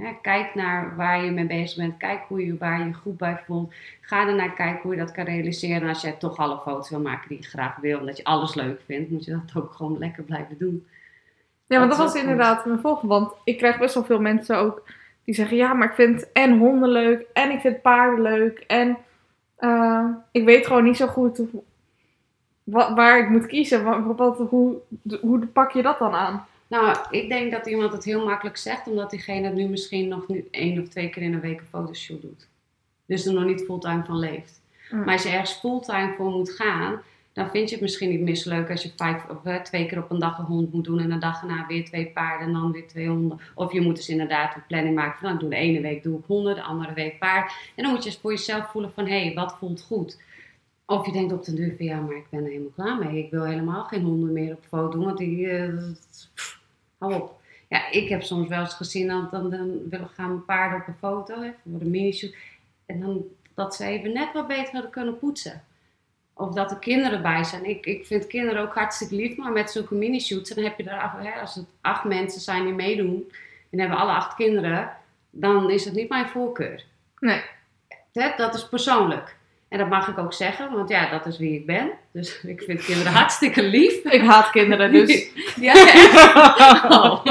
hè, 0.00 0.18
kijk 0.22 0.54
naar 0.54 0.96
waar 0.96 1.24
je 1.24 1.30
mee 1.30 1.46
bezig 1.46 1.76
bent. 1.76 1.96
Kijk 1.96 2.20
hoe 2.28 2.46
je, 2.46 2.56
waar 2.58 2.78
je 2.78 2.84
je 2.84 2.92
goed 2.92 3.16
bij 3.16 3.42
voelt. 3.46 3.74
Ga 4.00 4.26
ernaar 4.26 4.52
kijken 4.52 4.82
hoe 4.82 4.92
je 4.92 4.98
dat 5.00 5.12
kan 5.12 5.24
realiseren. 5.24 5.82
En 5.82 5.88
als 5.88 6.02
jij 6.02 6.12
toch 6.12 6.36
alle 6.36 6.60
foto's 6.64 6.90
wil 6.90 7.00
maken 7.00 7.28
die 7.28 7.38
je 7.38 7.44
graag 7.44 7.76
wil. 7.76 7.98
Omdat 7.98 8.16
je 8.16 8.24
alles 8.24 8.54
leuk 8.54 8.80
vindt. 8.86 9.10
Moet 9.10 9.24
je 9.24 9.30
dat 9.30 9.62
ook 9.62 9.72
gewoon 9.72 9.98
lekker 9.98 10.22
blijven 10.22 10.58
doen. 10.58 10.86
Ja, 11.66 11.78
want 11.78 11.90
Dat 11.90 11.98
was 11.98 12.14
inderdaad 12.14 12.66
mijn 12.66 12.80
volgende. 12.80 13.14
Want 13.14 13.32
ik 13.44 13.58
krijg 13.58 13.78
best 13.78 13.94
wel 13.94 14.04
veel 14.04 14.20
mensen 14.20 14.58
ook 14.58 14.82
die 15.24 15.34
zeggen: 15.34 15.56
Ja, 15.56 15.74
maar 15.74 15.88
ik 15.88 15.94
vind 15.94 16.32
en 16.32 16.58
honden 16.58 16.88
leuk. 16.88 17.26
En 17.32 17.50
ik 17.50 17.60
vind 17.60 17.82
paarden 17.82 18.22
leuk. 18.22 18.64
En 18.66 18.96
eh, 19.56 20.04
ik 20.32 20.44
weet 20.44 20.66
gewoon 20.66 20.84
niet 20.84 20.96
zo 20.96 21.06
goed 21.06 21.42
waar 22.64 23.18
ik 23.18 23.28
moet 23.28 23.46
kiezen. 23.46 24.16
Wat, 24.16 24.38
hoe, 24.38 24.76
hoe 25.20 25.46
pak 25.46 25.70
je 25.72 25.82
dat 25.82 25.98
dan 25.98 26.14
aan? 26.14 26.46
Nou, 26.70 26.96
ik 27.10 27.28
denk 27.28 27.52
dat 27.52 27.66
iemand 27.66 27.92
het 27.92 28.04
heel 28.04 28.24
makkelijk 28.24 28.56
zegt. 28.56 28.86
Omdat 28.86 29.10
diegene 29.10 29.52
nu 29.52 29.68
misschien 29.68 30.08
nog 30.08 30.28
niet 30.28 30.50
één 30.50 30.82
of 30.82 30.88
twee 30.88 31.10
keer 31.10 31.22
in 31.22 31.32
een 31.32 31.40
week 31.40 31.60
een 31.60 31.66
fotoshoot 31.66 32.22
doet. 32.22 32.48
Dus 33.06 33.26
er 33.26 33.32
nog 33.32 33.44
niet 33.44 33.62
fulltime 33.62 34.04
van 34.04 34.18
leeft. 34.18 34.60
Mm. 34.90 35.04
Maar 35.04 35.12
als 35.12 35.22
je 35.22 35.28
ergens 35.28 35.52
fulltime 35.52 36.14
voor 36.16 36.30
moet 36.30 36.50
gaan, 36.50 37.02
dan 37.32 37.50
vind 37.50 37.68
je 37.68 37.74
het 37.74 37.84
misschien 37.84 38.08
niet 38.08 38.20
meer 38.20 38.34
zo 38.34 38.50
leuk 38.50 38.70
als 38.70 38.82
je 38.82 38.92
vijf 38.96 39.24
of 39.28 39.44
eh, 39.44 39.56
twee 39.56 39.86
keer 39.86 39.98
op 39.98 40.10
een 40.10 40.18
dag 40.18 40.38
een 40.38 40.44
hond 40.44 40.72
moet 40.72 40.84
doen 40.84 40.98
en 40.98 41.10
een 41.10 41.20
dag 41.20 41.40
daarna 41.40 41.66
weer 41.66 41.84
twee 41.84 42.06
paarden 42.06 42.46
en 42.46 42.52
dan 42.52 42.72
weer 42.72 42.88
twee 42.88 43.08
honden. 43.08 43.40
Of 43.54 43.72
je 43.72 43.80
moet 43.80 43.96
dus 43.96 44.08
inderdaad 44.08 44.54
een 44.54 44.66
planning 44.66 44.94
maken 44.94 45.18
van 45.18 45.22
nou, 45.22 45.34
ik 45.34 45.40
doe 45.40 45.50
de 45.50 45.56
ene 45.56 45.80
week 45.80 46.02
doe 46.02 46.18
ik 46.18 46.24
honden, 46.26 46.54
de 46.54 46.62
andere 46.62 46.92
week 46.92 47.18
paard. 47.18 47.52
En 47.74 47.82
dan 47.82 47.92
moet 47.92 48.02
je 48.02 48.10
eens 48.10 48.18
voor 48.18 48.30
jezelf 48.30 48.70
voelen 48.70 48.92
van 48.92 49.06
hé, 49.06 49.24
hey, 49.24 49.34
wat 49.34 49.56
voelt 49.58 49.82
goed? 49.82 50.18
Of 50.86 51.06
je 51.06 51.12
denkt 51.12 51.32
op 51.32 51.44
den 51.44 51.54
duur 51.54 51.74
van 51.76 51.86
ja, 51.86 52.00
maar 52.00 52.16
ik 52.16 52.26
ben 52.30 52.44
er 52.44 52.50
helemaal 52.50 52.72
klaar 52.74 52.98
mee. 52.98 53.24
Ik 53.24 53.30
wil 53.30 53.44
helemaal 53.44 53.84
geen 53.84 54.02
honden 54.02 54.32
meer 54.32 54.52
op 54.52 54.64
foto 54.68 54.90
doen, 54.90 55.04
want 55.04 55.18
die, 55.18 55.48
eh, 55.48 55.74
pff, 56.34 56.59
hou 57.00 57.14
op. 57.14 57.40
Ja, 57.68 57.90
ik 57.90 58.08
heb 58.08 58.22
soms 58.22 58.48
wel 58.48 58.60
eens 58.60 58.74
gezien 58.74 59.08
dat 59.08 59.30
dan, 59.30 59.50
dan 59.50 59.88
willen 59.88 60.08
gaan 60.08 60.28
mijn 60.28 60.44
paarden 60.44 60.80
op 60.80 60.86
een 60.86 60.94
foto 60.94 61.42
hè, 61.42 61.50
voor 61.70 61.78
de 61.78 61.84
minishoot. 61.84 62.34
En 62.86 63.00
dan 63.00 63.24
dat 63.54 63.74
ze 63.74 63.84
even 63.84 64.12
net 64.12 64.32
wat 64.32 64.46
beter 64.46 64.72
hadden 64.72 64.90
kunnen 64.90 65.18
poetsen. 65.18 65.64
Of 66.34 66.54
dat 66.54 66.70
er 66.70 66.78
kinderen 66.78 67.22
bij 67.22 67.44
zijn. 67.44 67.64
Ik, 67.64 67.86
ik 67.86 68.06
vind 68.06 68.26
kinderen 68.26 68.62
ook 68.62 68.74
hartstikke 68.74 69.14
lief, 69.14 69.36
maar 69.36 69.52
met 69.52 69.70
zulke 69.70 69.94
minishoots, 69.94 70.50
dan 70.50 70.64
heb 70.64 70.78
je 70.78 70.84
er, 70.84 71.10
hè, 71.22 71.40
als 71.40 71.54
het 71.54 71.66
acht 71.80 72.04
mensen 72.04 72.40
zijn 72.40 72.64
die 72.64 72.72
meedoen, 72.72 73.32
en 73.70 73.78
hebben 73.78 73.98
alle 73.98 74.12
acht 74.12 74.34
kinderen, 74.34 74.96
dan 75.30 75.70
is 75.70 75.84
het 75.84 75.94
niet 75.94 76.08
mijn 76.08 76.28
voorkeur. 76.28 76.84
Nee. 77.18 77.42
Hè, 78.12 78.30
dat 78.36 78.54
is 78.54 78.68
persoonlijk. 78.68 79.36
En 79.70 79.78
dat 79.78 79.88
mag 79.88 80.08
ik 80.08 80.18
ook 80.18 80.32
zeggen, 80.32 80.72
want 80.72 80.88
ja, 80.88 81.10
dat 81.10 81.26
is 81.26 81.38
wie 81.38 81.54
ik 81.54 81.66
ben. 81.66 81.90
Dus 82.12 82.40
ik 82.54 82.62
vind 82.62 82.84
kinderen 82.84 83.12
hartstikke 83.12 83.62
lief. 83.62 83.94
Ik 84.04 84.20
haat 84.22 84.50
kinderen, 84.50 84.92
dus. 85.06 85.26
Ja? 85.56 85.74
Oh. 86.90 87.24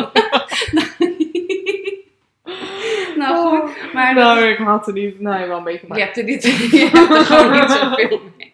nou 3.15 3.59
goed, 3.59 3.93
maar 3.93 4.15
dat- 4.15 4.23
nou, 4.35 4.45
ik 4.47 4.57
haat 4.57 4.85
het 4.85 4.95
niet. 4.95 5.19
Nee, 5.19 5.47
wel 5.47 5.57
een 5.57 5.63
beetje. 5.63 5.87
Maar. 5.87 5.97
je 5.97 6.03
hebt 6.03 6.17
er, 6.17 6.23
niet, 6.23 6.43
je 6.43 6.89
hebt 6.93 7.09
er 7.13 7.25
gewoon 7.25 7.51
niet 7.59 7.71
zoveel 7.71 8.21
mee. 8.37 8.51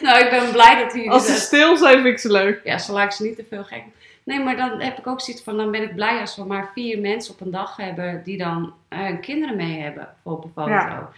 nou, 0.00 0.24
ik 0.24 0.30
ben 0.30 0.52
blij 0.52 0.82
dat 0.82 0.92
jullie 0.94 1.10
Als 1.10 1.24
ze 1.26 1.32
dat- 1.32 1.40
stil 1.40 1.76
zijn, 1.76 1.94
vind 1.94 2.06
ik 2.06 2.18
ze 2.18 2.32
leuk. 2.32 2.60
Ja, 2.64 2.78
zolang 2.78 3.04
ik 3.06 3.12
ze 3.12 3.22
niet 3.22 3.36
te 3.36 3.44
veel 3.48 3.64
gek. 3.64 3.82
Nee, 4.24 4.40
maar 4.40 4.56
dan 4.56 4.80
heb 4.80 4.98
ik 4.98 5.06
ook 5.06 5.20
zoiets 5.20 5.42
van, 5.42 5.56
dan 5.56 5.70
ben 5.70 5.82
ik 5.82 5.94
blij 5.94 6.20
als 6.20 6.36
we 6.36 6.44
maar 6.44 6.70
vier 6.74 6.98
mensen 6.98 7.34
op 7.34 7.40
een 7.40 7.50
dag 7.50 7.76
hebben 7.76 8.22
die 8.24 8.38
dan 8.38 8.72
hun 8.88 9.20
kinderen 9.20 9.56
mee 9.56 9.80
hebben 9.80 10.08
op 10.22 10.44
een 10.44 10.50
foto. 10.54 11.08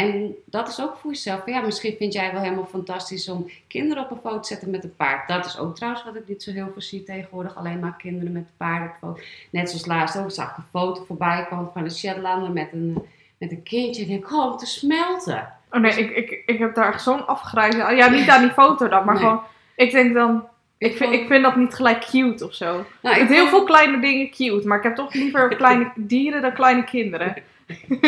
En 0.00 0.34
dat 0.44 0.68
is 0.68 0.80
ook 0.80 0.96
voor 0.96 1.10
jezelf. 1.10 1.46
Ja, 1.46 1.60
misschien 1.60 1.94
vind 1.98 2.12
jij 2.12 2.32
wel 2.32 2.42
helemaal 2.42 2.66
fantastisch 2.70 3.28
om 3.28 3.50
kinderen 3.68 4.02
op 4.04 4.10
een 4.10 4.20
foto 4.22 4.40
te 4.40 4.48
zetten 4.48 4.70
met 4.70 4.84
een 4.84 4.96
paard. 4.96 5.28
Dat 5.28 5.44
is 5.46 5.58
ook 5.58 5.76
trouwens 5.76 6.04
wat 6.04 6.14
ik 6.14 6.28
niet 6.28 6.42
zo 6.42 6.52
heel 6.52 6.68
veel 6.72 6.82
zie 6.82 7.02
tegenwoordig. 7.02 7.56
Alleen 7.56 7.78
maar 7.78 7.94
kinderen 7.98 8.32
met 8.32 8.48
paarden 8.56 8.88
op 8.88 8.94
foto. 9.00 9.20
Net 9.50 9.68
zoals 9.68 9.86
laatst 9.86 10.18
ook 10.18 10.30
zag 10.30 10.50
ik 10.50 10.56
een 10.56 10.64
foto 10.70 11.04
voorbij 11.04 11.46
komen 11.50 11.70
van 11.72 11.84
een 11.84 11.90
Shetlander 11.90 12.50
met 12.50 12.68
een, 12.72 12.98
met 13.38 13.50
een 13.50 13.62
kindje. 13.62 14.04
En 14.04 14.10
ik 14.10 14.20
denk, 14.20 14.32
oh, 14.32 14.52
om 14.52 14.56
te 14.58 14.66
smelten. 14.66 15.52
Oh 15.70 15.80
nee, 15.80 15.92
ik, 15.92 16.10
ik, 16.10 16.42
ik 16.46 16.58
heb 16.58 16.74
daar 16.74 16.92
echt 16.92 17.02
zo'n 17.02 17.26
afgrijzen. 17.26 17.96
Ja, 17.96 18.08
niet 18.08 18.28
aan 18.28 18.42
die 18.42 18.52
foto 18.52 18.88
dan, 18.88 19.04
maar 19.04 19.14
Nee. 19.14 19.22
gewoon... 19.24 19.40
Ik 19.76 19.90
denk 19.90 20.14
dan... 20.14 20.44
Ik 20.78 20.96
vind, 20.96 21.12
ik 21.12 21.26
vind 21.26 21.42
dat 21.42 21.56
niet 21.56 21.74
gelijk 21.74 22.06
cute 22.10 22.44
of 22.44 22.54
zo. 22.54 22.84
Nou, 23.02 23.16
Ik 23.16 23.26
vind 23.26 23.28
heel 23.28 23.48
veel 23.48 23.64
kleine 23.64 24.00
dingen 24.00 24.30
cute, 24.30 24.66
maar 24.66 24.78
ik 24.78 24.84
heb 24.84 24.94
toch 24.94 25.14
liever 25.14 25.48
kleine 25.56 25.92
dieren 25.94 26.42
dan 26.42 26.52
kleine 26.52 26.84
kinderen. 26.84 27.34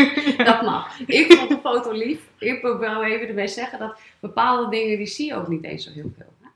Dat 0.44 0.62
mag. 0.62 1.01
Ik 1.07 1.33
vond 1.33 1.48
de 1.48 1.59
foto 1.62 1.92
lief. 1.92 2.20
Ik 2.38 2.62
wil 2.62 2.79
wel 2.79 3.05
even 3.05 3.29
erbij 3.29 3.46
zeggen 3.46 3.79
dat 3.79 4.01
bepaalde 4.20 4.70
dingen, 4.70 4.96
die 4.96 5.07
zie 5.07 5.27
je 5.27 5.35
ook 5.35 5.48
niet 5.48 5.64
eens 5.64 5.85
zo 5.85 5.90
heel 5.90 6.12
veel. 6.16 6.33
hè? 6.40 6.48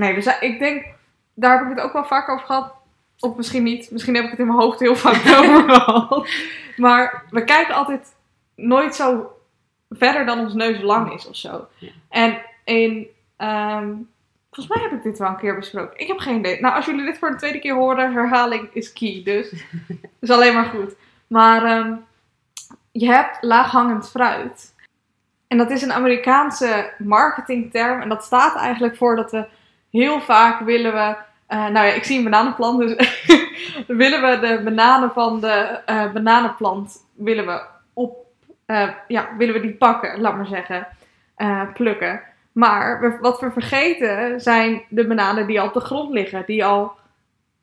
Nee, 0.00 0.14
dus 0.14 0.38
ik 0.40 0.58
denk, 0.58 0.86
daar 1.34 1.58
heb 1.58 1.70
ik 1.70 1.76
het 1.76 1.84
ook 1.84 1.92
wel 1.92 2.04
vaak 2.04 2.28
over 2.28 2.46
gehad. 2.46 2.72
Of 3.18 3.36
misschien 3.36 3.62
niet. 3.62 3.90
Misschien 3.90 4.14
heb 4.14 4.24
ik 4.24 4.30
het 4.30 4.38
in 4.38 4.46
mijn 4.46 4.58
hoofd 4.58 4.80
heel 4.80 4.96
vaak 4.96 5.26
over 5.38 5.70
gehad. 5.70 6.28
Maar 6.76 7.24
we 7.30 7.44
kijken 7.44 7.74
altijd 7.74 8.14
nooit 8.54 8.94
zo 8.94 9.30
verder 9.90 10.26
dan 10.26 10.38
ons 10.38 10.54
neus 10.54 10.80
lang 10.80 11.12
is 11.12 11.28
of 11.28 11.36
zo. 11.36 11.66
Ja. 11.78 11.90
En 12.08 12.40
in, 12.64 13.06
ehm, 13.36 13.92
volgens 14.50 14.76
mij 14.76 14.88
heb 14.88 14.92
ik 14.98 15.02
dit 15.02 15.18
wel 15.18 15.28
een 15.28 15.36
keer 15.36 15.56
besproken. 15.56 15.98
Ik 15.98 16.06
heb 16.06 16.18
geen 16.18 16.38
idee. 16.38 16.60
Nou, 16.60 16.74
als 16.74 16.86
jullie 16.86 17.04
dit 17.04 17.18
voor 17.18 17.30
de 17.30 17.36
tweede 17.36 17.58
keer 17.58 17.74
horen, 17.74 18.12
herhaling 18.12 18.68
is 18.72 18.92
key. 18.92 19.20
Dus 19.24 19.52
is 20.20 20.30
alleen 20.30 20.54
maar 20.54 20.64
goed. 20.64 20.94
Maar 21.26 21.64
ehm, 21.64 21.92
je 22.96 23.06
hebt 23.06 23.38
laaghangend 23.40 24.10
fruit. 24.10 24.74
En 25.48 25.58
dat 25.58 25.70
is 25.70 25.82
een 25.82 25.92
Amerikaanse 25.92 26.92
marketingterm. 26.98 28.00
En 28.00 28.08
dat 28.08 28.24
staat 28.24 28.56
eigenlijk 28.56 28.96
voor 28.96 29.16
dat 29.16 29.30
we 29.30 29.46
heel 29.90 30.20
vaak 30.20 30.60
willen 30.60 30.92
we. 30.92 31.16
eh, 31.46 31.58
nou 31.58 31.86
ja, 31.86 31.92
ik 31.92 32.04
zie 32.04 32.18
een 32.18 32.24
bananenplant. 32.24 32.78
Dus 32.78 32.94
willen 33.86 34.22
we 34.22 34.46
de 34.46 34.60
bananen 34.64 35.12
van 35.12 35.40
de 35.40 35.80
eh, 35.86 36.12
bananenplant 36.12 37.04
willen 37.14 37.46
we 37.46 37.62
op. 37.92 38.26
eh, 38.66 38.88
ja, 39.08 39.28
willen 39.38 39.54
we 39.54 39.60
die 39.60 39.74
pakken, 39.74 40.20
laat 40.20 40.36
maar 40.36 40.46
zeggen. 40.46 40.86
plukken. 41.74 42.20
Maar 42.52 43.18
wat 43.20 43.40
we 43.40 43.50
vergeten 43.50 44.40
zijn 44.40 44.82
de 44.88 45.06
bananen 45.06 45.46
die 45.46 45.60
al 45.60 45.66
op 45.66 45.74
de 45.74 45.80
grond 45.80 46.12
liggen. 46.12 46.42
Die 46.46 46.64
al. 46.64 46.92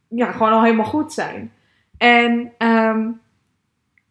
Ja, 0.07 0.31
gewoon 0.31 0.51
al 0.51 0.63
helemaal 0.63 0.85
goed 0.85 1.13
zijn. 1.13 1.53
En. 1.97 2.53
ehm, 2.57 3.07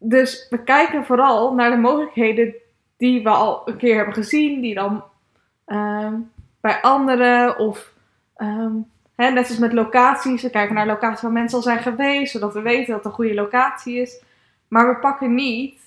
dus 0.02 0.46
we 0.50 0.62
kijken 0.62 1.04
vooral 1.04 1.54
naar 1.54 1.70
de 1.70 1.76
mogelijkheden 1.76 2.54
die 2.96 3.22
we 3.22 3.28
al 3.28 3.62
een 3.64 3.76
keer 3.76 3.96
hebben 3.96 4.14
gezien, 4.14 4.60
die 4.60 4.74
dan 4.74 5.04
ehm, 5.64 6.14
bij 6.60 6.80
anderen 6.80 7.58
of 7.58 7.92
ehm, 8.36 8.72
hè, 9.14 9.30
net 9.30 9.46
zoals 9.46 9.60
met 9.60 9.72
locaties, 9.72 10.42
we 10.42 10.50
kijken 10.50 10.74
naar 10.74 10.86
locaties 10.86 11.22
waar 11.22 11.32
mensen 11.32 11.56
al 11.56 11.64
zijn 11.64 11.78
geweest, 11.78 12.32
zodat 12.32 12.54
we 12.54 12.60
weten 12.60 12.86
dat 12.86 12.96
het 12.96 13.04
een 13.04 13.12
goede 13.12 13.34
locatie 13.34 14.00
is. 14.00 14.22
Maar 14.68 14.88
we 14.88 14.96
pakken 14.96 15.34
niet, 15.34 15.80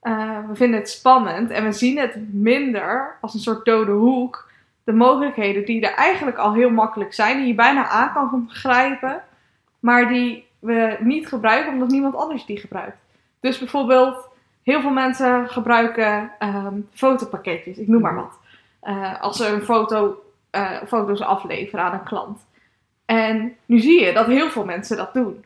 eh, 0.00 0.38
we 0.48 0.54
vinden 0.54 0.78
het 0.78 0.90
spannend 0.90 1.50
en 1.50 1.64
we 1.64 1.72
zien 1.72 1.98
het 1.98 2.32
minder 2.32 3.16
als 3.20 3.34
een 3.34 3.40
soort 3.40 3.64
dode 3.64 3.92
hoek. 3.92 4.50
De 4.84 4.92
mogelijkheden 4.92 5.64
die 5.64 5.86
er 5.86 5.94
eigenlijk 5.94 6.36
al 6.36 6.54
heel 6.54 6.70
makkelijk 6.70 7.14
zijn, 7.14 7.38
die 7.38 7.46
je 7.46 7.54
bijna 7.54 7.88
aan 7.88 8.12
kan 8.12 8.48
grijpen, 8.48 9.22
maar 9.80 10.08
die 10.08 10.46
we 10.58 10.96
niet 11.00 11.28
gebruiken 11.28 11.72
omdat 11.72 11.88
niemand 11.88 12.14
anders 12.14 12.44
die 12.46 12.58
gebruikt. 12.58 13.03
Dus 13.44 13.58
bijvoorbeeld, 13.58 14.28
heel 14.62 14.80
veel 14.80 14.90
mensen 14.90 15.48
gebruiken 15.48 16.30
ehm, 16.38 16.80
fotopakketjes, 16.92 17.78
ik 17.78 17.88
noem 17.88 18.00
maar 18.00 18.14
wat. 18.14 18.38
Eh, 18.80 19.20
als 19.20 19.36
ze 19.36 19.46
een 19.46 19.62
foto, 19.62 20.22
eh, 20.50 20.82
foto's 20.86 21.20
afleveren 21.20 21.84
aan 21.84 21.92
een 21.92 22.04
klant. 22.04 22.46
En 23.04 23.56
nu 23.66 23.78
zie 23.78 24.04
je 24.04 24.12
dat 24.12 24.26
heel 24.26 24.50
veel 24.50 24.64
mensen 24.64 24.96
dat 24.96 25.14
doen. 25.14 25.44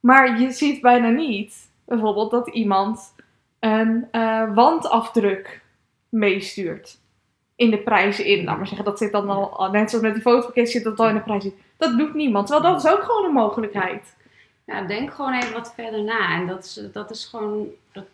Maar 0.00 0.40
je 0.40 0.50
ziet 0.50 0.80
bijna 0.80 1.08
niet, 1.08 1.70
bijvoorbeeld, 1.84 2.30
dat 2.30 2.48
iemand 2.48 3.14
een 3.58 4.08
eh, 4.10 4.54
wandafdruk 4.54 5.62
meestuurt. 6.08 6.98
In 7.56 7.70
de 7.70 7.78
prijzen 7.78 8.24
in, 8.24 8.44
laat 8.44 8.56
maar 8.56 8.66
zeggen. 8.66 8.84
Dat 8.84 8.98
zit 8.98 9.12
dan 9.12 9.28
al, 9.28 9.70
net 9.70 9.90
zoals 9.90 10.04
met 10.04 10.14
die 10.14 10.22
fotopakketjes 10.22 10.72
zit 10.72 10.84
dat 10.84 10.98
al 10.98 11.08
in 11.08 11.14
de 11.14 11.20
prijs 11.20 11.44
in. 11.44 11.54
Dat 11.76 11.98
doet 11.98 12.14
niemand, 12.14 12.46
terwijl 12.46 12.72
dat 12.72 12.84
is 12.84 12.90
ook 12.90 13.02
gewoon 13.02 13.24
een 13.24 13.32
mogelijkheid. 13.32 14.16
Ja, 14.66 14.82
denk 14.82 15.14
gewoon 15.14 15.34
even 15.34 15.52
wat 15.52 15.72
verder 15.74 16.02
na. 16.02 16.34
En 16.34 16.46
dat 16.46 16.64
is, 16.64 16.80
dat 16.92 17.10
is 17.10 17.24
gewoon. 17.24 17.66
Dat, 17.92 18.04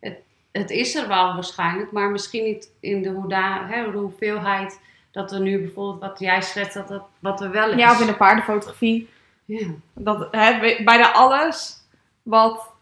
het, 0.00 0.18
het 0.52 0.70
is 0.70 0.94
er 0.94 1.08
wel 1.08 1.34
waarschijnlijk, 1.34 1.92
maar 1.92 2.10
misschien 2.10 2.44
niet 2.44 2.70
in 2.80 3.02
de, 3.02 3.08
hoeda, 3.08 3.66
hè, 3.66 3.90
de 3.90 3.98
hoeveelheid 3.98 4.80
dat 5.10 5.32
er 5.32 5.40
nu 5.40 5.58
bijvoorbeeld 5.58 6.00
wat 6.00 6.18
jij 6.18 6.42
schetst, 6.42 6.74
dat, 6.74 6.88
dat 6.88 7.02
wat 7.18 7.40
er 7.40 7.50
wel 7.50 7.70
is. 7.70 7.78
Ja, 7.78 7.90
of 7.90 8.00
in 8.00 8.06
de 8.06 8.14
paardenfotografie. 8.14 9.08
Ja. 9.44 9.66
Dat, 9.94 10.28
hè, 10.30 10.76
bijna 10.84 11.12
alles 11.12 11.76
wat, 12.22 12.72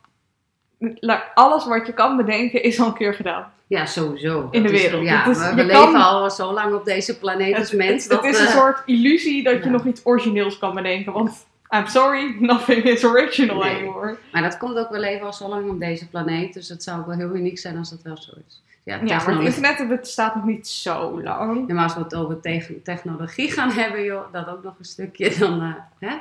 alles 1.35 1.67
wat 1.67 1.87
je 1.87 1.93
kan 1.93 2.17
bedenken 2.17 2.63
is 2.63 2.81
al 2.81 2.87
een 2.87 2.95
keer 2.95 3.15
gedaan. 3.15 3.53
Ja, 3.67 3.87
sowieso. 3.87 4.49
In 4.51 4.63
de 4.63 4.73
is- 4.73 4.83
wereld. 4.83 5.05
ja, 5.05 5.27
is- 5.27 5.39
we, 5.39 5.45
kan- 5.55 5.67
leven 5.67 5.95
al 5.95 6.31
zo 6.31 6.53
lang 6.53 6.75
op 6.75 6.85
deze 6.85 7.19
planeet 7.19 7.57
als 7.57 7.73
mens. 7.73 8.03
het, 8.03 8.13
dat, 8.13 8.25
het 8.25 8.35
is 8.35 8.41
een 8.41 8.47
eh, 8.47 8.53
soort 8.53 8.83
illusie 8.87 9.43
dat 9.43 9.65
je 9.65 9.71
nog 9.71 9.85
iets 9.87 10.01
origineels 10.05 10.59
kan 10.59 10.75
bedenken. 10.75 11.13
Want 11.13 11.47
I'm 11.71 11.87
sorry, 11.87 12.37
nothing 12.41 12.83
is 12.85 13.05
original 13.05 13.59
Nee. 13.63 13.75
anymore. 13.75 14.17
Maar 14.33 14.43
dat 14.43 14.59
komt 14.59 14.77
ook, 14.79 14.89
we 14.91 14.99
leven 14.99 15.27
al 15.27 15.33
zo 15.33 15.49
lang 15.49 15.71
op 15.71 15.81
deze 15.81 16.09
planeet. 16.09 16.55
Dus 16.55 16.69
het 16.69 16.83
zou 16.83 17.01
ook 17.01 17.07
wel 17.07 17.17
heel 17.17 17.35
uniek 17.35 17.59
zijn 17.59 17.77
als 17.79 17.91
dat 17.91 18.03
wel 18.03 18.17
zo 18.17 18.33
is. 18.49 18.63
Ja, 18.83 18.95
Ja, 19.05 19.17
maar 19.25 19.35
het 19.35 19.45
internet 19.57 19.89
bestaat 20.01 20.35
nog 20.35 20.45
niet 20.45 20.69
zo 20.69 21.23
lang. 21.23 21.65
Ja, 21.69 21.75
maar 21.75 21.83
als 21.85 21.95
we 21.95 22.01
het 22.01 22.15
over 22.15 22.41
te- 22.41 22.81
technologie 22.85 23.51
gaan 23.51 23.71
hebben, 23.83 24.05
joh, 24.05 24.33
dat 24.33 24.49
ook 24.49 24.63
nog 24.63 24.75
een 24.79 24.85
stukje, 24.85 25.39
dan, 25.39 25.61
eh, 26.01 26.09
hè? 26.09 26.17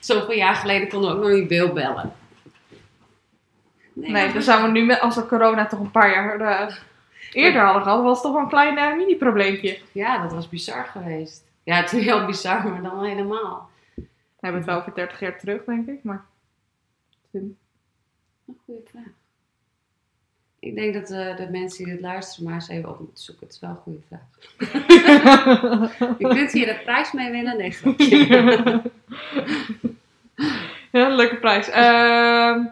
Zoveel 0.00 0.32
jaar 0.34 0.54
geleden 0.54 0.88
konden 0.88 1.10
we 1.10 1.16
ook 1.16 1.22
nog 1.22 1.32
niet 1.32 1.48
beeldbellen. 1.48 2.12
Nee, 3.92 4.10
maar 4.10 4.32
dan 4.32 4.42
zouden 4.42 4.72
we 4.72 4.78
nu, 4.78 4.84
met, 4.86 5.00
als 5.00 5.16
we 5.16 5.26
corona 5.26 5.66
toch 5.66 5.80
een 5.80 5.90
paar 5.90 6.10
jaar 6.10 6.40
eh, 6.40 6.74
eerder 7.32 7.62
hadden 7.62 7.82
gehad, 7.82 8.02
was 8.02 8.12
het 8.14 8.22
toch 8.22 8.32
wel 8.32 8.42
een 8.42 8.48
klein 8.48 8.78
eh, 8.78 8.96
mini-probleempje. 8.96 9.78
Ja, 9.92 10.22
dat 10.22 10.32
was 10.32 10.48
bizar 10.48 10.84
geweest. 10.84 11.44
Ja, 11.62 11.76
het 11.76 11.92
is 11.92 12.04
heel 12.04 12.26
bizar, 12.26 12.68
maar 12.68 12.82
dan 12.82 13.04
helemaal. 13.04 13.68
We 14.46 14.52
hebben 14.52 14.68
het 14.70 14.70
wel 14.70 14.80
over 14.80 14.94
30 15.00 15.20
jaar 15.20 15.38
terug, 15.38 15.64
denk 15.64 15.88
ik. 15.88 16.02
Maar 16.02 16.24
Een 17.32 17.56
goede 18.64 18.80
vraag. 18.90 19.04
Ik 20.58 20.74
denk 20.74 20.94
dat 20.94 21.10
eh, 21.10 21.36
de 21.36 21.48
mensen 21.50 21.84
die 21.84 21.92
dit 21.92 22.02
luisteren 22.02 22.44
maar 22.44 22.54
eens 22.54 22.68
even 22.68 22.88
op 22.88 22.98
moeten 23.00 23.24
zoeken. 23.24 23.46
Het 23.46 23.54
is 23.54 23.60
wel 23.60 23.70
een 23.70 23.76
goede 23.76 23.98
vraag. 24.08 24.20
Je 26.18 26.28
kunt 26.28 26.52
hier 26.52 26.66
de 26.66 26.80
prijs 26.84 27.12
mee 27.12 27.30
winnen. 27.30 27.56
Nee, 27.56 27.70
grapje. 27.70 28.82
ja, 30.92 31.08
leuke 31.08 31.36
prijs. 31.36 31.68
Ehm 31.70 32.64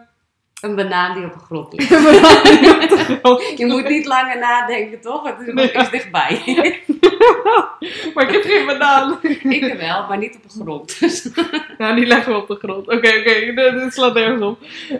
Een 0.61 0.75
banaan 0.75 1.15
die 1.15 1.25
op 1.25 1.33
een 1.33 1.39
grond 1.39 1.73
ligt. 1.73 1.89
Je 3.59 3.65
moet 3.65 3.87
niet 3.89 4.05
langer 4.05 4.39
nadenken, 4.39 5.01
toch? 5.01 5.23
Het 5.23 5.47
is, 5.47 5.53
Nee. 5.53 5.89
dichtbij. 5.89 6.41
maar 8.13 8.23
ik 8.23 8.31
heb 8.31 8.41
geen 8.41 8.65
banaan. 8.65 9.19
Ik 9.21 9.75
wel, 9.79 10.07
maar 10.07 10.17
niet 10.17 10.35
op 10.35 10.43
een 10.43 10.61
grond. 10.61 10.99
Nou, 11.77 11.95
die 11.95 12.05
leggen 12.05 12.33
we 12.33 12.39
op 12.39 12.47
de 12.47 12.55
grond. 12.55 12.87
Oké, 12.87 12.95
oké, 12.95 13.53
dit 13.53 13.55
dit 13.55 13.93
slaat 13.93 14.13
nergens 14.13 14.41
op. 14.41 14.59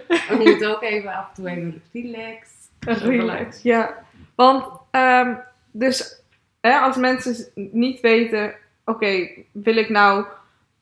we 0.09 0.35
moeten 0.43 0.75
ook 0.75 0.81
even 0.81 1.13
af 1.13 1.27
en 1.27 1.33
toe 1.35 1.49
even 1.49 1.81
relax. 1.93 2.49
Relax. 2.79 3.61
Ja, 3.61 3.95
want 4.35 4.65
ehm, 4.91 5.33
dus 5.71 6.21
hè, 6.61 6.77
als 6.77 6.97
mensen 6.97 7.51
niet 7.71 7.99
weten, 7.99 8.55
oké, 8.85 9.29
wil 9.51 9.75
ik 9.75 9.89
nou 9.89 10.25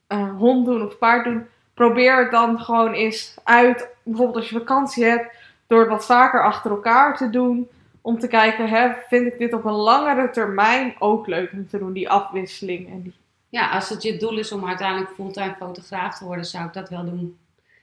eh, 0.06 0.36
hond 0.36 0.66
doen 0.66 0.84
of 0.84 0.98
paard 0.98 1.24
doen, 1.24 1.46
probeer 1.74 2.18
het 2.18 2.30
dan 2.30 2.60
gewoon 2.60 2.92
eens 2.92 3.36
uit. 3.44 3.88
Bijvoorbeeld 4.02 4.36
als 4.36 4.48
je 4.48 4.58
vakantie 4.58 5.04
hebt, 5.04 5.36
door 5.66 5.80
het 5.80 5.88
wat 5.88 6.06
vaker 6.06 6.42
achter 6.42 6.70
elkaar 6.70 7.16
te 7.16 7.30
doen. 7.30 7.68
Om 8.06 8.18
te 8.18 8.26
kijken, 8.26 8.68
hè, 8.68 8.92
vind 9.08 9.26
ik 9.26 9.38
dit 9.38 9.52
op 9.52 9.64
een 9.64 9.72
langere 9.72 10.30
termijn 10.30 10.94
ook 10.98 11.26
leuk 11.26 11.52
om 11.52 11.68
te 11.68 11.78
doen, 11.78 11.92
die 11.92 12.08
afwisseling. 12.08 12.88
En 12.90 13.02
die... 13.02 13.12
Ja, 13.48 13.70
als 13.70 13.88
het 13.88 14.02
je 14.02 14.16
doel 14.16 14.38
is 14.38 14.52
om 14.52 14.66
uiteindelijk 14.66 15.10
fulltime 15.14 15.54
fotograaf 15.58 16.18
te 16.18 16.24
worden, 16.24 16.44
zou 16.44 16.66
ik 16.66 16.72
dat 16.72 16.88
wel 16.88 17.04
doen. 17.04 17.38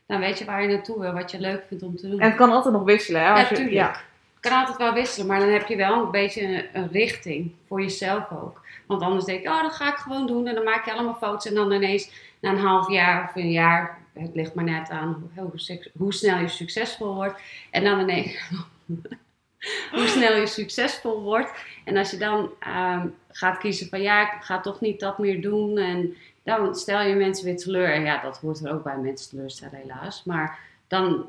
Dan 0.06 0.20
weet 0.20 0.40
je 0.40 0.46
waar 0.46 0.62
je 0.62 0.68
naartoe 0.68 1.00
wil, 1.00 1.14
wat 1.14 1.32
je 1.32 1.40
leuk 1.40 1.64
vindt 1.68 1.84
om 1.84 1.96
te 1.96 2.10
doen. 2.10 2.20
En 2.20 2.28
het 2.28 2.38
kan 2.38 2.52
altijd 2.52 2.74
nog 2.74 2.84
wisselen, 2.84 3.22
hè? 3.22 3.32
Als 3.32 3.50
Ja, 3.50 3.66
je, 3.66 4.40
kan 4.40 4.60
altijd 4.60 4.78
wel 4.78 4.94
wisselen, 4.94 5.28
maar 5.28 5.40
dan 5.40 5.50
heb 5.50 5.68
je 5.68 5.76
wel 5.76 6.04
een 6.04 6.12
beetje 6.12 6.42
een, 6.42 6.66
een 6.74 6.90
richting 6.92 7.52
voor 7.68 7.82
jezelf 7.82 8.32
ook. 8.32 8.62
Want 8.88 9.02
anders 9.02 9.26
denk 9.26 9.42
je, 9.42 9.50
oh, 9.50 9.62
dat 9.62 9.74
ga 9.74 9.88
ik 9.88 9.98
gewoon 9.98 10.28
doen. 10.28 10.48
En 10.48 10.56
dan 10.56 10.64
maak 10.64 10.86
je 10.86 10.94
allemaal 10.94 11.18
foto's 11.22 11.46
en 11.46 11.56
dan 11.56 11.72
ineens 11.72 12.12
na 12.40 12.50
een 12.50 12.58
half 12.58 12.90
jaar 12.90 13.24
of 13.30 13.36
een 13.36 13.52
jaar, 13.52 13.98
het 14.14 14.36
ligt 14.36 14.54
maar 14.54 14.64
net 14.64 14.90
aan 14.90 15.30
hoe, 15.36 15.44
hoe, 15.44 15.92
hoe 15.98 16.14
snel 16.14 16.40
je 16.40 16.48
succesvol 16.48 17.16
wordt. 17.16 17.40
En 17.72 17.84
dan 17.84 18.00
ineens, 18.00 18.52
hoe 19.92 20.08
snel 20.08 20.36
je 20.36 20.48
succesvol 20.48 21.22
wordt. 21.22 21.52
En 21.86 21.98
als 21.98 22.12
je 22.12 22.18
dan 22.18 22.52
ehm, 22.60 23.08
gaat 23.32 23.58
kiezen 23.58 23.90
van, 23.90 24.02
ja, 24.02 24.36
ik 24.36 24.44
ga 24.44 24.60
toch 24.62 24.82
niet 24.82 25.00
dat 25.00 25.18
meer 25.18 25.42
doen. 25.42 25.78
En 25.78 26.16
dan 26.44 26.76
stel 26.76 27.02
je 27.02 27.16
mensen 27.16 27.46
weer 27.46 27.58
teleur. 27.58 27.94
En 27.94 28.04
ja, 28.04 28.22
dat 28.22 28.38
hoort 28.38 28.66
er 28.66 28.74
ook 28.74 28.84
bij 28.84 28.98
mensen 28.98 29.30
teleurstellen 29.30 29.80
helaas. 29.80 30.24
Maar 30.24 30.60
dan, 30.88 31.26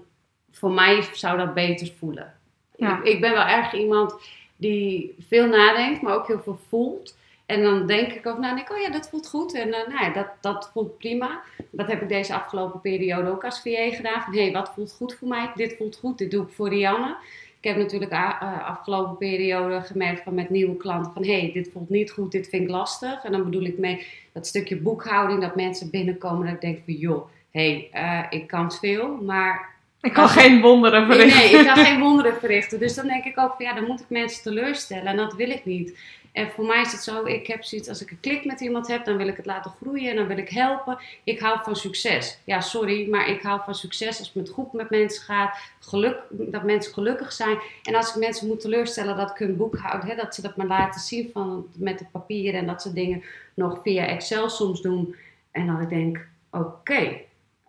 voor 0.51 0.70
mij 0.70 1.09
zou 1.12 1.39
dat 1.39 1.55
beter 1.55 1.93
voelen. 1.99 2.35
Ja. 2.76 2.99
Ik, 2.99 3.05
ik 3.05 3.20
ben 3.20 3.33
wel 3.33 3.47
erg 3.47 3.72
iemand 3.72 4.14
die 4.57 5.14
veel 5.28 5.47
nadenkt, 5.47 6.03
maar 6.03 6.14
ook 6.14 6.26
heel 6.26 6.41
veel 6.41 6.61
voelt. 6.68 7.16
En 7.47 7.62
dan 7.62 7.87
denk 7.87 8.12
ik 8.12 8.26
ook, 8.26 8.39
nou, 8.39 8.55
denk 8.55 8.68
ik, 8.68 8.74
oh 8.76 8.83
ja, 8.83 8.91
dat 8.91 9.09
voelt 9.09 9.28
goed. 9.28 9.55
En 9.55 9.68
uh, 9.68 9.74
nou 9.89 10.05
ja, 10.05 10.11
dat, 10.12 10.26
dat 10.41 10.70
voelt 10.72 10.99
prima. 10.99 11.43
Dat 11.70 11.87
heb 11.87 12.03
ik 12.03 12.09
deze 12.09 12.35
afgelopen 12.35 12.80
periode 12.80 13.30
ook 13.30 13.45
als 13.45 13.61
VA 13.61 13.91
gedaan. 13.91 14.22
Van, 14.22 14.33
hé, 14.33 14.43
hey, 14.43 14.53
wat 14.53 14.72
voelt 14.74 14.93
goed 14.93 15.14
voor 15.14 15.28
mij? 15.28 15.53
Dit 15.55 15.76
voelt 15.76 15.97
goed, 15.97 16.18
dit 16.18 16.30
doe 16.30 16.45
ik 16.45 16.53
voor 16.53 16.68
Rianne. 16.68 17.16
Ik 17.63 17.69
heb 17.69 17.77
natuurlijk 17.77 18.13
uh, 18.13 18.69
afgelopen 18.69 19.17
periode 19.17 19.81
gemerkt 19.81 20.23
van 20.23 20.35
met 20.35 20.51
nieuwe 20.51 20.77
klanten 20.77 21.13
van 21.13 21.25
hé, 21.25 21.41
hey, 21.41 21.51
dit 21.53 21.71
voelt 21.73 21.91
niet 21.91 22.11
goed, 22.11 22.33
dit 22.33 22.49
vind 22.49 22.63
ik 22.63 22.69
lastig. 22.69 23.25
En 23.25 23.33
dan 23.33 23.45
bedoel 23.45 23.63
ik 23.63 23.79
mee 23.79 24.07
dat 24.33 24.47
stukje 24.47 24.77
boekhouding, 24.77 25.41
dat 25.41 25.57
mensen 25.57 25.91
binnenkomen 25.91 26.47
en 26.47 26.55
ik 26.55 26.61
denk 26.61 26.79
van 26.85 26.95
joh, 26.95 27.29
hé, 27.51 27.89
hey, 27.91 28.27
ik 28.31 28.47
kan 28.47 28.73
veel, 28.73 29.17
maar 29.23 29.71
ik 30.01 30.13
kan 30.13 30.29
geen 30.29 30.61
wonderen 30.61 31.07
verrichten. 31.07 31.43
Nee, 31.43 31.61
ik 31.61 31.67
kan 31.67 31.85
geen 31.85 32.01
wonderen 32.01 32.39
verrichten. 32.39 32.79
Dus 32.79 32.95
dan 32.95 33.07
denk 33.07 33.25
ik 33.25 33.39
ook 33.39 33.55
van 33.57 33.67
ja, 33.67 33.75
dan 33.75 33.87
moet 33.87 34.01
ik 34.01 34.09
mensen 34.09 34.43
teleurstellen 34.43 35.07
en 35.07 35.17
dat 35.17 35.35
wil 35.35 35.51
ik 35.51 35.65
niet. 35.65 35.99
En 36.33 36.51
voor 36.51 36.64
mij 36.64 36.80
is 36.80 36.93
het 36.93 37.03
zo, 37.03 37.24
ik 37.24 37.47
heb 37.47 37.64
zoiets, 37.64 37.89
als 37.89 38.03
ik 38.03 38.11
een 38.11 38.20
klik 38.20 38.45
met 38.45 38.61
iemand 38.61 38.89
heb, 38.89 39.05
dan 39.05 39.16
wil 39.16 39.28
ik 39.28 39.37
het 39.37 39.47
laten 39.47 39.70
groeien 39.70 40.11
en 40.11 40.16
dan 40.16 40.26
wil 40.26 40.39
ik 40.39 40.49
helpen. 40.49 40.99
Ik 41.24 41.41
hou 41.41 41.59
van 41.62 41.76
succes. 41.76 42.39
Ja, 42.45 42.61
sorry, 42.61 43.11
maar 43.11 43.28
ik 43.28 43.43
hou 43.43 43.61
van 43.64 43.74
succes 43.74 44.18
als 44.18 44.33
het 44.35 44.49
goed 44.49 44.72
met 44.72 44.91
mensen 44.91 45.22
gaat, 45.22 45.59
geluk, 45.80 46.16
dat 46.30 46.62
mensen 46.62 46.93
gelukkig 46.93 47.33
zijn. 47.33 47.59
En 47.83 47.95
als 47.95 48.09
ik 48.09 48.16
mensen 48.16 48.47
moet 48.47 48.61
teleurstellen 48.61 49.16
dat 49.16 49.30
ik 49.30 49.37
hun 49.37 49.57
boek 49.57 49.76
houd, 49.76 50.03
hè, 50.03 50.14
dat 50.14 50.35
ze 50.35 50.43
dat 50.43 50.57
maar 50.57 50.66
laten 50.66 51.01
zien 51.01 51.30
van, 51.33 51.66
met 51.76 51.99
het 51.99 52.11
papier 52.11 52.55
en 52.55 52.66
dat 52.66 52.83
ze 52.83 52.93
dingen 52.93 53.22
nog 53.55 53.80
via 53.83 54.07
Excel 54.07 54.49
soms 54.49 54.80
doen. 54.80 55.16
En 55.51 55.66
dan 55.66 55.80
ik 55.80 55.89
denk, 55.89 56.26
oké, 56.51 57.20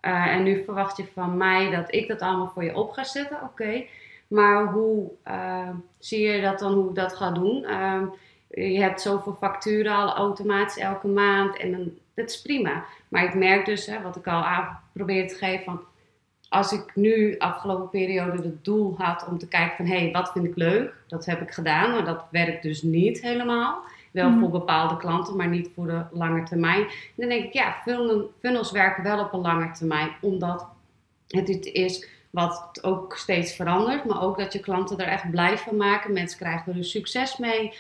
uh, 0.02 0.28
en 0.28 0.44
nu 0.44 0.64
verwacht 0.64 0.98
je 0.98 1.06
van 1.14 1.38
mij 1.38 1.70
dat 1.70 1.94
ik 1.94 2.08
dat 2.08 2.20
allemaal 2.20 2.52
voor 2.54 2.64
je 2.64 2.76
op 2.76 2.92
ga 2.92 3.04
zetten. 3.04 3.42
Oké, 3.42 3.84
maar 4.28 4.66
hoe 4.66 5.12
uh, 5.28 5.70
zie 6.00 6.22
je 6.28 6.42
dat 6.42 6.60
dan, 6.60 6.74
hoe 6.74 6.90
ik 6.90 6.96
dat 6.96 7.16
ga 7.16 7.32
doen? 7.32 7.64
Uh, 7.64 8.02
je 8.54 8.80
hebt 8.80 9.02
zoveel 9.02 9.34
facturen 9.34 9.96
al 9.96 10.14
automatisch 10.14 10.78
elke 10.78 11.08
maand 11.08 11.58
en 11.58 11.72
dan, 11.72 11.92
dat 12.14 12.30
is 12.30 12.42
prima. 12.42 12.86
Maar 13.08 13.24
ik 13.24 13.34
merk 13.34 13.66
dus, 13.66 13.86
hè, 13.86 14.02
wat 14.02 14.16
ik 14.16 14.28
al 14.28 14.44
aan 14.44 14.80
probeer 14.94 15.28
te 15.28 15.36
geven, 15.36 15.64
van 15.64 15.82
als 16.50 16.72
ik 16.72 16.92
nu 16.96 17.38
afgelopen 17.38 17.90
periode 17.90 18.44
het 18.44 18.64
doel 18.64 18.96
had 18.98 19.28
om 19.28 19.38
te 19.38 19.48
kijken 19.48 19.76
van 19.76 19.86
hé, 19.86 19.98
hey, 19.98 20.12
wat 20.12 20.32
vind 20.32 20.46
ik 20.46 20.56
leuk? 20.56 20.94
Dat 21.08 21.26
heb 21.26 21.42
ik 21.42 21.52
gedaan, 21.52 21.92
maar 21.92 22.06
dat 22.06 22.26
werkt 22.32 22.64
dus 22.64 22.82
niet 22.82 23.22
helemaal. 23.22 23.82
Wel 24.12 24.30
mm. 24.30 24.40
voor 24.40 24.50
bepaalde 24.50 24.98
klanten, 24.98 25.36
maar 25.36 25.48
niet 25.48 25.70
voor 25.76 25.88
de 25.88 26.04
lange 26.12 26.44
termijn. 26.44 26.82
En 26.82 26.90
dan 27.16 27.30
denk 27.30 27.44
ik, 27.44 27.54
ja, 27.54 27.76
funnels 28.40 28.72
werken 28.72 29.04
wel 29.04 29.20
op 29.20 29.34
een 29.34 29.42
lange 29.42 29.72
termijn, 29.72 30.10
omdat 30.22 30.68
het 31.28 31.50
iets 31.50 31.72
is 31.72 32.08
wat 32.30 32.80
ook 32.82 33.18
steeds 33.18 33.56
verandert, 33.56 34.06
maar 34.06 34.22
ook 34.22 34.38
dat 34.38 34.54
je 34.54 34.60
klanten 34.60 34.98
er 34.98 35.08
echt 35.08 35.32
blij 35.32 35.58
van 35.58 35.76
maken. 35.76 36.14
Mensen 36.14 36.40
krijgen 36.40 36.78
er 36.78 36.86
succes 36.86 37.38
mee. 37.38 37.74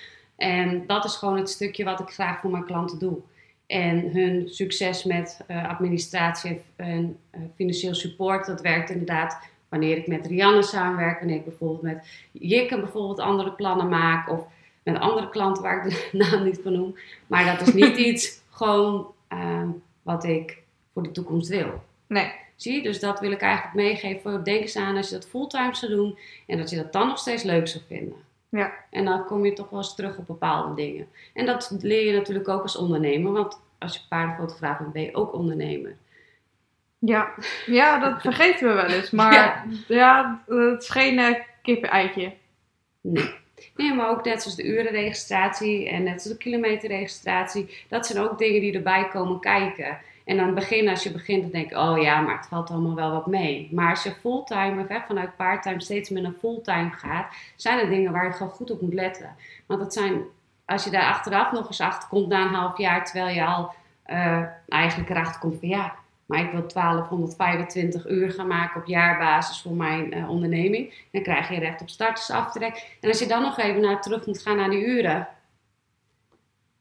En 0.44 0.84
dat 0.88 1.06
is 1.06 1.16
gewoon 1.16 1.38
het 1.38 1.50
stukje 1.50 1.84
wat 1.84 2.00
ik 2.00 2.10
graag 2.10 2.40
voor 2.40 2.52
mijn 2.52 2.66
klanten 2.66 3.00
doe. 3.00 3.18
En 3.66 4.12
hun 4.12 4.50
succes 4.50 5.04
met 5.04 5.40
uh, 5.48 5.70
administratie 5.70 6.62
en 6.76 7.18
uh, 7.36 7.42
financieel 7.56 7.96
support, 7.96 8.46
dat 8.46 8.62
werkt 8.62 8.90
inderdaad 8.90 9.38
wanneer 9.70 9.98
ik 9.98 10.08
met 10.08 10.26
Rianne 10.26 10.64
samenwerk, 10.64 11.20
wanneer 11.20 11.38
ik 11.38 11.46
bijvoorbeeld 11.46 11.82
met 11.82 12.08
Jikke 12.32 12.80
bijvoorbeeld 12.80 13.20
andere 13.20 13.52
plannen 13.52 13.90
maak, 13.90 14.30
of 14.30 14.46
met 14.84 15.00
andere 15.00 15.30
klanten 15.30 15.64
waar 15.64 15.86
ik 15.86 15.92
de 15.92 16.10
naam 16.18 16.44
niet 16.44 16.60
van 16.64 16.74
noem. 16.74 16.96
Maar 17.28 17.58
dat 17.58 17.68
is 17.68 17.74
niet 17.74 17.98
iets 18.08 18.42
gewoon 18.50 19.08
uh, 19.34 19.70
wat 20.02 20.24
ik 20.24 20.58
voor 20.94 21.04
de 21.04 21.12
toekomst 21.12 21.50
wil. 21.50 21.84
Nee. 22.08 22.32
Zie? 22.56 22.84
Dus 22.84 23.00
dat 23.00 23.20
wil 23.20 23.32
ik 23.32 23.42
eigenlijk 23.42 23.76
meegeven. 23.76 24.44
Denk 24.44 24.62
eens 24.62 24.76
aan 24.76 24.98
als 24.98 25.10
je 25.10 25.16
dat 25.16 25.28
fulltime 25.28 25.76
zou 25.76 25.92
doen 25.92 26.18
en 26.48 26.58
dat 26.58 26.70
je 26.70 26.76
dat 26.76 26.94
dan 26.94 27.08
nog 27.08 27.18
steeds 27.18 27.44
leuk 27.44 27.68
zou 27.68 27.84
vinden. 27.88 28.16
Ja. 28.58 28.74
En 28.90 29.06
dan 29.06 29.26
kom 29.26 29.46
je 29.46 29.54
toch 29.54 29.70
wel 29.70 29.80
eens 29.80 29.96
terug 29.96 30.18
op 30.18 30.28
bepaalde 30.28 30.76
dingen. 30.76 31.08
En 31.34 31.46
dat 31.46 31.76
leer 31.82 32.06
je 32.06 32.18
natuurlijk 32.18 32.48
ook 32.48 32.62
als 32.62 32.76
ondernemer, 32.76 33.32
want 33.32 33.62
als 33.80 33.94
je 33.94 34.02
paardenfotograaf 34.10 34.78
bent, 34.78 34.94
ben 34.94 35.02
je 35.02 35.16
ook 35.16 35.34
ondernemer. 35.34 35.96
Ja, 37.00 37.34
ja 37.66 38.00
dat 38.00 38.22
vergeten 38.32 38.68
we 38.68 38.74
wel 38.74 38.86
eens. 38.86 39.12
Maar 39.12 39.34
ja, 39.34 39.66
ja 39.88 40.44
het 40.48 40.82
is 40.82 40.90
geen 40.90 41.20
uh, 41.20 41.36
kippen-eitje. 41.62 42.34
Nee. 43.02 43.42
Nee, 43.76 43.94
maar 43.94 44.10
ook 44.10 44.26
net 44.26 44.42
zoals 44.42 44.58
de 44.58 44.66
urenregistratie 44.68 45.90
en 45.90 46.04
net 46.04 46.22
zoals 46.22 46.38
de 46.38 46.44
kilometerregistratie. 46.44 47.86
Dat 47.90 48.08
zijn 48.08 48.24
ook 48.24 48.38
dingen 48.38 48.62
die 48.62 48.74
erbij 48.74 49.08
komen 49.08 49.40
kijken. 49.40 49.98
En 50.26 50.40
aan 50.40 50.46
het 50.46 50.56
begin, 50.56 50.90
als 50.90 51.04
je 51.04 51.12
begint, 51.12 51.42
dan 51.42 51.52
denk 51.52 51.70
je, 51.70 51.80
oh 51.80 52.02
ja, 52.02 52.22
maar 52.22 52.38
het 52.38 52.48
valt 52.48 52.70
allemaal 52.70 52.96
wel 52.96 53.12
wat 53.12 53.28
mee. 53.28 53.70
Maar 53.72 53.90
als 53.90 54.04
je 54.04 54.12
fulltime, 54.12 54.86
of 54.90 55.06
vanuit 55.08 55.36
parttime 55.36 55.82
steeds 55.82 56.10
meer 56.10 56.22
naar 56.22 56.34
fulltime 56.40 56.92
gaat, 56.92 57.34
zijn 57.56 57.80
er 57.80 57.90
dingen 57.90 58.12
waar 58.12 58.26
je 58.26 58.32
gewoon 58.32 58.52
goed 58.52 58.72
op 58.72 58.82
moet 58.82 58.94
letten. 58.94 59.36
Want 59.66 59.80
dat 59.80 59.94
zijn, 59.94 60.22
als 60.66 60.84
je 60.84 60.90
daar 60.90 61.10
achteraf 61.10 61.52
nog 61.52 61.68
eens 61.68 61.82
achter 61.82 62.10
komt 62.10 62.28
na 62.28 62.42
een 62.42 62.54
half 62.54 62.78
jaar, 62.78 63.06
terwijl 63.06 63.36
je 63.36 63.46
al 63.46 63.74
uh, 64.08 64.44
eigenlijk 64.68 65.10
erachter 65.10 65.40
komt 65.40 65.60
van 65.60 65.70
ja, 65.70 65.96
maar 66.26 66.40
ik 66.40 66.52
wil 66.52 66.68
1225 66.68 68.08
uur 68.08 68.32
gaan 68.32 68.48
maken 68.48 68.82
op 68.82 68.88
jaarbasis 68.88 69.62
voor 69.62 69.74
mijn 69.74 70.18
uh, 70.18 70.30
onderneming. 70.30 71.08
Dan 71.12 71.22
krijg 71.22 71.50
je 71.50 71.60
recht 71.60 71.82
op 71.82 71.90
startersaftrek. 71.90 72.98
En 73.02 73.10
als 73.10 73.20
je 73.20 73.28
dan 73.28 73.42
nog 73.42 73.58
even 73.58 73.82
naar 73.82 74.02
terug 74.02 74.26
moet 74.26 74.42
gaan 74.42 74.56
naar 74.56 74.70
die 74.70 74.86
uren, 74.86 75.28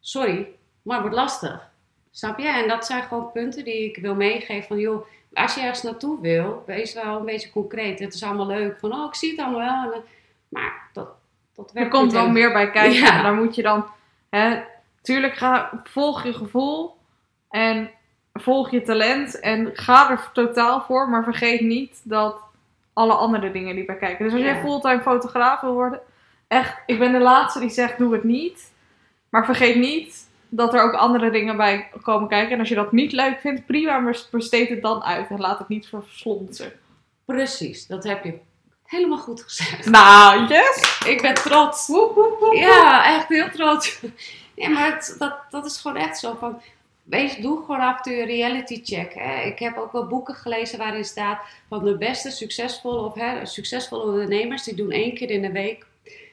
sorry, 0.01 0.49
maar 0.83 0.97
het 0.97 1.07
wordt 1.07 1.21
lastig. 1.21 1.72
Snap 2.15 2.39
je? 2.39 2.49
En 2.49 2.69
dat 2.69 2.87
zijn 2.87 3.03
gewoon 3.03 3.33
punten 3.33 3.65
die 3.65 3.89
ik 3.89 3.97
wil 3.97 4.15
meegeven 4.15 4.69
van 4.69 4.79
joh, 4.79 5.07
als 5.33 5.55
je 5.55 5.61
ergens 5.61 5.83
naartoe 5.83 6.21
wil, 6.21 6.63
wees 6.67 6.95
wel 6.95 7.19
een 7.19 7.25
beetje 7.25 7.51
concreet. 7.51 7.99
Het 7.99 8.15
is 8.15 8.23
allemaal 8.23 8.47
leuk 8.47 8.79
van 8.79 8.93
oh, 8.93 9.07
ik 9.07 9.15
zie 9.15 9.31
het 9.31 9.41
allemaal 9.41 9.91
wel. 9.91 10.03
Maar 10.49 10.89
dat, 10.93 11.09
dat 11.55 11.73
werkt 11.73 11.93
Er 11.93 11.99
komt 11.99 12.13
wel 12.13 12.31
meer 12.31 12.53
bij 12.53 12.71
kijken. 12.71 13.01
Ja. 13.01 13.23
Daar 13.23 13.35
moet 13.35 13.55
je 13.55 13.63
dan, 13.63 13.87
hè, 14.31 14.63
tuurlijk 15.03 15.35
ga, 15.35 15.83
volg 15.85 16.23
je 16.25 16.33
gevoel 16.33 16.97
en 17.51 17.91
volg 18.33 18.71
je 18.71 18.83
talent 18.83 19.41
en 19.41 19.71
ga 19.73 20.11
er 20.11 20.31
totaal 20.33 20.81
voor, 20.81 21.09
maar 21.09 21.25
vergeet 21.25 21.61
niet 21.61 22.01
dat 22.05 22.41
alle 22.93 23.15
andere 23.15 23.51
dingen 23.51 23.75
die 23.75 23.85
bij 23.85 23.97
kijken. 23.97 24.25
Dus 24.25 24.35
als 24.35 24.43
jij 24.43 24.61
fulltime 24.61 25.03
fotograaf 25.03 25.61
wil 25.61 25.73
worden, 25.73 26.01
echt, 26.49 26.83
ik 26.87 26.99
ben 26.99 27.13
de 27.13 27.19
laatste 27.19 27.61
die 27.61 27.71
zegt 27.71 27.99
doe 27.99 28.13
het 28.13 28.25
niet. 28.25 28.71
Maar 29.29 29.45
vergeet 29.45 29.77
niet 29.77 30.31
dat 30.55 30.75
er 30.75 30.83
ook 30.83 30.95
andere 30.95 31.31
dingen 31.31 31.57
bij 31.57 31.89
komen 32.03 32.29
kijken. 32.29 32.53
En 32.53 32.59
als 32.59 32.69
je 32.69 32.75
dat 32.75 32.93
niet 32.93 33.13
leuk 33.13 33.41
vindt, 33.41 33.67
prima, 33.67 33.99
maar 33.99 34.27
besteed 34.31 34.69
het 34.69 34.83
dan 34.83 35.03
uit 35.03 35.31
en 35.31 35.39
laat 35.39 35.59
het 35.59 35.69
niet 35.69 35.89
verslonsen. 35.89 36.73
Precies, 37.25 37.87
dat 37.87 38.05
heb 38.05 38.25
je 38.25 38.39
helemaal 38.85 39.19
goed 39.19 39.43
gezegd. 39.43 39.91
Nou, 39.91 40.47
yes! 40.47 41.03
Ik 41.07 41.23
ben 41.23 41.35
trots. 41.35 41.91
Ja, 42.55 43.15
echt 43.17 43.29
heel 43.29 43.51
trots. 43.51 44.01
Ja, 44.55 44.69
maar 44.69 45.15
dat, 45.19 45.37
dat 45.51 45.67
is 45.67 45.77
gewoon 45.77 45.97
echt 45.97 46.19
zo 46.19 46.37
van... 46.39 46.63
Wees, 47.03 47.37
doe 47.37 47.61
gewoon 47.61 47.81
af 47.81 47.97
en 47.97 48.03
toe 48.03 48.21
een 48.21 48.27
reality 48.27 48.81
check. 48.85 49.15
Hè. 49.15 49.43
Ik 49.43 49.59
heb 49.59 49.77
ook 49.77 49.93
wel 49.93 50.07
boeken 50.07 50.35
gelezen 50.35 50.79
waarin 50.79 51.05
staat 51.05 51.43
van 51.69 51.85
de 51.85 51.97
beste 51.97 52.31
succesvolle 52.31 53.01
of 53.01 53.15
hè, 53.15 53.47
succesvolle 53.47 54.03
ondernemers, 54.03 54.63
die 54.63 54.75
doen 54.75 54.91
één 54.91 55.15
keer 55.15 55.31
in 55.31 55.43
de 55.43 55.53
week 55.53 55.87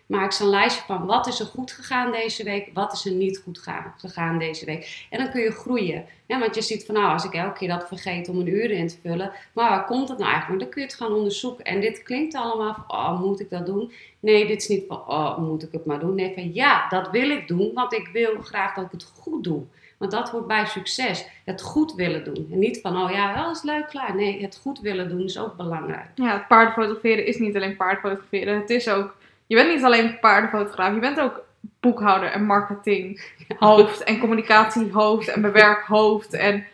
maak 0.10 0.32
ze 0.32 0.43
een 0.43 0.49
lijstje 0.49 0.84
van 0.86 1.05
wat 1.05 1.28
is 1.28 1.39
er 1.39 1.45
goed 1.45 1.72
gegaan 1.72 2.12
deze 2.12 2.43
week, 2.43 2.70
wat 2.74 2.93
is 2.93 3.05
er 3.05 3.12
niet 3.12 3.41
goed 3.43 3.68
gegaan 3.97 4.39
deze 4.39 4.66
week. 4.66 5.07
En 5.10 5.18
dan 5.18 5.32
kun 5.32 5.41
je 5.41 5.51
groeien. 5.51 6.05
Want 6.28 6.55
je 6.55 6.62
ziet 6.62 6.86
van 6.86 6.95
nou, 6.95 7.12
als 7.12 7.24
ik 7.24 7.34
elke 7.34 7.57
keer 7.57 7.68
dat 7.68 7.88
vergeet 7.88 8.30
om 8.30 8.39
een 8.39 8.47
uur 8.47 8.72
in 8.72 8.88
te 8.88 8.97
vullen, 9.01 9.32
maar 9.53 9.70
waar 9.70 9.86
komt 9.86 10.10
het 10.10 10.18
nou 10.18 10.32
eigenlijk? 10.32 10.62
Dan 10.62 10.70
kun 10.70 10.82
je 10.82 10.88
het 10.88 10.97
gaan 10.97 11.14
onderzoeken. 11.14 11.66
En 11.66 11.82
dit 11.82 12.03
klinkt 12.03 12.36
allemaal 12.36 12.74
van, 12.74 12.97
oh, 12.97 13.22
moet 13.22 13.39
ik 13.39 13.49
dat 13.49 13.66
doen? 13.66 13.91
Nee, 14.20 14.47
dit 14.47 14.62
is 14.62 14.68
niet 14.68 14.84
van, 14.88 15.07
oh, 15.07 15.38
moet 15.38 15.64
ik 15.64 15.72
het 15.72 15.86
maar 15.86 15.99
doen? 15.99 16.16
Nee, 16.16 16.34
van 16.34 16.53
ja, 16.53 16.88
dat 16.88 17.10
wil 17.10 17.30
ik 17.30 17.47
doen, 17.47 17.72
want 17.74 17.93
ik 17.93 18.10
wil 18.14 18.41
graag 18.41 18.76
dat 18.76 18.86
ik 18.86 18.91
het 18.91 19.12
goed 19.20 19.43
doe. 19.43 19.64
Want 19.97 20.12
dat 20.12 20.30
hoort 20.30 20.47
bij 20.47 20.66
succes. 20.66 21.26
Het 21.45 21.62
goed 21.62 21.93
willen 21.93 22.24
doen. 22.24 22.47
En 22.51 22.60
niet 22.60 22.82
van, 22.82 23.03
oh 23.03 23.12
ja, 23.12 23.34
wel 23.34 23.51
is 23.51 23.62
leuk, 23.62 23.88
klaar. 23.88 24.16
Nee, 24.16 24.41
het 24.41 24.60
goed 24.62 24.80
willen 24.80 25.10
doen 25.10 25.24
is 25.24 25.39
ook 25.39 25.55
belangrijk. 25.55 26.07
Ja, 26.16 26.45
paardfotograferen 26.47 27.26
is 27.26 27.38
niet 27.38 27.55
alleen 27.55 27.76
paardfotograferen. 27.76 28.60
Het 28.60 28.70
is 28.70 28.89
ook 28.89 29.16
je 29.50 29.56
bent 29.56 29.74
niet 29.74 29.84
alleen 29.84 30.20
paardenfotograaf, 30.20 30.93
je 30.93 31.00
bent 31.00 31.20
ook 31.20 31.45
boekhouder 31.80 32.32
en 32.32 32.43
marketinghoofd 32.43 34.04
en 34.10 34.20
communicatiehoofd 34.20 35.28
en 35.28 35.41
bewerkhoofd 35.41 36.34
en... 36.34 36.66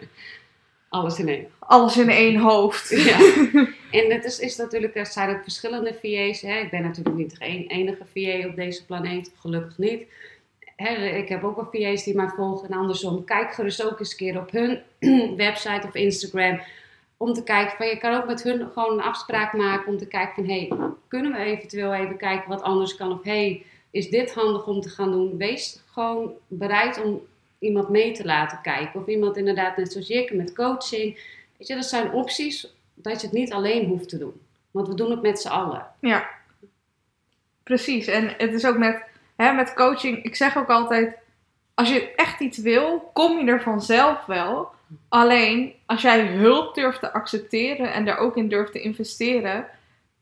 Alles 0.90 1.20
in 1.20 1.28
één. 1.28 1.48
Alles 1.60 1.98
in 1.98 2.10
één 2.10 2.36
hoofd. 2.36 2.90
Ja. 2.90 3.18
en 4.00 4.12
het 4.12 4.26
is, 4.26 4.40
is 4.40 4.56
natuurlijk, 4.56 4.96
er 4.96 5.06
zijn 5.06 5.36
ook 5.36 5.44
verschillende 5.44 5.98
VA's. 6.02 6.42
Hè. 6.42 6.60
Ik 6.60 6.70
ben 6.70 6.82
natuurlijk 6.82 7.16
niet 7.16 7.40
de 7.40 7.46
enige 7.68 8.06
VA 8.14 8.48
op 8.48 8.56
deze 8.56 8.86
planeet, 8.86 9.32
gelukkig 9.40 9.78
niet. 9.78 10.02
ik 11.16 11.30
heb 11.30 11.44
ook 11.44 11.56
wel 11.56 11.70
VA's 11.72 12.04
die 12.04 12.16
mij 12.16 12.30
volgen 12.36 12.70
en 12.70 12.78
andersom. 12.78 13.24
Kijk 13.24 13.54
gerust 13.54 13.84
ook 13.84 14.00
eens 14.00 14.12
een 14.12 14.18
keer 14.18 14.40
op 14.40 14.52
hun 14.52 14.82
website 15.46 15.88
of 15.88 15.96
Instagram 15.96 16.60
om 17.18 17.34
te 17.34 17.44
kijken 17.44 17.78
van 17.78 17.88
je 17.88 17.98
kan 17.98 18.14
ook 18.14 18.26
met 18.26 18.44
hun 18.44 18.70
gewoon 18.74 18.92
een 18.92 19.06
afspraak 19.06 19.54
maken 19.54 19.88
om 19.88 19.98
te 19.98 20.08
kijken 20.08 20.34
van 20.34 20.46
hey, 20.46 20.72
kunnen 21.08 21.32
we 21.32 21.38
eventueel 21.38 21.94
even 21.94 22.18
kijken 22.18 22.50
wat 22.50 22.62
anders 22.62 22.96
kan 22.96 23.12
of 23.12 23.24
hey, 23.24 23.66
is 23.92 24.10
dit 24.10 24.34
handig 24.34 24.68
om 24.68 24.82
te 24.82 24.90
gaan 24.90 25.12
doen? 25.12 25.38
Wees 25.38 25.84
gewoon 25.92 26.32
bereid 26.48 27.04
om 27.04 27.22
iemand 27.60 27.90
mee 27.90 28.12
te 28.12 28.26
laten 28.26 28.62
kijken 28.62 29.00
of 29.00 29.08
iemand 29.08 29.38
inderdaad 29.38 29.78
net 29.78 29.92
zoals 29.92 30.10
ik 30.10 30.34
met 30.34 30.54
coaching. 30.54 31.14
Weet 31.58 31.68
je, 31.68 31.76
dat 31.76 31.86
zijn 31.86 32.12
opties 32.12 32.74
dat 32.94 33.22
je 33.22 33.28
het 33.28 33.36
niet 33.36 33.54
alleen 33.54 33.88
hoeft 33.88 34.10
te 34.10 34.18
doen. 34.18 34.42
Want 34.72 34.88
we 34.88 34.96
doen 34.96 35.12
het 35.12 35.22
met 35.22 35.40
z'n 35.40 35.48
allen. 35.48 35.88
Ja, 36.00 36.30
precies. 37.64 38.08
En 38.08 38.34
het 38.38 38.54
is 38.54 38.66
ook 38.66 38.78
met, 38.78 39.04
hè, 39.36 39.54
met 39.54 39.74
coaching, 39.74 40.24
ik 40.24 40.36
zeg 40.36 40.58
ook 40.58 40.70
altijd, 40.70 41.18
als 41.74 41.90
je 41.90 42.14
echt 42.16 42.40
iets 42.40 42.58
wil, 42.58 43.10
kom 43.14 43.40
je 43.40 43.52
er 43.52 43.62
vanzelf 43.62 44.26
wel. 44.26 44.70
Alleen 45.10 45.74
als 45.86 46.02
jij 46.02 46.26
hulp 46.26 46.76
durft 46.76 47.00
te 47.00 47.14
accepteren 47.14 47.94
en 47.94 48.06
daar 48.06 48.18
ook 48.18 48.38
in 48.38 48.48
durft 48.48 48.72
te 48.72 48.82
investeren, 48.82 49.66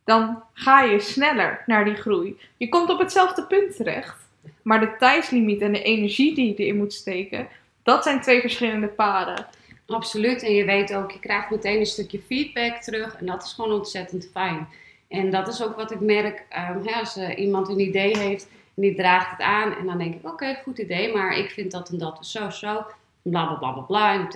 dan 0.04 0.44
ga 0.54 0.82
je 0.82 1.00
sneller 1.00 1.64
naar 1.66 1.86
die 1.86 1.96
groei. 1.96 2.40
Je 2.58 2.70
komt 2.70 2.90
op 2.90 3.00
hetzelfde 3.00 3.46
punt 3.46 3.76
terecht. 3.76 4.22
Maar 4.62 4.80
de 4.80 4.96
tijdslimiet 5.00 5.62
en 5.62 5.74
de 5.74 5.84
energie 5.84 6.36
die 6.36 6.48
je 6.48 6.56
erin 6.56 6.78
moet 6.78 6.94
steken, 6.94 7.48
dat 7.84 8.04
zijn 8.04 8.22
twee 8.22 8.42
verschillende 8.42 8.88
paden. 8.88 9.46
Absoluut. 9.88 10.44
En 10.44 10.54
je 10.54 10.66
weet 10.66 10.96
ook, 10.96 11.12
je 11.12 11.20
krijgt 11.20 11.50
meteen 11.50 11.80
een 11.80 11.86
stukje 11.86 12.22
feedback 12.22 12.76
terug. 12.82 13.16
En 13.16 13.26
dat 13.26 13.44
is 13.44 13.54
gewoon 13.54 13.72
ontzettend 13.72 14.30
fijn. 14.32 14.68
En 15.08 15.32
dat 15.32 15.48
is 15.48 15.64
ook 15.64 15.76
wat 15.76 15.92
ik 15.92 16.00
merk 16.00 16.46
um, 16.78 16.88
als 16.88 17.18
uh, 17.18 17.38
iemand 17.38 17.70
een 17.70 17.80
idee 17.80 18.18
heeft 18.18 18.48
en 18.76 18.82
die 18.82 18.96
draagt 18.96 19.32
het 19.32 19.42
aan. 19.42 19.76
En 19.76 19.86
dan 19.86 19.98
denk 19.98 20.16
ik, 20.16 20.28
oké, 20.28 20.60
goed 20.64 20.78
idee, 20.78 21.14
maar 21.14 21.38
ik 21.38 21.50
vind 21.50 21.72
dat 21.72 21.90
en 21.90 21.98
dat 21.98 22.26
zo, 22.26 22.50
zo. 22.50 22.86
Bla 23.24 23.46
bla 23.46 23.56
bla 23.56 23.72
bla 23.72 23.82
bla. 23.82 24.14
En, 24.14 24.30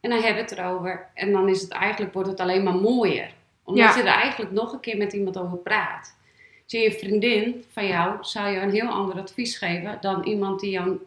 en 0.00 0.10
dan 0.10 0.22
hebben 0.22 0.34
we 0.34 0.50
het 0.50 0.58
erover. 0.58 1.06
En 1.14 1.32
dan 1.32 1.48
is 1.48 1.60
het 1.62 1.70
eigenlijk, 1.70 2.12
wordt 2.12 2.28
het 2.28 2.40
alleen 2.40 2.62
maar 2.62 2.74
mooier. 2.74 3.30
Omdat 3.64 3.94
je 3.94 4.00
er 4.00 4.06
eigenlijk 4.06 4.52
nog 4.52 4.72
een 4.72 4.80
keer 4.80 4.96
met 4.96 5.12
iemand 5.12 5.38
over 5.38 5.58
praat. 5.58 6.14
Zie 6.66 6.82
je 6.82 6.92
vriendin 6.92 7.64
van 7.72 7.86
jou 7.86 8.16
zou 8.20 8.48
je 8.48 8.60
een 8.60 8.70
heel 8.70 8.88
ander 8.88 9.16
advies 9.16 9.58
geven 9.58 9.98
dan 10.00 10.22
iemand 10.24 10.60
die 10.60 10.70
jou 10.70 10.98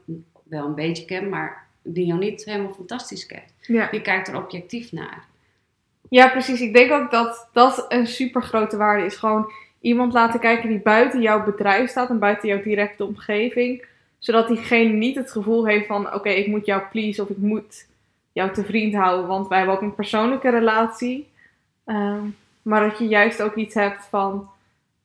wel 0.43 0.65
een 0.65 0.75
beetje 0.75 1.05
kent, 1.05 1.29
maar 1.29 1.67
die 1.81 2.05
jou 2.05 2.19
niet 2.19 2.45
helemaal 2.45 2.73
fantastisch 2.73 3.25
kent. 3.25 3.53
Ja. 3.61 3.87
Die 3.91 4.01
kijkt 4.01 4.27
er 4.27 4.37
objectief 4.37 4.91
naar. 4.91 5.25
Ja, 6.09 6.27
precies. 6.29 6.61
Ik 6.61 6.73
denk 6.73 6.91
ook 6.91 7.11
dat 7.11 7.49
dat 7.53 7.85
een 7.89 8.07
super 8.07 8.43
grote 8.43 8.77
waarde 8.77 9.05
is. 9.05 9.15
Gewoon 9.15 9.51
iemand 9.81 10.13
laten 10.13 10.39
kijken 10.39 10.69
die 10.69 10.79
buiten 10.79 11.21
jouw 11.21 11.43
bedrijf 11.43 11.89
staat 11.89 12.09
en 12.09 12.19
buiten 12.19 12.47
jouw 12.47 12.61
directe 12.61 13.05
omgeving. 13.05 13.85
Zodat 14.25 14.47
diegene 14.47 14.89
niet 14.89 15.15
het 15.15 15.31
gevoel 15.31 15.67
heeft 15.67 15.87
van: 15.87 16.13
oké, 16.13 16.29
ik 16.29 16.47
moet 16.47 16.65
jou 16.65 16.81
please 16.91 17.21
of 17.21 17.29
ik 17.29 17.37
moet 17.37 17.87
jou 18.31 18.53
te 18.53 18.63
vriend 18.63 18.93
houden, 18.93 19.27
want 19.27 19.47
wij 19.47 19.57
hebben 19.57 19.75
ook 19.75 19.81
een 19.81 19.95
persoonlijke 19.95 20.49
relatie. 20.49 21.29
Ehm, 21.85 22.23
maar 22.61 22.89
dat 22.89 22.97
je 22.97 23.07
juist 23.07 23.41
ook 23.41 23.55
iets 23.55 23.73
hebt 23.73 24.05
van: 24.05 24.49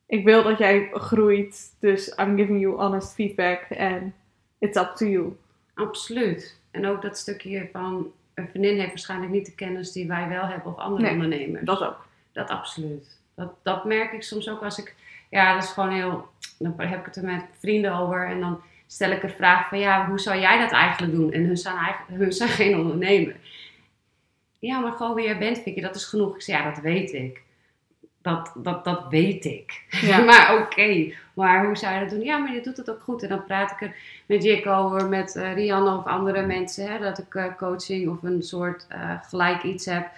ik 0.07 0.25
wil 0.25 0.43
dat 0.43 0.59
jij 0.59 0.89
groeit, 0.93 1.77
dus 1.81 2.09
I'm 2.19 2.37
giving 2.37 2.61
you 2.61 2.75
honest 2.75 3.15
feedback 3.15 3.67
and 3.79 4.13
it's 4.59 4.77
up 4.77 4.93
to 4.95 5.07
you. 5.07 5.37
Absoluut. 5.75 6.59
En 6.71 6.87
ook 6.87 7.03
dat 7.03 7.19
stukje 7.19 7.69
van 7.73 8.13
een 8.35 8.49
vriendin 8.49 8.79
heeft 8.79 8.89
waarschijnlijk 8.89 9.33
niet 9.33 9.47
de 9.47 9.55
kennis 9.55 9.93
die 9.93 10.09
wij 10.09 10.29
wel 10.29 10.47
hebben 10.47 10.73
of 10.73 10.79
andere 10.79 11.03
Nee, 11.03 11.13
ondernemers. 11.13 11.65
Dat 11.65 11.83
ook. 11.83 12.07
Dat 12.33 12.49
absoluut. 12.49 13.19
Dat, 13.35 13.53
dat 13.63 13.85
merk 13.85 14.13
ik 14.13 14.23
soms 14.23 14.49
ook 14.49 14.63
als 14.63 14.79
ik, 14.79 14.95
ja, 15.31 15.55
dat 15.55 15.63
is 15.63 15.71
gewoon 15.71 15.93
heel, 15.93 16.29
dan 16.59 16.75
heb 16.77 16.99
ik 16.99 17.05
het 17.05 17.17
er 17.17 17.25
met 17.25 17.45
vrienden 17.59 17.93
over 17.93 18.27
en 18.27 18.41
dan 18.41 18.61
stel 18.93 19.11
ik 19.11 19.23
een 19.23 19.31
vraag 19.31 19.69
van, 19.69 19.79
ja, 19.79 20.07
hoe 20.07 20.21
zou 20.21 20.41
jij 20.41 20.59
dat 20.59 20.71
eigenlijk 20.71 21.13
doen? 21.13 21.33
En 21.33 21.45
hun 21.45 21.57
zijn, 21.57 21.77
eigenlijk, 21.77 22.21
hun 22.21 22.33
zijn 22.33 22.49
geen 22.49 22.79
ondernemer. 22.79 23.37
Ja, 24.59 24.79
maar 24.79 24.93
gewoon 24.93 25.15
wie 25.15 25.25
jij 25.25 25.39
bent, 25.39 25.59
Vicky, 25.59 25.81
dat 25.81 25.95
is 25.95 26.05
genoeg. 26.05 26.35
Ik 26.35 26.43
zeg, 26.43 26.59
ja, 26.59 26.71
dat 26.71 26.83
weet 26.83 27.13
ik. 27.13 27.43
Dat, 28.23 28.53
dat, 28.57 28.85
dat 28.85 29.07
weet 29.09 29.45
ik. 29.45 29.85
Ja. 29.91 30.19
maar 30.31 30.59
oké, 30.59 31.13
maar 31.35 31.67
hoe 31.67 31.77
zou 31.77 31.95
je 31.95 32.01
dat 32.01 32.11
doen? 32.11 32.21
Ja, 32.23 32.39
maar 32.39 32.55
je 32.55 32.61
doet 32.61 32.77
het 32.77 32.91
ook 32.91 33.03
goed. 33.03 33.23
En 33.23 33.29
dan 33.29 33.45
praat 33.45 33.71
ik 33.71 33.81
er 33.81 33.95
met 34.27 34.43
Jik 34.43 34.67
over, 34.67 35.09
met 35.09 35.37
eh, 35.37 35.55
Rianne 35.55 35.97
of 35.97 36.05
andere 36.05 36.47
mensen. 36.47 36.93
Hè, 36.93 36.99
dat 36.99 37.19
ik 37.19 37.35
eh, 37.35 37.57
coaching 37.57 38.09
of 38.09 38.23
een 38.23 38.43
soort 38.43 38.87
eh, 38.89 39.23
gelijk 39.23 39.63
iets 39.63 39.87
heb. 39.87 40.11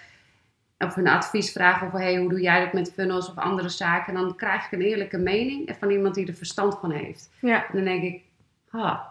Of 0.78 0.96
een 0.96 1.08
advies 1.08 1.52
vraag 1.52 1.84
over, 1.84 1.98
hey, 1.98 2.16
hoe 2.16 2.28
doe 2.28 2.40
jij 2.40 2.60
dat 2.60 2.72
met 2.72 2.92
funnels 2.92 3.30
of 3.30 3.36
andere 3.36 3.68
zaken? 3.68 4.14
En 4.14 4.20
dan 4.20 4.36
krijg 4.36 4.64
ik 4.64 4.72
een 4.72 4.80
eerlijke 4.80 5.18
mening 5.18 5.76
van 5.78 5.90
iemand 5.90 6.14
die 6.14 6.26
er 6.26 6.34
verstand 6.34 6.78
van 6.78 6.90
heeft. 6.90 7.30
Ja. 7.40 7.66
En 7.66 7.72
dan 7.72 7.84
denk 7.84 8.02
ik, 8.02 8.22
ha, 8.72 9.10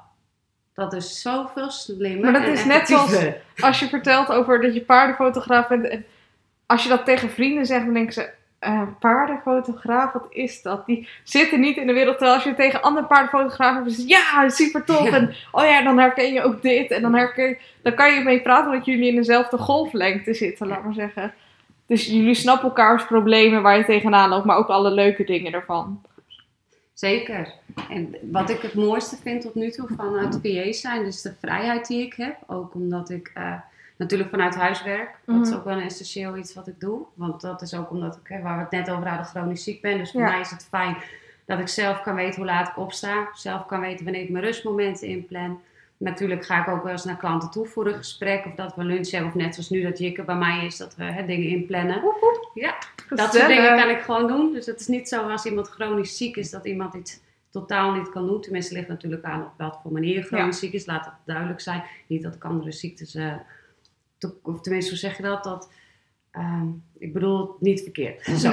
dat 0.74 0.94
is 0.94 1.22
zoveel 1.22 1.70
slimmer 1.70 2.32
Maar 2.32 2.42
dat 2.42 2.52
is 2.52 2.66
net 2.66 2.88
zoals-. 2.88 3.24
Als 3.60 3.80
je 3.80 3.88
vertelt 3.88 4.30
over 4.32 4.62
dat 4.62 4.74
je 4.74 4.82
paardenfotograaf 4.82 5.68
bent. 5.68 5.88
En 5.88 6.06
als 6.66 6.84
je 6.84 6.90
dat 6.90 7.06
tegen 7.06 7.30
vrienden 7.30 7.66
zegt, 7.66 7.86
dan 7.86 7.94
denken 7.94 8.14
ze. 8.14 8.30
eh, 8.60 8.82
paardenfotograaf, 9.00 10.14
wat 10.14 10.26
is 10.30 10.62
dat? 10.62 10.86
Die 10.86 11.08
zitten 11.24 11.60
niet 11.60 11.78
in 11.78 11.88
de 11.88 11.94
wereld. 11.94 12.18
Terwijl 12.18 12.36
als 12.36 12.44
je 12.44 12.54
tegen 12.56 12.82
andere 12.82 13.06
paardenfotografen 13.08 13.84
hebt, 13.84 14.08
ja, 14.08 14.50
super 14.50 14.84
tof. 14.84 15.04
Ja. 15.10 15.16
En 15.16 15.34
oh 15.52 15.64
ja, 15.64 15.84
dan 15.84 15.98
herken 16.00 16.34
je 16.34 16.44
ook 16.44 16.62
dit. 16.62 16.92
En 16.92 17.02
dan, 17.02 17.16
herken 17.16 17.48
je, 17.48 17.58
dan 17.82 17.94
kan 17.94 18.14
je 18.14 18.24
mee 18.24 18.42
praten 18.42 18.72
omdat 18.72 18.86
jullie 18.86 19.10
in 19.10 19.16
dezelfde 19.16 19.58
golflengte 19.58 20.34
zitten, 20.34 20.68
laat 20.68 20.84
maar 20.84 20.94
zeggen. 20.94 21.34
Dus 21.88 22.06
jullie 22.06 22.34
snappen 22.34 22.68
elkaars 22.68 23.06
problemen 23.06 23.62
waar 23.62 23.78
je 23.78 23.86
tegenaan 23.86 24.30
loopt, 24.30 24.46
maar 24.46 24.58
ook 24.58 24.68
alle 24.68 24.92
leuke 24.92 25.24
dingen 25.24 25.54
ervan. 25.54 26.02
Zeker. 27.02 27.54
En 27.90 28.16
wat 28.32 28.50
ik 28.50 28.62
het 28.62 28.74
mooiste 28.74 29.16
vind 29.22 29.42
tot 29.42 29.56
nu 29.56 29.72
toe 29.72 29.88
van 29.98 30.18
het 30.18 30.40
VA 30.44 30.72
zijn, 30.72 31.04
dus 31.04 31.22
de 31.22 31.34
vrijheid 31.40 31.88
die 31.88 32.06
ik 32.06 32.14
heb. 32.14 32.36
Ook 32.48 32.74
omdat 32.74 33.10
ik 33.10 33.32
eh, 33.34 33.54
natuurlijk 33.98 34.30
vanuit 34.30 34.56
huis 34.56 34.84
werk. 34.84 35.16
Dat 35.26 35.42
is 35.42 35.50
Mhm. 35.50 35.58
ook 35.58 35.66
wel 35.66 35.78
een 35.78 35.84
essentieel 35.84 36.38
iets 36.38 36.54
wat 36.54 36.68
ik 36.68 36.80
doe. 36.80 37.06
Want 37.14 37.42
dat 37.42 37.62
is 37.62 37.74
ook 37.74 37.90
omdat 37.92 38.16
ik, 38.16 38.28
hè, 38.28 38.42
waar 38.42 38.56
we 38.56 38.62
het 38.62 38.72
net 38.72 38.90
over 38.90 39.08
hadden, 39.08 39.26
chronisch 39.26 39.64
ziek 39.64 39.82
ben. 39.82 39.98
Dus 39.98 40.12
voor 40.12 40.22
Ja. 40.22 40.30
mij 40.30 40.40
is 40.40 40.50
het 40.50 40.68
fijn 40.70 40.98
dat 41.46 41.60
ik 41.60 41.68
zelf 41.68 42.02
kan 42.02 42.16
weten 42.16 42.36
hoe 42.36 42.46
laat 42.46 42.68
ik 42.68 42.78
opsta. 42.78 43.28
Zelf 43.34 43.66
kan 43.66 43.80
weten 43.80 44.04
wanneer 44.04 44.24
ik 44.24 44.30
mijn 44.30 44.44
rustmomenten 44.44 45.08
inplan. 45.08 45.62
Natuurlijk 46.02 46.46
ga 46.46 46.62
ik 46.62 46.68
ook 46.68 46.84
wel 46.84 46.92
eens 46.92 47.06
naar 47.06 47.18
klanten 47.18 47.52
toe 47.52 47.66
voor 47.66 47.88
een 47.88 47.94
gesprek. 47.94 48.46
Of 48.46 48.54
dat 48.56 48.76
we 48.76 48.84
lunch 48.84 49.10
hebben. 49.10 49.30
Of 49.30 49.36
net 49.36 49.54
zoals 49.54 49.70
nu 49.70 49.82
dat 49.82 49.98
Jikke 49.98 50.24
bij 50.24 50.36
mij 50.36 50.66
is, 50.66 50.78
dat 50.78 50.96
we 50.96 51.04
hè, 51.04 51.26
dingen 51.26 51.48
inplannen. 51.48 52.02
Ja, 52.54 52.78
dat 53.10 53.34
soort 53.34 53.48
dingen 53.48 53.78
kan 53.78 53.90
ik 53.90 54.02
gewoon 54.02 54.28
doen. 54.28 54.54
Dus 54.54 54.66
het 54.66 54.80
is 54.80 54.88
niet 54.88 55.08
zo 55.08 55.30
als 55.30 55.46
iemand 55.46 55.68
chronisch 55.68 56.18
ziek 56.18 56.36
is 56.36 56.50
dat 56.50 56.66
iemand 56.66 56.94
iets 56.94 57.20
totaal 57.50 57.94
niet 57.94 58.10
kan 58.10 58.28
doen. 58.28 58.42
Tenminste, 58.42 58.74
ligt 58.74 58.88
natuurlijk 58.88 59.24
aan 59.24 59.42
op 59.42 59.52
wat 59.58 59.80
voor 59.84 59.92
manier 59.92 60.24
chronisch 60.24 60.60
ziek 60.60 60.74
is. 60.74 60.86
Laat 60.86 61.06
het 61.06 61.14
duidelijk 61.26 61.60
zijn. 61.62 61.84
Niet 62.08 62.24
dat 62.24 62.36
ik 62.36 62.44
andere 62.44 62.72
ziektes. 62.72 63.18
to- 64.18 64.40
of 64.44 64.62
tenminste, 64.62 64.90
hoe 64.92 65.00
zeg 65.00 65.18
je 65.18 65.24
dat? 65.24 65.44
dat 65.44 65.72
ehm, 66.32 66.68
ik 66.98 67.14
bedoel 67.14 67.56
niet 67.60 67.82
verkeerd. 67.82 68.26
Zo. 68.44 68.50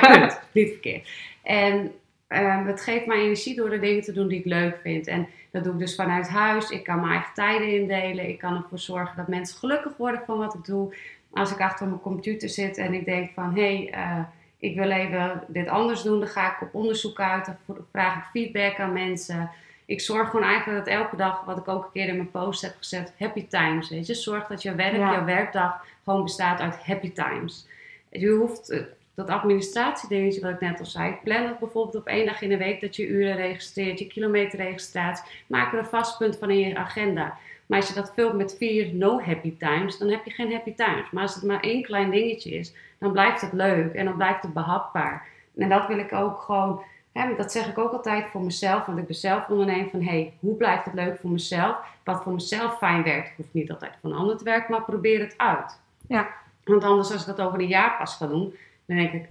Punt. 0.00 0.40
Niet 0.52 0.70
verkeerd. 0.70 1.08
En 1.42 1.92
ehm, 2.26 2.66
het 2.66 2.80
geeft 2.80 3.06
mij 3.06 3.18
energie 3.18 3.56
door 3.56 3.70
de 3.70 3.78
dingen 3.78 4.02
te 4.02 4.12
doen 4.12 4.28
die 4.28 4.38
ik 4.38 4.44
leuk 4.44 4.78
vind. 4.82 5.06
En 5.06 5.28
dat 5.50 5.64
doe 5.64 5.72
ik 5.72 5.78
dus 5.78 5.94
vanuit 5.94 6.28
huis. 6.28 6.70
Ik 6.70 6.84
kan 6.84 7.00
mijn 7.00 7.12
eigen 7.12 7.34
tijden 7.34 7.68
indelen. 7.80 8.28
Ik 8.28 8.38
kan 8.38 8.56
ervoor 8.56 8.78
zorgen 8.78 9.16
dat 9.16 9.28
mensen 9.28 9.58
gelukkig 9.58 9.96
worden 9.96 10.20
van 10.26 10.38
wat 10.38 10.54
ik 10.54 10.64
doe. 10.64 10.94
Als 11.30 11.52
ik 11.52 11.60
achter 11.60 11.86
mijn 11.86 12.00
computer 12.00 12.48
zit 12.48 12.76
en 12.76 12.94
ik 12.94 13.04
denk 13.04 13.30
van... 13.34 13.54
hé, 13.54 13.76
hey, 13.76 13.90
eh, 13.90 14.20
ik 14.58 14.76
wil 14.76 14.90
even 14.90 15.44
dit 15.46 15.68
anders 15.68 16.02
doen. 16.02 16.18
Dan 16.18 16.28
ga 16.28 16.52
ik 16.52 16.62
op 16.62 16.74
onderzoek 16.74 17.20
uit. 17.20 17.44
Dan 17.66 17.76
vraag 17.92 18.16
ik 18.16 18.24
feedback 18.30 18.78
aan 18.78 18.92
mensen. 18.92 19.50
Ik 19.86 20.00
zorg 20.00 20.30
gewoon 20.30 20.46
eigenlijk 20.46 20.84
dat 20.84 20.94
elke 20.94 21.16
dag, 21.16 21.44
wat 21.44 21.58
ik 21.58 21.68
ook 21.68 21.84
een 21.84 21.90
keer 21.92 22.08
in 22.08 22.16
mijn 22.16 22.30
post 22.30 22.62
heb 22.62 22.74
gezet, 22.78 23.12
happy 23.18 23.46
times. 23.46 23.90
Weet 23.90 24.06
je, 24.06 24.14
zorg 24.14 24.46
dat 24.46 24.62
je 24.62 24.74
werk, 24.74 24.96
Ja. 24.96 25.12
jouw 25.12 25.24
werkdag 25.24 25.84
gewoon 26.04 26.22
bestaat 26.22 26.60
uit 26.60 26.84
happy 26.84 27.12
times. 27.12 27.66
Je 28.10 28.28
hoeft 28.28 28.70
eh, 28.70 28.80
dat 29.18 29.28
administratiedingetje 29.28 30.40
wat 30.40 30.50
ik 30.50 30.60
net 30.60 30.78
al 30.78 30.86
zei, 30.86 31.16
plan 31.24 31.46
het 31.46 31.58
bijvoorbeeld 31.58 31.96
op 31.96 32.06
één 32.06 32.26
dag 32.26 32.42
in 32.42 32.48
de 32.48 32.56
week 32.56 32.80
dat 32.80 32.96
je 32.96 33.06
uren 33.06 33.36
registreert, 33.36 33.98
je 33.98 34.06
kilometerregistratie. 34.06 35.24
Maak 35.46 35.72
er 35.72 35.78
een 35.78 35.84
vast 35.84 36.18
punt 36.18 36.36
van 36.36 36.50
in 36.50 36.58
je 36.58 36.76
agenda. 36.76 37.38
Maar 37.66 37.78
als 37.78 37.88
je 37.88 37.94
dat 37.94 38.12
vult 38.14 38.32
met 38.32 38.56
vier 38.58 38.94
no 38.94 39.20
happy 39.20 39.56
times, 39.56 39.98
dan 39.98 40.08
heb 40.08 40.24
je 40.24 40.30
geen 40.30 40.52
happy 40.52 40.74
times. 40.74 41.10
Maar 41.10 41.22
als 41.22 41.34
het 41.34 41.44
maar 41.44 41.60
één 41.60 41.82
klein 41.82 42.10
dingetje 42.10 42.50
is, 42.50 42.74
dan 42.98 43.12
blijft 43.12 43.40
het 43.40 43.52
leuk 43.52 43.94
en 43.94 44.04
dan 44.04 44.16
blijft 44.16 44.42
het 44.42 44.52
behapbaar. 44.52 45.26
En 45.56 45.68
dat 45.68 45.86
wil 45.86 45.98
ik 45.98 46.12
ook 46.12 46.40
gewoon, 46.40 46.82
hè, 47.12 47.34
dat 47.36 47.52
zeg 47.52 47.68
ik 47.68 47.78
ook 47.78 47.92
altijd 47.92 48.30
voor 48.30 48.42
mezelf, 48.42 48.86
want 48.86 48.98
ik 48.98 49.06
ben 49.06 49.16
zelf 49.16 49.48
ondernemer 49.48 49.90
van, 49.90 50.02
hey, 50.02 50.32
hoe 50.40 50.54
blijft 50.54 50.84
het 50.84 50.94
leuk 50.94 51.18
voor 51.20 51.30
mezelf? 51.30 51.76
Wat 52.04 52.22
voor 52.22 52.32
mezelf 52.32 52.78
fijn 52.78 53.02
werkt, 53.02 53.36
hoeft 53.36 53.52
niet 53.52 53.70
altijd 53.70 53.92
voor 54.00 54.10
een 54.10 54.16
ander 54.16 54.36
te 54.36 54.44
werken, 54.44 54.70
maar 54.70 54.84
probeer 54.84 55.20
het 55.20 55.34
uit. 55.36 55.80
Ja. 56.08 56.28
Want 56.64 56.84
anders 56.84 57.12
als 57.12 57.20
ik 57.20 57.36
dat 57.36 57.46
over 57.46 57.60
een 57.60 57.66
jaar 57.66 57.96
pas 57.98 58.16
ga 58.16 58.26
doen, 58.26 58.54
dan 58.88 58.96
denk 58.96 59.12
ik, 59.12 59.28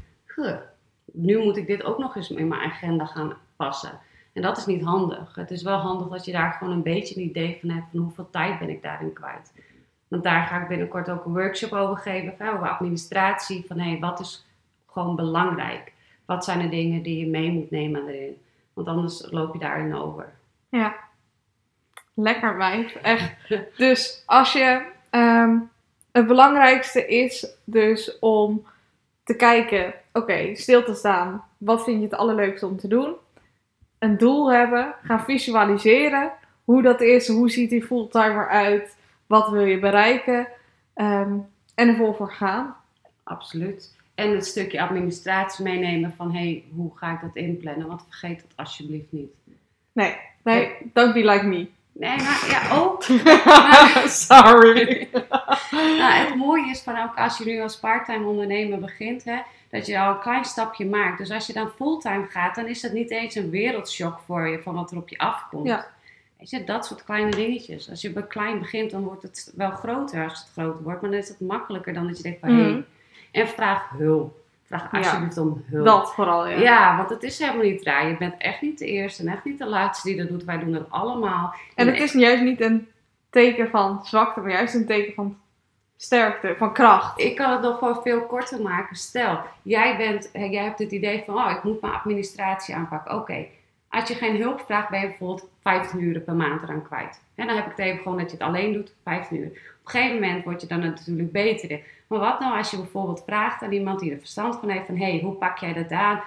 nu 1.06 1.38
moet 1.38 1.58
ik 1.58 1.68
dit 1.68 1.84
ook 1.84 1.98
nog 1.98 2.16
eens 2.16 2.30
in 2.30 2.48
mijn 2.48 2.62
agenda 2.62 3.06
gaan 3.06 3.34
passen. 3.56 4.00
En 4.34 4.42
dat 4.42 4.58
is 4.58 4.66
niet 4.66 4.84
handig. 4.84 5.36
Het 5.36 5.52
is 5.52 5.64
wel 5.64 5.78
handig 5.78 6.08
dat 6.08 6.26
je 6.26 6.32
daar 6.32 6.52
gewoon 6.52 6.74
een 6.74 6.84
beetje 6.84 7.16
een 7.16 7.28
idee 7.28 7.58
van 7.60 7.70
hebt 7.70 7.86
van 7.92 8.00
hoeveel 8.00 8.30
tijd 8.30 8.60
ben 8.60 8.70
ik 8.70 8.82
daarin 8.82 9.14
kwijt. 9.14 9.54
Want 10.08 10.24
daar 10.24 10.46
ga 10.46 10.62
ik 10.62 10.68
binnenkort 10.68 11.10
ook 11.10 11.26
een 11.26 11.34
workshop 11.34 11.72
over 11.72 11.98
geven, 11.98 12.34
hè, 12.38 12.54
over 12.54 12.70
administratie. 12.70 13.66
Van 13.68 13.80
hé, 13.80 14.00
wat 14.00 14.20
is 14.20 14.46
gewoon 14.92 15.16
belangrijk? 15.16 15.94
Wat 16.26 16.44
zijn 16.46 16.60
de 16.60 16.70
dingen 16.70 17.02
die 17.02 17.20
je 17.20 17.28
mee 17.28 17.52
moet 17.52 17.72
nemen 17.72 18.08
erin? 18.08 18.38
Want 18.74 18.88
anders 18.88 19.32
loop 19.32 19.54
je 19.54 19.60
daarin 19.60 19.96
over. 19.96 20.34
Ja. 20.70 20.96
Lekker 22.14 22.58
wijf, 22.58 22.96
echt. 22.96 23.34
Dus 23.78 24.24
als 24.26 24.54
je. 24.54 24.86
ehm, 25.10 25.58
het 26.12 26.28
belangrijkste 26.28 27.08
is 27.08 27.48
dus 27.64 28.20
om 28.20 28.66
te 29.28 29.36
kijken, 29.36 29.94
oké, 30.14 30.56
stil 30.56 30.84
te 30.84 30.94
staan. 30.94 31.44
Wat 31.58 31.84
vind 31.84 31.98
je 31.98 32.04
het 32.04 32.16
allerleukste 32.16 32.68
om 32.68 32.78
te 32.78 32.88
doen? 32.88 33.16
Een 34.00 34.18
doel 34.18 34.52
hebben, 34.52 34.96
gaan 35.04 35.24
visualiseren. 35.24 36.32
Hoe 36.64 36.82
dat 36.82 37.02
is, 37.02 37.28
hoe 37.28 37.50
ziet 37.50 37.70
die 37.70 37.84
fulltimer 37.84 38.50
uit? 38.50 38.98
Wat 39.26 39.50
wil 39.50 39.66
je 39.66 39.80
bereiken? 39.80 40.48
Ehm, 40.94 41.34
en 41.76 41.88
er 41.88 41.96
vol 41.96 42.14
voor 42.14 42.32
gaan. 42.32 42.76
Absoluut. 43.24 43.96
En 44.16 44.32
het 44.32 44.46
stukje 44.46 44.82
administratie 44.82 45.64
meenemen 45.64 46.14
van 46.14 46.32
hé, 46.32 46.40
hey, 46.40 46.64
hoe 46.76 46.92
ga 46.98 47.14
ik 47.14 47.22
dat 47.22 47.36
inplannen? 47.36 47.88
Want 47.88 48.04
vergeet 48.04 48.42
dat 48.42 48.52
alsjeblieft 48.56 49.12
niet. 49.12 49.32
Nee, 49.92 50.16
nee, 50.44 50.76
don't 50.94 51.14
be 51.14 51.26
like 51.26 51.46
me. 51.46 51.70
Nee, 52.00 52.18
maar 52.18 52.46
ja, 52.50 52.76
ook. 52.76 53.04
Sorry. 54.28 55.08
Nou, 55.72 56.14
het 56.14 56.36
mooie 56.36 56.70
is 56.70 56.82
van 56.82 57.00
ook 57.00 57.16
als 57.16 57.38
je 57.38 57.46
nu 57.46 57.62
als 57.62 57.80
parttime 57.80 58.28
ondernemer 58.28 58.80
begint, 58.80 59.24
hè, 59.24 59.38
dat 59.70 59.86
je 59.86 60.00
al 60.00 60.10
een 60.10 60.20
klein 60.20 60.46
stapje 60.46 60.86
maakt. 60.86 61.18
Dus 61.18 61.32
als 61.32 61.48
je 61.48 61.54
dan 61.54 61.72
fulltime 61.76 62.26
gaat, 62.30 62.56
dan 62.56 62.68
is 62.68 62.82
dat 62.82 62.92
niet 62.92 63.12
eens 63.12 63.36
een 63.36 63.50
wereldshock 63.50 64.20
voor 64.26 64.48
je 64.48 64.60
van 64.60 64.74
wat 64.74 64.92
er 64.92 64.98
op 64.98 65.10
je 65.10 65.18
afkomt. 65.18 65.68
Ja. 65.68 65.88
Weet 66.38 66.50
je, 66.50 66.64
dat 66.64 66.86
soort 66.86 67.04
kleine 67.04 67.32
dingetjes. 67.32 67.90
Als 67.90 68.02
je 68.02 68.12
bij 68.12 68.28
klein 68.28 68.60
begint, 68.60 68.92
dan 68.92 69.04
wordt 69.04 69.22
het 69.22 69.52
wel 69.56 69.72
groter 69.72 70.30
als 70.30 70.40
het 70.40 70.50
groter 70.52 70.84
wordt. 70.84 71.02
Maar 71.02 71.12
dan 71.12 71.20
is 71.20 71.28
het 71.28 71.40
makkelijker 71.40 71.94
dan 71.94 72.08
dat 72.08 72.18
je 72.18 72.24
denkt 72.24 72.40
van, 72.40 72.50
hé. 72.50 72.70
Mhm. 72.70 72.82
En 73.32 73.48
vraag 73.48 73.90
hulp. 73.90 74.47
Vraag 74.68 74.92
Ja. 74.92 74.98
alsjeblieft 74.98 75.38
om 75.38 75.64
hulp. 75.70 75.86
Dat 75.86 76.14
vooral, 76.14 76.48
ja. 76.48 76.58
Ja, 76.58 76.98
want 76.98 77.10
het 77.10 77.24
is 77.24 77.40
helemaal 77.40 77.64
niet 77.64 77.84
raar. 77.84 78.08
Je 78.08 78.18
bent 78.18 78.34
echt 78.38 78.62
niet 78.62 78.80
de 78.80 78.86
eerste 78.86 79.22
en 79.22 79.28
echt 79.34 79.44
niet 79.44 79.58
de 79.58 79.66
laatste 79.66 80.08
die 80.08 80.18
dat 80.18 80.28
doet. 80.28 80.44
Wij 80.44 80.60
doen 80.60 80.74
het 80.74 80.90
allemaal. 80.92 81.54
En 81.76 81.88
het 81.88 82.00
is 82.00 82.14
juist 82.14 82.44
niet 82.44 82.62
een 82.62 82.88
teken 83.30 83.70
van 83.70 84.00
zwakte, 84.06 84.40
maar 84.40 84.52
juist 84.52 84.74
een 84.74 84.86
teken 84.86 85.14
van 85.14 85.38
sterkte, 85.98 86.56
van 86.58 86.74
kracht. 86.74 87.20
Ik 87.20 87.36
kan 87.36 87.52
het 87.52 87.62
nog 87.62 87.78
gewoon 87.78 88.02
veel 88.04 88.22
korter 88.22 88.62
maken. 88.62 88.96
Stel, 88.96 89.40
jij, 89.62 89.98
bent, 89.98 90.30
jij 90.34 90.64
hebt 90.64 90.80
het 90.80 90.92
idee 90.92 91.24
van, 91.26 91.36
oh, 91.36 91.52
ik 91.52 91.64
moet 91.64 91.82
mijn 91.82 91.94
administratie 91.94 92.76
aanpakken. 92.76 93.16
Oké, 93.16 93.46
als 93.90 94.08
je 94.08 94.16
geen 94.16 94.42
hulp 94.42 94.62
vraagt, 94.66 94.90
ben 94.90 95.00
je 95.00 95.08
bijvoorbeeld 95.08 95.50
15 95.62 96.02
uur 96.02 96.20
per 96.20 96.34
maand 96.36 96.64
eraan 96.64 96.84
kwijt. 96.84 97.22
En 97.36 97.48
dan 97.48 97.56
heb 97.56 97.66
ik 97.66 97.72
het 97.76 97.86
even 97.86 98.02
gewoon 98.02 98.18
dat 98.18 98.32
je 98.32 98.38
het 98.38 98.46
alleen 98.48 98.74
doet, 98.74 98.94
15 99.04 99.38
uur. 99.38 99.76
Op 99.88 99.94
een 99.94 100.00
gegeven 100.00 100.22
moment 100.22 100.44
word 100.44 100.62
je 100.62 100.68
dan 100.68 100.80
natuurlijk 100.80 101.32
beter. 101.32 101.82
Maar 102.08 102.20
wat 102.20 102.40
nou 102.40 102.58
als 102.58 102.72
je 102.72 102.78
bijvoorbeeld 102.78 103.24
vraagt 103.26 103.62
aan 103.62 103.72
iemand 103.72 104.00
die 104.00 104.12
er 104.12 104.20
verstand 104.20 104.56
van 104.56 104.70
heeft 104.70 104.86
van, 104.86 104.98
hé, 104.98 105.12
hey, 105.12 105.22
hoe 105.22 105.34
pak 105.34 105.58
jij 105.58 105.74
dat 105.74 105.92
aan? 105.92 106.24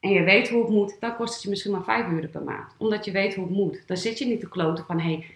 En 0.00 0.10
je 0.10 0.22
weet 0.22 0.48
hoe 0.48 0.62
het 0.62 0.70
moet, 0.70 0.96
dan 1.00 1.16
kost 1.16 1.34
het 1.34 1.42
je 1.42 1.48
misschien 1.48 1.72
maar 1.72 1.84
5 1.84 2.08
uur 2.08 2.28
per 2.28 2.42
maand. 2.42 2.74
Omdat 2.78 3.04
je 3.04 3.10
weet 3.10 3.34
hoe 3.34 3.44
het 3.44 3.54
moet. 3.54 3.82
Dan 3.86 3.96
zit 3.96 4.18
je 4.18 4.26
niet 4.26 4.40
te 4.40 4.48
kloten 4.48 4.84
van, 4.84 5.00
hé, 5.00 5.12
hey, 5.12 5.26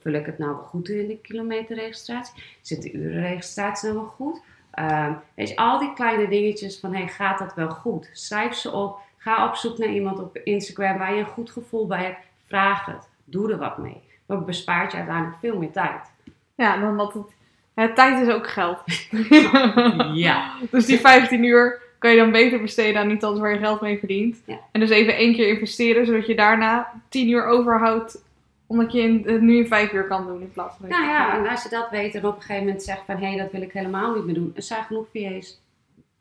vul 0.00 0.12
ik 0.12 0.26
het 0.26 0.38
nou 0.38 0.50
wel 0.50 0.62
goed 0.62 0.88
in 0.88 1.08
de 1.08 1.18
kilometerregistratie? 1.20 2.42
Zit 2.60 2.82
de 2.82 2.92
urenregistratie 2.92 3.88
nou 3.88 4.00
wel 4.00 4.10
goed? 4.10 4.40
Ehm, 4.70 5.12
weet 5.34 5.48
je, 5.48 5.56
al 5.56 5.78
die 5.78 5.92
kleine 5.92 6.28
dingetjes 6.28 6.78
van, 6.78 6.94
hey, 6.94 7.08
gaat 7.08 7.38
dat 7.38 7.54
wel 7.54 7.70
goed? 7.70 8.10
Schrijf 8.12 8.54
ze 8.54 8.72
op. 8.72 8.98
Ga 9.16 9.48
op 9.48 9.54
zoek 9.54 9.78
naar 9.78 9.92
iemand 9.92 10.18
op 10.18 10.36
Instagram 10.36 10.98
waar 10.98 11.14
je 11.14 11.20
een 11.20 11.26
goed 11.26 11.50
gevoel 11.50 11.86
bij 11.86 12.02
hebt. 12.02 12.26
Vraag 12.46 12.84
het. 12.84 13.08
Doe 13.24 13.52
er 13.52 13.58
wat 13.58 13.78
mee. 13.78 14.02
Dat 14.26 14.46
bespaart 14.46 14.92
je 14.92 14.98
uiteindelijk 14.98 15.38
veel 15.40 15.58
meer 15.58 15.72
tijd. 15.72 16.14
Ja, 16.56 16.76
dan 16.80 16.96
dat 16.96 17.12
het... 17.14 17.26
hè, 17.74 17.94
tijd 17.94 18.26
is 18.28 18.34
ook 18.34 18.46
geld. 18.48 18.78
Ja. 20.14 20.52
Dus 20.70 20.86
die 20.86 20.98
15 21.00 21.44
uur 21.44 21.82
kan 21.98 22.10
je 22.10 22.16
dan 22.16 22.30
beter 22.30 22.60
besteden 22.60 23.00
aan 23.00 23.10
iets 23.10 23.24
anders 23.24 23.42
waar 23.42 23.52
je 23.52 23.58
geld 23.58 23.80
mee 23.80 23.98
verdient. 23.98 24.42
Ja. 24.46 24.58
En 24.72 24.80
dus 24.80 24.90
even 24.90 25.16
één 25.16 25.34
keer 25.34 25.48
investeren, 25.48 26.06
zodat 26.06 26.26
je 26.26 26.34
daarna 26.36 26.92
10 27.08 27.28
uur 27.28 27.46
overhoudt. 27.46 28.24
Omdat 28.66 28.92
je 28.92 29.00
in- 29.00 29.22
het 29.26 29.40
nu 29.40 29.56
in 29.56 29.66
5 29.66 29.92
uur 29.92 30.04
kan 30.06 30.26
doen 30.26 30.40
in 30.40 30.52
plaats 30.52 30.76
van... 30.80 30.88
Nou 30.88 31.04
ja, 31.04 31.38
en 31.38 31.46
als 31.48 31.62
je 31.62 31.68
dat 31.68 31.90
weet 31.90 32.14
en 32.14 32.26
op 32.26 32.34
een 32.36 32.40
gegeven 32.42 32.64
moment 32.64 32.82
zegt 32.82 33.02
van... 33.06 33.16
Hé, 33.16 33.26
hey, 33.26 33.36
dat 33.36 33.52
wil 33.52 33.62
ik 33.62 33.72
helemaal 33.72 34.14
niet 34.14 34.24
meer 34.24 34.34
doen. 34.34 34.52
Er 34.56 34.62
zijn 34.62 34.84
genoeg 34.84 35.06
VA's. 35.12 35.60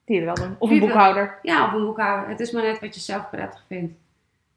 Die 0.05 0.19
er 0.19 0.25
wel 0.25 0.35
doen. 0.35 0.55
Of 0.59 0.69
een 0.69 0.75
er- 0.75 0.81
boekhouder. 0.81 1.39
Ja, 1.41 1.65
op 1.67 1.73
een 1.73 1.85
boekhouder. 1.85 2.29
Het 2.29 2.39
is 2.39 2.51
maar 2.51 2.63
net 2.63 2.79
wat 2.79 2.95
je 2.95 3.01
zelf 3.01 3.29
prettig 3.29 3.63
vindt. 3.67 3.93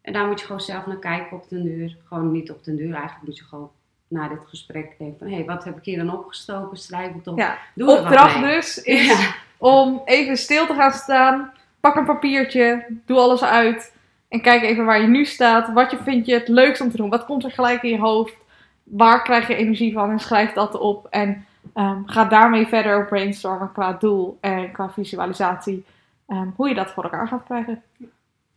En 0.03 0.13
daar 0.13 0.27
moet 0.27 0.41
je 0.41 0.47
gewoon 0.47 0.61
zelf 0.61 0.87
naar 0.87 0.99
kijken 0.99 1.37
op 1.37 1.49
den 1.49 1.63
duur. 1.63 1.97
Gewoon 2.09 2.33
niet 2.33 2.51
op 2.51 2.65
den 2.65 2.77
duur. 2.77 2.95
Eigenlijk 2.95 3.27
moet 3.27 3.39
je 3.39 3.45
gewoon 3.45 3.71
na 4.09 4.29
dit 4.29 4.39
gesprek 4.49 4.95
denken 4.99 5.19
van... 5.19 5.29
Hé, 5.29 5.35
hey, 5.35 5.45
wat 5.45 5.65
heb 5.65 5.77
ik 5.77 5.85
hier 5.85 5.99
dan 6.05 6.13
opgestoken? 6.19 6.77
Schrijf 6.77 7.13
het 7.15 7.27
op. 7.27 7.39
Ja. 7.39 7.59
Doe 7.75 7.99
Opdracht 7.99 8.41
dus 8.41 8.79
is 8.83 9.07
Ja. 9.07 9.35
om 9.57 10.03
even 10.05 10.37
stil 10.37 10.67
te 10.67 10.75
gaan 10.75 10.93
staan. 10.93 11.53
Pak 11.81 11.97
een 11.97 12.05
papiertje, 12.05 12.87
doe 13.07 13.19
alles 13.19 13.43
uit. 13.45 13.97
En 14.29 14.41
kijk 14.41 14.63
even 14.63 14.85
waar 14.85 15.01
je 15.01 15.07
nu 15.07 15.25
staat. 15.25 15.73
Wat 15.73 15.91
je 15.91 15.97
vind 15.97 16.27
je 16.27 16.35
het 16.35 16.49
leukst 16.49 16.81
om 16.81 16.91
te 16.91 16.97
doen? 16.97 17.11
Wat 17.11 17.25
komt 17.25 17.45
er 17.45 17.51
gelijk 17.51 17.83
in 17.83 17.91
je 17.91 17.99
hoofd? 17.99 18.35
Waar 18.83 19.23
krijg 19.23 19.49
je 19.49 19.55
energie 19.55 19.93
van? 19.93 20.11
En 20.11 20.19
schrijf 20.19 20.53
dat 20.53 20.79
op. 20.79 21.07
En 21.11 21.47
ehm, 21.75 22.03
ga 22.07 22.25
daarmee 22.25 22.67
verder 22.67 23.07
brainstormen 23.07 23.73
qua 23.73 23.93
doel 23.93 24.39
en 24.41 24.73
qua 24.73 24.91
visualisatie. 24.91 25.85
ehm, 26.27 26.49
hoe 26.57 26.69
je 26.69 26.75
dat 26.75 26.91
voor 26.91 27.03
elkaar 27.03 27.29
gaat 27.29 27.45
krijgen. 27.45 27.83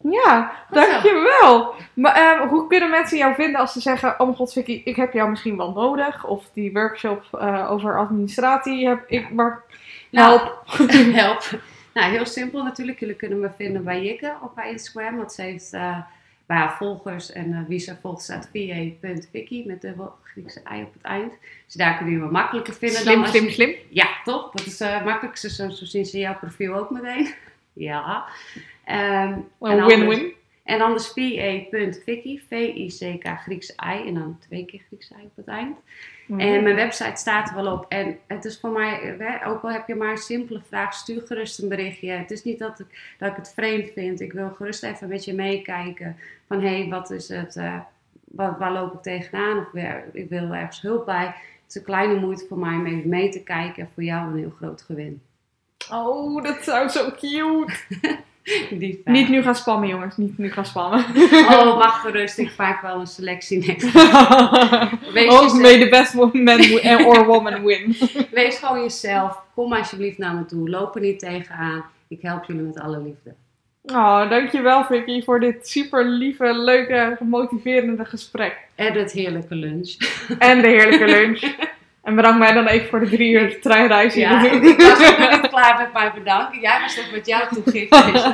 Ja, 0.04 0.52
dankjewel. 0.70 1.74
Maar 1.93 2.16
ehm, 2.16 2.47
hoe 2.47 2.68
kunnen 2.68 2.89
mensen 2.89 3.18
jou 3.18 3.36
vinden 3.36 3.60
als 3.60 3.74
ze 3.74 3.80
zeggen... 3.82 4.12
Oh 4.20 4.26
mijn 4.26 4.36
god 4.36 4.54
Vicky, 4.54 4.82
ik 4.86 4.95
heb 4.95 5.14
jou 5.14 5.30
misschien 5.30 5.58
wel 5.58 5.72
nodig. 5.72 6.26
Of 6.26 6.49
die 6.54 6.72
workshop 6.74 7.24
eh, 7.39 7.72
over 7.72 7.97
administratie 7.99 8.88
heb 8.88 9.04
ik... 9.08 9.30
Maar 9.30 9.64
Nou, 10.10 10.39
help. 10.39 10.64
Help. 11.24 11.43
Nou, 11.93 12.12
heel 12.12 12.26
simpel 12.26 12.64
natuurlijk. 12.64 12.99
Jullie 12.99 13.16
kunnen 13.16 13.39
me 13.39 13.49
vinden 13.58 13.84
bij 13.84 14.04
Jikke 14.04 14.34
op 14.41 14.52
haar 14.56 14.70
Instagram. 14.70 15.18
Want 15.18 15.34
ze 15.34 15.41
heeft 15.41 15.74
eh, 15.74 15.97
bij 16.45 16.58
haar 16.58 16.76
volgers 16.78 17.32
en 17.32 17.54
eh, 17.54 17.60
wie 17.68 17.80
ze 17.80 17.95
volgt 18.02 18.22
staat 18.24 18.49
va.vicky 18.54 19.64
met 19.66 19.82
de 19.82 19.93
Griekse 20.24 20.62
ei 20.64 20.84
op 20.84 20.93
het 20.93 21.02
eind. 21.02 21.34
Dus 21.66 21.74
daar 21.76 21.95
kunnen 21.95 22.14
jullie 22.14 22.28
me 22.28 22.34
makkelijker 22.34 22.74
vinden. 22.74 22.97
Slim, 22.99 23.22
dan 23.22 23.28
slim, 23.30 23.43
je- 23.43 23.52
slim. 23.52 23.76
Ja, 23.89 24.08
toch? 24.24 24.52
Dat 24.52 24.66
is 24.66 24.80
eh 24.82 25.04
makkelijk. 25.04 25.38
Zo, 25.38 25.47
zo 25.47 25.70
zo 25.70 25.86
zien 25.86 26.06
ze 26.06 26.18
jouw 26.20 26.36
profiel 26.36 26.74
ook 26.76 26.89
meteen. 26.89 27.34
ja. 27.74 28.26
En 28.84 29.29
Een 29.29 29.45
anders- 29.59 29.95
win-win. 29.95 30.34
En 30.63 30.82
anders 30.82 31.07
va.vicky, 31.07 32.39
V-I-C-K, 32.49 33.27
Griekse 33.41 33.73
ei. 33.75 34.07
En 34.07 34.13
dan 34.13 34.38
twee 34.39 34.65
keer 34.65 34.82
Griekse 34.88 35.13
ei 35.13 35.23
op 35.23 35.36
het 35.36 35.47
eind. 35.47 35.77
En 36.27 36.63
mijn 36.63 36.75
website 36.75 37.19
staat 37.19 37.49
er 37.49 37.55
wel 37.55 37.73
op. 37.73 37.86
En 37.89 38.17
het 38.27 38.45
is 38.45 38.59
voor 38.59 38.69
mij, 38.69 39.17
ook 39.45 39.61
al 39.63 39.71
heb 39.71 39.88
je 39.88 39.95
maar 39.95 40.11
een 40.11 40.17
simpele 40.17 40.61
vraag, 40.67 40.93
stuur 40.93 41.21
gerust 41.21 41.59
een 41.59 41.69
berichtje. 41.69 42.11
Het 42.11 42.32
is 42.32 42.43
niet 42.43 42.59
dat 42.59 42.79
ik, 42.79 43.15
dat 43.17 43.29
ik 43.29 43.36
het 43.36 43.53
vreemd 43.55 43.89
vind. 43.93 44.19
Ik 44.21 44.34
wil 44.34 44.49
gerust 44.49 44.84
even 44.84 45.07
met 45.07 45.25
je 45.25 45.34
meekijken. 45.34 46.17
Van 46.47 46.61
hé, 46.61 46.79
hey, 46.79 46.89
wat 46.89 47.09
is 47.11 47.29
het, 47.29 47.55
eh, 47.55 47.79
wat, 48.23 48.57
waar 48.57 48.71
loop 48.71 48.93
ik 48.93 49.01
tegenaan? 49.01 49.57
Of 49.57 49.71
weer, 49.71 50.03
ik 50.13 50.29
wil 50.29 50.53
ergens 50.53 50.82
hulp 50.82 51.05
bij. 51.05 51.25
Het 51.25 51.36
is 51.67 51.75
een 51.75 51.84
kleine 51.84 52.19
moeite 52.19 52.45
voor 52.47 52.59
mij 52.59 52.73
om 52.73 52.86
even 52.86 53.09
mee 53.09 53.29
te 53.29 53.43
kijken. 53.43 53.89
Voor 53.93 54.03
jou 54.03 54.32
een 54.32 54.38
heel 54.38 54.53
groot 54.57 54.82
gewin. 54.82 55.21
Oh, 55.91 56.43
dat 56.43 56.63
zou 56.63 56.89
zo 56.89 57.11
cute. 57.11 57.73
Die. 58.69 59.01
Niet 59.05 59.29
nu 59.29 59.41
gaan 59.41 59.55
spammen, 59.55 59.87
jongens. 59.87 60.17
Niet 60.17 60.37
nu 60.37 60.51
gaan 60.51 60.65
spammen. 60.65 61.05
Oh, 61.49 61.77
wacht 61.77 62.01
gerust. 62.01 62.37
Ik 62.37 62.51
maak 62.57 62.81
wel 62.81 62.99
een 62.99 63.07
selectie 63.07 63.65
next. 63.67 63.95
Oh, 63.95 64.93
jezelf. 65.13 65.53
may 65.61 65.79
the 65.79 65.87
best 65.89 66.13
man 66.13 66.31
win- 66.31 67.05
or 67.05 67.25
woman 67.25 67.63
win. 67.63 67.95
Wees 68.31 68.57
gewoon 68.57 68.81
jezelf. 68.81 69.37
Kom 69.55 69.73
alsjeblieft 69.73 70.17
naar 70.17 70.35
me 70.35 70.45
toe. 70.45 70.69
Loop 70.69 70.95
er 70.95 71.01
niet 71.01 71.19
tegenaan. 71.19 71.83
Ik 72.07 72.21
help 72.21 72.43
jullie 72.45 72.61
met 72.61 72.79
alle 72.79 73.01
liefde. 73.01 73.33
Oh, 73.85 74.29
dankjewel 74.29 74.83
Vicky 74.85 75.23
voor 75.23 75.39
dit 75.39 75.67
super 75.67 76.05
lieve, 76.05 76.53
leuke, 76.53 77.17
motiverende 77.19 78.05
gesprek. 78.05 78.57
En 78.75 78.93
het 78.93 79.11
heerlijke 79.11 79.55
lunch. 79.55 79.95
En 80.39 80.61
de 80.61 80.67
heerlijke 80.67 81.05
lunch. 81.05 81.41
En 82.03 82.15
bedankt 82.15 82.39
mij 82.39 82.53
dan 82.53 82.67
even 82.67 82.87
voor 82.87 82.99
de 82.99 83.09
drie 83.09 83.31
uur 83.31 83.59
treinreis 83.61 84.13
hier 84.13 84.23
Ja, 84.23 85.39
ook 85.62 85.68
klaar 85.68 85.84
met 85.84 85.93
mijn 85.93 86.12
bedanken. 86.14 86.59
Jij 86.59 86.82
was 86.82 86.95
toch 86.95 87.12
met 87.12 87.26
jouw 87.26 87.47
toegift. 87.47 88.14
Dus 88.14 88.34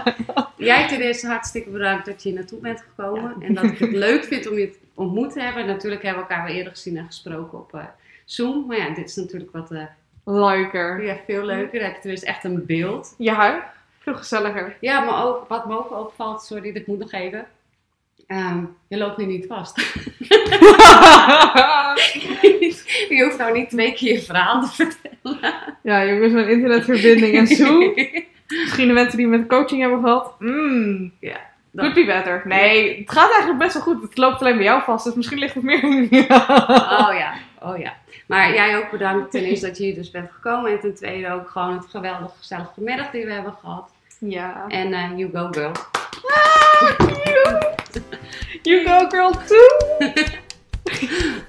jij 0.68 0.88
ten 0.88 1.02
eerste 1.02 1.28
hartstikke 1.28 1.70
bedankt 1.70 2.06
dat 2.06 2.24
je 2.24 2.30
hier 2.30 2.38
naartoe 2.38 2.60
bent 2.60 2.82
gekomen. 2.82 3.36
En 3.40 3.54
dat 3.54 3.64
ik 3.64 3.80
het 3.80 3.92
leuk 3.92 4.24
vind 4.24 4.50
om 4.50 4.58
je 4.58 4.72
te 4.72 4.78
ontmoet 4.94 5.34
te 5.34 5.42
hebben. 5.42 5.66
Natuurlijk 5.66 6.04
hebben 6.04 6.24
we 6.24 6.30
elkaar 6.30 6.46
wel 6.46 6.56
eerder 6.56 6.72
gezien 6.72 6.98
en 6.98 7.06
gesproken 7.06 7.58
op 7.58 7.74
eh, 7.74 7.84
Zoom. 8.26 8.66
Maar 8.66 8.78
ja, 8.78 8.90
dit 8.90 9.10
is 9.10 9.16
natuurlijk 9.16 9.52
wat 9.52 9.72
eh, 9.72 9.84
Leuker. 10.26 11.04
ja, 11.04 11.18
veel 11.26 11.44
leuker. 11.44 11.80
Dan 11.80 11.82
heb 11.82 11.94
je 11.94 12.00
tenminste 12.00 12.28
echt 12.28 12.44
een 12.44 12.66
beeld. 12.66 13.16
Ja, 13.18 13.74
veel 14.00 14.16
gezelliger. 14.16 14.78
Ja, 14.80 15.00
maar 15.00 15.26
ook 15.26 15.48
wat 15.48 15.68
me 15.68 15.78
ook 15.78 15.92
opvalt, 15.92 16.42
sorry, 16.42 16.72
dit 16.72 16.88
moet 16.88 17.00
nog 17.00 17.12
even. 17.12 17.48
Ehm, 18.28 18.64
je 18.88 18.98
loopt 18.98 19.18
nu 19.18 19.26
niet 19.26 19.46
vast. 19.48 19.76
je 23.10 23.22
hoeft 23.24 23.38
nou 23.38 23.54
niet 23.54 23.70
twee 23.70 23.94
keer 23.94 24.14
je 24.14 24.22
verhaal 24.22 24.62
te 24.62 24.68
vertellen. 24.68 25.54
ja, 25.84 26.06
jongens, 26.06 26.34
mijn 26.34 26.50
internetverbinding 26.50 27.38
en 27.38 27.48
zo. 27.48 27.80
Misschien 28.64 28.88
de 28.88 28.94
mensen 28.94 29.18
die 29.18 29.28
met 29.28 29.48
coaching 29.48 29.82
hebben 29.82 30.02
gehad. 30.02 30.36
Mm, 30.40 31.12
Ja, 31.20 31.38
could 31.76 31.94
be 31.94 32.06
better. 32.06 32.42
Nee, 32.46 33.00
het 33.00 33.12
gaat 33.12 33.30
eigenlijk 33.30 33.60
best 33.60 33.74
wel 33.74 33.84
goed. 33.84 34.02
Het 34.02 34.18
loopt 34.18 34.42
alleen 34.42 34.56
bij 34.56 34.66
jou 34.66 34.82
vast, 34.84 35.06
dus 35.06 35.14
misschien 35.14 35.40
ligt 35.40 35.54
het 35.54 35.64
meer 35.64 35.84
in 35.84 36.10
Oh 36.14 37.14
ja, 37.14 37.34
oh 37.62 37.78
ja. 37.78 37.94
Maar 38.26 38.54
jij 38.54 38.78
ook 38.78 38.92
bedankt 38.92 39.32
ten 39.32 39.44
eerste 39.44 39.66
dat 39.68 39.78
je 39.78 39.84
hier 39.84 39.96
dus 39.96 40.12
bent 40.12 40.32
gekomen. 40.32 40.72
En 40.72 40.80
ten 40.80 40.96
tweede 40.96 41.32
ook 41.32 41.50
gewoon 41.50 41.74
het 41.78 41.86
geweldig 41.90 42.32
gezellige 42.38 42.82
middag 42.82 43.12
die 43.12 43.26
we 43.26 43.32
hebben 43.32 43.54
gehad. 43.62 43.90
Ja. 44.20 44.66
En 44.68 44.94
eh, 44.94 45.18
you 45.18 45.30
go 45.34 45.48
girl. 45.52 45.72
Ah. 46.24 47.77
You 48.64 48.86
go 48.86 49.08
girl 49.10 49.32
too. 49.32 49.68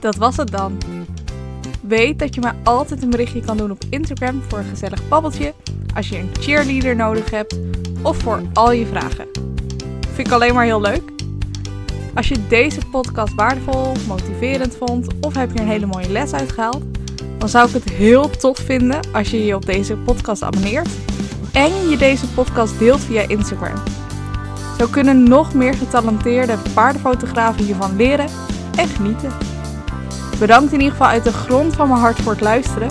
Dat 0.00 0.16
was 0.16 0.36
het 0.36 0.50
dan. 0.50 0.78
Weet 1.82 2.18
dat 2.18 2.34
je 2.34 2.40
mij 2.40 2.52
altijd 2.64 3.02
een 3.02 3.10
berichtje 3.10 3.40
kan 3.40 3.56
doen 3.56 3.70
op 3.70 3.82
Instagram 3.90 4.42
voor 4.48 4.58
een 4.58 4.64
gezellig 4.64 5.08
babbeltje, 5.08 5.54
als 5.94 6.08
je 6.08 6.18
een 6.18 6.30
cheerleader 6.40 6.96
nodig 6.96 7.30
hebt 7.30 7.58
of 8.02 8.16
voor 8.16 8.42
al 8.52 8.72
je 8.72 8.86
vragen. 8.86 9.26
Vind 10.12 10.26
ik 10.26 10.32
alleen 10.32 10.54
maar 10.54 10.64
heel 10.64 10.80
leuk. 10.80 11.02
Als 12.14 12.28
je 12.28 12.46
deze 12.46 12.80
podcast 12.90 13.34
waardevol, 13.34 13.92
motiverend 14.06 14.76
vond 14.76 15.06
of 15.20 15.34
heb 15.34 15.52
je 15.52 15.60
een 15.60 15.68
hele 15.68 15.86
mooie 15.86 16.10
les 16.10 16.32
uitgehaald, 16.32 16.82
dan 17.38 17.48
zou 17.48 17.68
ik 17.68 17.74
het 17.74 17.90
heel 17.90 18.30
tof 18.30 18.58
vinden 18.58 19.00
als 19.12 19.30
je 19.30 19.44
je 19.44 19.54
op 19.54 19.66
deze 19.66 19.96
podcast 19.96 20.42
abonneert 20.42 20.88
en 21.52 21.88
je 21.88 21.96
deze 21.96 22.28
podcast 22.28 22.78
deelt 22.78 23.00
via 23.00 23.28
Instagram. 23.28 23.82
Zo 24.78 24.86
kunnen 24.86 25.22
nog 25.22 25.54
meer 25.54 25.74
getalenteerde 25.74 26.58
paardenfotografen 26.74 27.64
hiervan 27.64 27.96
leren 27.96 28.28
en 28.76 28.88
genieten. 28.88 29.32
Bedankt 30.38 30.72
in 30.72 30.78
ieder 30.78 30.92
geval 30.92 31.08
uit 31.08 31.24
de 31.24 31.32
grond 31.32 31.74
van 31.74 31.88
mijn 31.88 32.00
hart 32.00 32.20
voor 32.20 32.32
het 32.32 32.40
luisteren. 32.40 32.90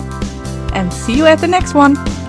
En 0.72 0.92
see 0.92 1.16
you 1.16 1.30
at 1.30 1.38
the 1.38 1.46
next 1.46 1.74
one! 1.74 2.19